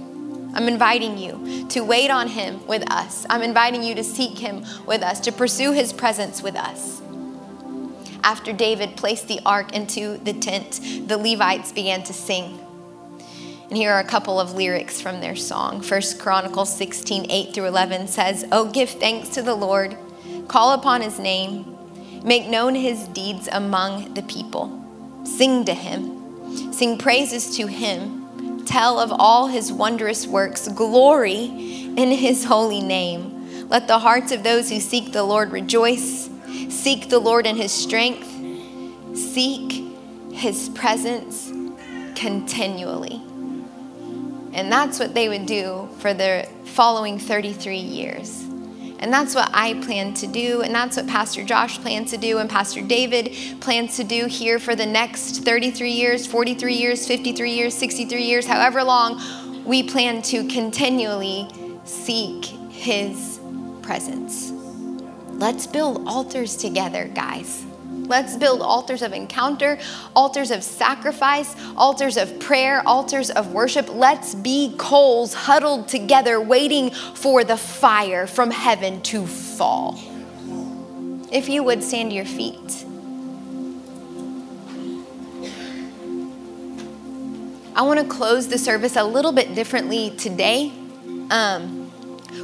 I'm 0.57 0.67
inviting 0.67 1.19
you 1.19 1.67
to 1.69 1.81
wait 1.81 2.09
on 2.09 2.29
Him 2.29 2.65
with 2.65 2.89
us. 2.91 3.27
I'm 3.29 3.43
inviting 3.43 3.83
you 3.83 3.93
to 3.93 4.03
seek 4.03 4.39
Him 4.39 4.65
with 4.87 5.03
us, 5.03 5.19
to 5.21 5.31
pursue 5.31 5.71
His 5.71 5.93
presence 5.93 6.41
with 6.41 6.55
us. 6.55 6.99
After 8.23 8.51
David 8.51 8.97
placed 8.97 9.27
the 9.27 9.39
ark 9.45 9.73
into 9.73 10.17
the 10.17 10.33
tent, 10.33 10.81
the 11.07 11.15
Levites 11.19 11.71
began 11.71 12.01
to 12.05 12.11
sing. 12.11 12.59
And 13.69 13.77
here 13.77 13.91
are 13.91 13.99
a 13.99 14.03
couple 14.03 14.39
of 14.39 14.55
lyrics 14.55 14.99
from 14.99 15.21
their 15.21 15.35
song. 15.35 15.81
First 15.81 16.19
Chronicles 16.19 16.75
16, 16.75 17.29
8 17.29 17.53
through 17.53 17.65
11 17.65 18.07
says, 18.07 18.43
Oh, 18.51 18.65
give 18.65 18.89
thanks 18.89 19.29
to 19.29 19.43
the 19.43 19.53
Lord, 19.53 19.95
call 20.47 20.73
upon 20.73 21.03
his 21.03 21.19
name, 21.19 21.77
make 22.23 22.47
known 22.47 22.73
his 22.73 23.07
deeds 23.09 23.47
among 23.51 24.15
the 24.15 24.23
people. 24.23 24.73
Sing 25.23 25.65
to 25.65 25.75
him, 25.75 26.73
sing 26.73 26.97
praises 26.97 27.55
to 27.57 27.67
him 27.67 28.16
tell 28.67 28.99
of 28.99 29.11
all 29.11 29.47
his 29.47 29.71
wondrous 29.71 30.27
works, 30.27 30.67
glory 30.67 31.45
in 31.45 32.11
his 32.11 32.43
holy 32.43 32.81
name. 32.81 33.67
Let 33.69 33.87
the 33.87 33.99
hearts 33.99 34.31
of 34.31 34.43
those 34.43 34.69
who 34.69 34.79
seek 34.79 35.11
the 35.11 35.23
Lord 35.23 35.51
rejoice. 35.51 36.29
Seek 36.69 37.09
the 37.09 37.19
Lord 37.19 37.45
in 37.45 37.55
his 37.55 37.71
strength. 37.71 38.27
Seek 39.17 39.83
his 40.31 40.69
presence 40.69 41.51
continually. 42.15 43.21
And 44.53 44.71
that's 44.71 44.99
what 44.99 45.13
they 45.13 45.29
would 45.29 45.45
do 45.45 45.89
for 45.99 46.13
the 46.13 46.47
following 46.65 47.19
33 47.19 47.77
years. 47.77 48.46
And 48.99 49.13
that's 49.13 49.35
what 49.35 49.49
I 49.53 49.75
plan 49.81 50.13
to 50.15 50.27
do. 50.27 50.61
And 50.61 50.73
that's 50.73 50.97
what 50.97 51.07
Pastor 51.07 51.43
Josh 51.43 51.79
plans 51.79 52.11
to 52.11 52.17
do. 52.17 52.39
And 52.39 52.49
Pastor 52.49 52.81
David 52.81 53.35
plans 53.61 53.95
to 53.97 54.03
do 54.03 54.25
here 54.25 54.57
for 54.57 54.75
the 54.75 54.85
next 54.85 55.43
33 55.43 55.91
years, 55.91 56.25
43 56.25 56.73
years, 56.73 57.07
53 57.07 57.51
years, 57.51 57.73
63 57.75 58.23
years, 58.23 58.47
however 58.47 58.83
long. 58.83 59.21
We 59.65 59.83
plan 59.83 60.21
to 60.23 60.47
continually 60.47 61.47
seek 61.83 62.45
his 62.71 63.39
presence. 63.81 64.51
Let's 65.31 65.67
build 65.67 66.07
altars 66.07 66.55
together, 66.55 67.11
guys. 67.13 67.66
Let's 68.07 68.37
build 68.37 68.61
altars 68.61 69.01
of 69.01 69.11
encounter, 69.11 69.79
altars 70.15 70.49
of 70.49 70.63
sacrifice, 70.63 71.55
altars 71.75 72.15
of 72.15 72.39
prayer, 72.39 72.81
altars 72.85 73.29
of 73.29 73.51
worship. 73.51 73.93
Let's 73.93 74.33
be 74.33 74.73
coals 74.77 75.33
huddled 75.33 75.89
together, 75.89 76.39
waiting 76.39 76.91
for 76.91 77.43
the 77.43 77.57
fire 77.57 78.25
from 78.25 78.51
heaven 78.51 79.01
to 79.03 79.27
fall. 79.27 79.99
If 81.31 81.49
you 81.49 81.63
would 81.63 81.83
stand 81.83 82.11
to 82.11 82.15
your 82.15 82.25
feet. 82.25 82.85
I 87.75 87.81
want 87.81 87.99
to 87.99 88.07
close 88.07 88.47
the 88.47 88.57
service 88.57 88.95
a 88.95 89.03
little 89.03 89.33
bit 89.33 89.53
differently 89.53 90.11
today. 90.11 90.71
Um, 91.29 91.86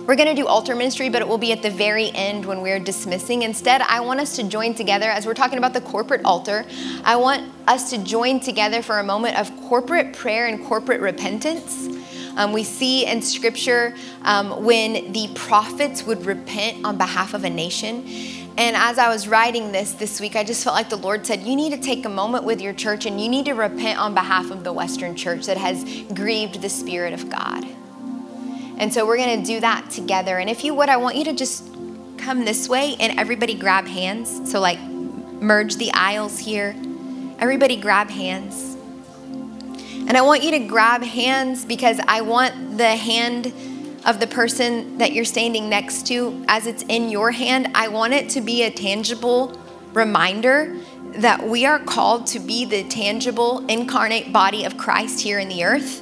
we're 0.05 0.17
going 0.17 0.27
to 0.27 0.35
do 0.35 0.47
altar 0.47 0.75
ministry, 0.75 1.07
but 1.07 1.21
it 1.21 1.27
will 1.27 1.37
be 1.37 1.53
at 1.53 1.61
the 1.61 1.69
very 1.69 2.11
end 2.11 2.45
when 2.45 2.61
we're 2.61 2.79
dismissing. 2.79 3.43
Instead, 3.43 3.81
I 3.81 4.01
want 4.01 4.19
us 4.19 4.35
to 4.35 4.43
join 4.43 4.73
together 4.73 5.09
as 5.09 5.25
we're 5.25 5.33
talking 5.33 5.57
about 5.57 5.73
the 5.73 5.81
corporate 5.81 6.25
altar. 6.25 6.65
I 7.05 7.15
want 7.15 7.49
us 7.67 7.89
to 7.91 7.97
join 7.97 8.41
together 8.41 8.81
for 8.81 8.99
a 8.99 9.03
moment 9.03 9.39
of 9.39 9.55
corporate 9.69 10.13
prayer 10.13 10.47
and 10.47 10.63
corporate 10.65 10.99
repentance. 10.99 11.87
Um, 12.35 12.51
we 12.51 12.63
see 12.63 13.05
in 13.05 13.21
scripture 13.21 13.95
um, 14.23 14.65
when 14.65 15.13
the 15.13 15.29
prophets 15.35 16.03
would 16.03 16.25
repent 16.25 16.85
on 16.85 16.97
behalf 16.97 17.33
of 17.33 17.45
a 17.45 17.49
nation. 17.49 18.05
And 18.57 18.75
as 18.75 18.97
I 18.99 19.07
was 19.07 19.27
writing 19.27 19.71
this 19.71 19.93
this 19.93 20.19
week, 20.19 20.35
I 20.35 20.43
just 20.43 20.63
felt 20.63 20.75
like 20.75 20.89
the 20.89 20.97
Lord 20.97 21.25
said, 21.25 21.41
You 21.43 21.55
need 21.55 21.71
to 21.71 21.79
take 21.79 22.05
a 22.05 22.09
moment 22.09 22.43
with 22.43 22.59
your 22.59 22.73
church 22.73 23.05
and 23.05 23.21
you 23.21 23.29
need 23.29 23.45
to 23.45 23.53
repent 23.53 23.99
on 23.99 24.13
behalf 24.13 24.51
of 24.51 24.63
the 24.63 24.73
Western 24.73 25.15
church 25.15 25.45
that 25.45 25.57
has 25.57 25.83
grieved 26.13 26.61
the 26.61 26.69
Spirit 26.69 27.13
of 27.13 27.29
God. 27.29 27.65
And 28.77 28.93
so 28.93 29.05
we're 29.05 29.17
going 29.17 29.39
to 29.39 29.45
do 29.45 29.59
that 29.59 29.89
together. 29.89 30.39
And 30.39 30.49
if 30.49 30.63
you 30.63 30.73
would, 30.73 30.89
I 30.89 30.97
want 30.97 31.15
you 31.15 31.23
to 31.25 31.33
just 31.33 31.65
come 32.17 32.45
this 32.45 32.67
way 32.67 32.95
and 32.99 33.19
everybody 33.19 33.53
grab 33.53 33.85
hands. 33.85 34.49
So, 34.51 34.59
like, 34.59 34.79
merge 34.79 35.75
the 35.75 35.91
aisles 35.93 36.39
here. 36.39 36.75
Everybody 37.39 37.75
grab 37.75 38.09
hands. 38.09 38.77
And 40.05 40.17
I 40.17 40.21
want 40.21 40.43
you 40.43 40.51
to 40.51 40.59
grab 40.59 41.01
hands 41.01 41.65
because 41.65 41.99
I 42.07 42.21
want 42.21 42.77
the 42.77 42.95
hand 42.95 43.53
of 44.05 44.19
the 44.19 44.27
person 44.27 44.97
that 44.97 45.13
you're 45.13 45.25
standing 45.25 45.69
next 45.69 46.07
to, 46.07 46.43
as 46.47 46.67
it's 46.67 46.83
in 46.89 47.09
your 47.09 47.31
hand, 47.31 47.69
I 47.73 47.87
want 47.87 48.13
it 48.13 48.29
to 48.31 48.41
be 48.41 48.63
a 48.63 48.71
tangible 48.71 49.57
reminder 49.93 50.75
that 51.15 51.47
we 51.47 51.65
are 51.65 51.79
called 51.79 52.27
to 52.27 52.39
be 52.39 52.65
the 52.65 52.83
tangible, 52.83 53.65
incarnate 53.67 54.33
body 54.33 54.65
of 54.65 54.77
Christ 54.77 55.21
here 55.21 55.39
in 55.39 55.47
the 55.47 55.63
earth. 55.63 56.01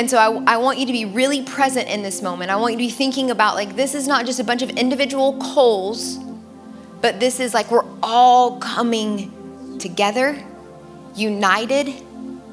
And 0.00 0.08
so 0.08 0.16
I, 0.16 0.54
I, 0.54 0.56
want 0.56 0.78
you 0.78 0.86
to 0.86 0.92
be 0.92 1.04
really 1.04 1.42
present 1.42 1.86
in 1.86 2.00
this 2.00 2.22
moment. 2.22 2.50
I 2.50 2.56
want 2.56 2.72
you 2.72 2.78
to 2.78 2.84
be 2.84 2.88
thinking 2.88 3.30
about 3.30 3.54
like, 3.54 3.76
this 3.76 3.94
is 3.94 4.08
not 4.08 4.24
just 4.24 4.40
a 4.40 4.44
bunch 4.44 4.62
of 4.62 4.70
individual 4.70 5.36
coals, 5.36 6.16
but 7.02 7.20
this 7.20 7.38
is 7.38 7.52
like 7.52 7.70
we're 7.70 7.84
all 8.02 8.58
coming 8.60 9.78
together, 9.78 10.42
united 11.14 12.02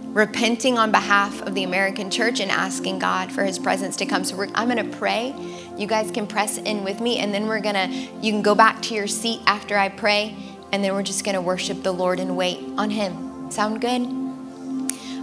repenting 0.08 0.78
on 0.78 0.92
behalf 0.92 1.42
of 1.44 1.56
the 1.56 1.64
American 1.64 2.12
church 2.12 2.42
and 2.42 2.52
asking 2.52 3.00
God 3.00 3.32
for 3.32 3.46
his 3.46 3.58
presence 3.58 3.96
to 3.96 4.06
come. 4.06 4.26
So 4.26 4.46
I'm 4.54 4.68
going 4.68 4.92
to 4.92 4.98
pray. 4.98 5.34
You 5.78 5.88
guys 5.88 6.12
can 6.12 6.28
press 6.28 6.58
in 6.58 6.84
with 6.84 7.00
me, 7.00 7.20
and 7.20 7.34
then 7.34 7.48
we're 7.48 7.62
going 7.62 7.76
to, 7.76 7.88
you 8.22 8.34
can 8.34 8.42
go 8.42 8.56
back 8.56 8.82
to 8.82 8.94
your 8.94 9.08
seat 9.08 9.40
after 9.48 9.78
I 9.78 9.88
pray, 9.88 10.36
and 10.74 10.84
then 10.84 10.94
we're 10.94 11.02
just 11.02 11.24
going 11.24 11.36
to 11.36 11.42
worship 11.42 11.82
the 11.82 11.94
Lord 11.94 12.20
and 12.20 12.36
wait 12.36 12.60
on 12.78 12.90
him. 12.90 13.50
Sound 13.52 13.80
good? 13.80 14.02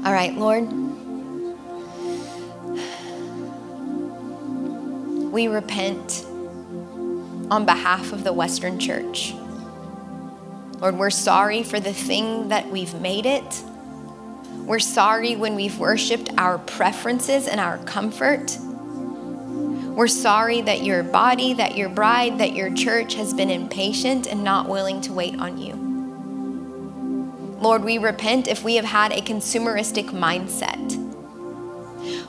All 0.07 0.13
right, 0.15 0.33
Lord. 0.35 0.84
We 5.35 5.49
repent 5.49 6.25
on 7.51 7.67
behalf 7.67 8.13
of 8.13 8.25
the 8.25 8.33
Western 8.33 8.79
church. 8.79 9.35
Lord, 10.79 10.97
we're 10.97 11.11
sorry 11.11 11.63
for 11.63 11.79
the 11.79 11.93
thing 11.93 12.49
that 12.49 12.71
we've 12.71 12.95
made 13.01 13.27
it 13.27 13.63
we're 14.65 14.79
sorry 14.79 15.37
when 15.37 15.57
we've 15.57 15.79
worshiped 15.79 16.31
our 16.39 16.57
preferences 16.57 17.47
and 17.47 17.61
our 17.61 17.77
comfort. 17.85 18.57
We're 18.61 20.07
sorry 20.07 20.63
that 20.63 20.83
your 20.83 21.03
body, 21.03 21.53
that 21.53 21.77
your 21.77 21.91
bride, 21.91 22.39
that 22.39 22.55
your 22.55 22.73
church 22.73 23.15
has 23.17 23.35
been 23.35 23.51
impatient 23.51 24.27
and 24.27 24.43
not 24.43 24.67
willing 24.67 25.03
to 25.03 25.13
wait 25.13 25.39
on 25.39 25.59
you. 25.59 25.75
Lord, 27.61 27.85
we 27.85 27.99
repent 27.99 28.49
if 28.49 28.65
we 28.65 28.77
have 28.77 28.87
had 28.87 29.13
a 29.13 29.21
consumeristic 29.21 30.07
mindset. 30.07 31.04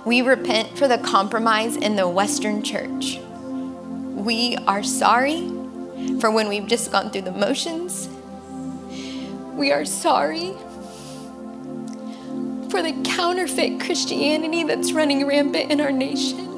We 0.06 0.22
repent 0.22 0.78
for 0.78 0.88
the 0.88 1.00
compromise 1.00 1.76
in 1.76 1.96
the 1.96 2.08
Western 2.08 2.62
church. 2.62 3.18
We 3.18 4.56
are 4.68 4.84
sorry 4.84 5.50
for 6.20 6.30
when 6.30 6.48
we've 6.48 6.68
just 6.68 6.92
gone 6.92 7.10
through 7.10 7.24
the 7.24 7.32
motions. 7.32 8.08
We 9.56 9.72
are 9.72 9.84
sorry 9.84 10.54
for 12.70 12.84
the 12.84 12.94
counterfeit 13.04 13.80
Christianity 13.80 14.64
that's 14.64 14.92
running 14.92 15.26
rampant 15.26 15.72
in 15.72 15.82
our 15.82 15.92
nation. 15.92 16.54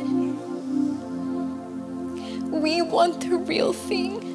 We 2.52 2.82
want 2.82 3.22
the 3.22 3.38
real 3.38 3.72
thing. 3.72 4.26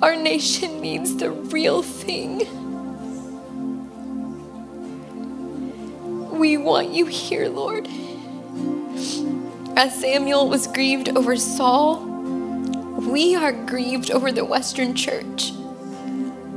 Our 0.00 0.16
nation 0.16 0.80
needs 0.80 1.16
the 1.16 1.30
real 1.30 1.82
thing. 1.82 2.46
We 6.32 6.56
want 6.56 6.90
you 6.90 7.06
here, 7.06 7.48
Lord. 7.48 7.86
As 9.76 9.98
Samuel 10.00 10.48
was 10.48 10.66
grieved 10.66 11.10
over 11.10 11.36
Saul, 11.36 12.00
we 12.98 13.36
are 13.36 13.52
grieved 13.52 14.10
over 14.10 14.32
the 14.32 14.44
Western 14.44 14.94
church. 14.94 15.52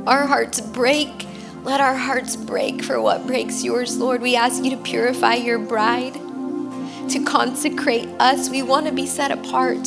Our 0.06 0.26
hearts 0.26 0.60
break 0.60 1.26
let 1.66 1.80
our 1.80 1.96
hearts 1.96 2.36
break 2.36 2.84
for 2.84 3.00
what 3.00 3.26
breaks 3.26 3.64
yours, 3.64 3.96
Lord. 3.98 4.22
We 4.22 4.36
ask 4.36 4.62
you 4.62 4.70
to 4.70 4.76
purify 4.76 5.34
your 5.34 5.58
bride, 5.58 6.14
to 6.14 7.24
consecrate 7.26 8.08
us. 8.20 8.48
We 8.48 8.62
want 8.62 8.86
to 8.86 8.92
be 8.92 9.04
set 9.04 9.32
apart 9.32 9.84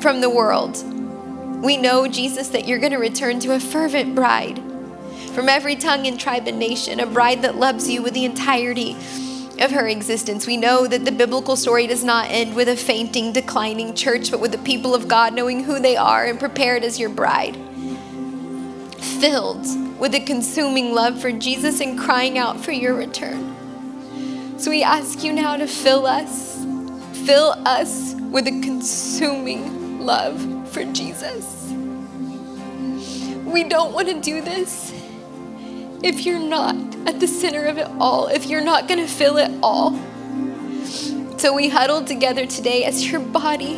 from 0.00 0.22
the 0.22 0.30
world. 0.30 0.82
We 1.62 1.76
know, 1.76 2.08
Jesus, 2.08 2.48
that 2.48 2.66
you're 2.66 2.78
going 2.78 2.92
to 2.92 2.98
return 2.98 3.40
to 3.40 3.52
a 3.52 3.60
fervent 3.60 4.14
bride 4.14 4.58
from 5.34 5.48
every 5.48 5.76
tongue 5.76 6.06
and 6.06 6.20
tribe 6.20 6.46
and 6.46 6.58
nation, 6.58 7.00
a 7.00 7.06
bride 7.06 7.42
that 7.42 7.56
loves 7.56 7.88
you 7.88 8.02
with 8.02 8.12
the 8.12 8.24
entirety 8.24 8.96
of 9.60 9.70
her 9.70 9.88
existence. 9.88 10.46
We 10.46 10.56
know 10.56 10.86
that 10.86 11.04
the 11.04 11.12
biblical 11.12 11.56
story 11.56 11.86
does 11.86 12.04
not 12.04 12.30
end 12.30 12.54
with 12.54 12.68
a 12.68 12.76
fainting, 12.76 13.32
declining 13.32 13.94
church, 13.94 14.30
but 14.30 14.40
with 14.40 14.52
the 14.52 14.58
people 14.58 14.94
of 14.94 15.08
God 15.08 15.34
knowing 15.34 15.64
who 15.64 15.78
they 15.78 15.96
are 15.96 16.24
and 16.24 16.38
prepared 16.38 16.84
as 16.84 16.98
your 16.98 17.08
bride. 17.08 17.56
Filled 19.20 19.66
with 19.98 20.14
a 20.14 20.20
consuming 20.20 20.94
love 20.94 21.20
for 21.20 21.32
Jesus 21.32 21.80
and 21.80 21.98
crying 21.98 22.36
out 22.36 22.60
for 22.60 22.72
your 22.72 22.94
return. 22.94 23.54
So 24.58 24.70
we 24.70 24.82
ask 24.82 25.24
you 25.24 25.32
now 25.32 25.56
to 25.56 25.66
fill 25.66 26.06
us, 26.06 26.56
fill 27.24 27.54
us 27.64 28.14
with 28.14 28.46
a 28.46 28.60
consuming 28.62 30.00
love 30.00 30.68
for 30.70 30.84
Jesus. 30.92 31.70
We 33.44 33.64
don't 33.64 33.92
want 33.92 34.08
to 34.08 34.20
do 34.20 34.40
this 34.40 35.01
if 36.02 36.26
you're 36.26 36.38
not 36.38 36.76
at 37.06 37.20
the 37.20 37.26
center 37.26 37.66
of 37.66 37.78
it 37.78 37.88
all, 37.98 38.26
if 38.28 38.46
you're 38.46 38.64
not 38.64 38.88
going 38.88 39.00
to 39.00 39.06
fill 39.06 39.36
it 39.38 39.50
all. 39.62 39.98
So 41.38 41.54
we 41.54 41.68
huddle 41.68 42.04
together 42.04 42.46
today 42.46 42.84
as 42.84 43.10
your 43.10 43.20
body 43.20 43.74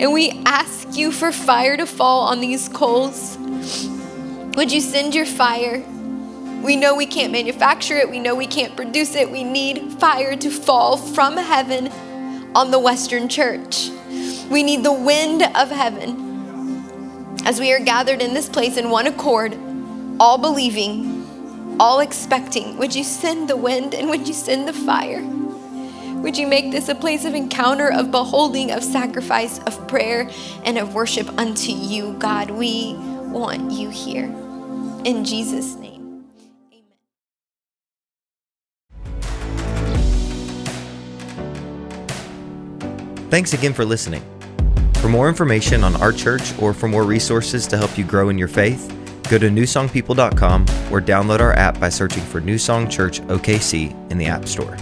and 0.00 0.12
we 0.12 0.42
ask 0.46 0.96
you 0.96 1.12
for 1.12 1.30
fire 1.30 1.76
to 1.76 1.86
fall 1.86 2.22
on 2.22 2.40
these 2.40 2.68
coals 2.68 3.38
would 4.58 4.72
you 4.72 4.80
send 4.80 5.14
your 5.14 5.24
fire? 5.24 5.84
We 6.64 6.74
know 6.74 6.96
we 6.96 7.06
can't 7.06 7.30
manufacture 7.30 7.96
it. 7.96 8.10
We 8.10 8.18
know 8.18 8.34
we 8.34 8.48
can't 8.48 8.74
produce 8.74 9.14
it. 9.14 9.30
We 9.30 9.44
need 9.44 9.92
fire 10.00 10.34
to 10.34 10.50
fall 10.50 10.96
from 10.96 11.36
heaven 11.36 11.92
on 12.56 12.72
the 12.72 12.80
Western 12.80 13.28
church. 13.28 13.90
We 14.50 14.64
need 14.64 14.82
the 14.82 14.92
wind 14.92 15.44
of 15.44 15.70
heaven. 15.70 17.36
As 17.44 17.60
we 17.60 17.72
are 17.72 17.78
gathered 17.78 18.20
in 18.20 18.34
this 18.34 18.48
place 18.48 18.76
in 18.76 18.90
one 18.90 19.06
accord, 19.06 19.56
all 20.18 20.38
believing, 20.38 21.17
all 21.80 22.00
expecting, 22.00 22.76
would 22.76 22.94
you 22.94 23.04
send 23.04 23.48
the 23.48 23.56
wind 23.56 23.94
and 23.94 24.08
would 24.08 24.26
you 24.26 24.34
send 24.34 24.66
the 24.66 24.72
fire? 24.72 25.22
Would 26.22 26.36
you 26.36 26.48
make 26.48 26.72
this 26.72 26.88
a 26.88 26.94
place 26.94 27.24
of 27.24 27.34
encounter, 27.34 27.92
of 27.92 28.10
beholding, 28.10 28.72
of 28.72 28.82
sacrifice, 28.82 29.60
of 29.60 29.86
prayer, 29.86 30.28
and 30.64 30.76
of 30.76 30.94
worship 30.94 31.28
unto 31.38 31.70
you, 31.70 32.14
God? 32.14 32.50
We 32.50 32.94
want 32.96 33.70
you 33.70 33.90
here. 33.90 34.24
In 35.04 35.24
Jesus' 35.24 35.76
name. 35.76 36.24
Amen. 36.72 36.96
Thanks 43.30 43.52
again 43.52 43.72
for 43.72 43.84
listening. 43.84 44.22
For 44.94 45.08
more 45.08 45.28
information 45.28 45.84
on 45.84 45.94
our 46.02 46.12
church 46.12 46.52
or 46.58 46.74
for 46.74 46.88
more 46.88 47.04
resources 47.04 47.68
to 47.68 47.76
help 47.76 47.96
you 47.96 48.02
grow 48.02 48.28
in 48.28 48.36
your 48.36 48.48
faith, 48.48 48.92
go 49.28 49.38
to 49.38 49.48
newsongpeople.com 49.48 50.62
or 50.92 51.00
download 51.00 51.40
our 51.40 51.52
app 51.52 51.78
by 51.78 51.88
searching 51.88 52.22
for 52.22 52.40
New 52.40 52.58
Song 52.58 52.88
Church 52.88 53.20
OKC 53.22 54.10
in 54.10 54.18
the 54.18 54.26
App 54.26 54.46
Store. 54.46 54.76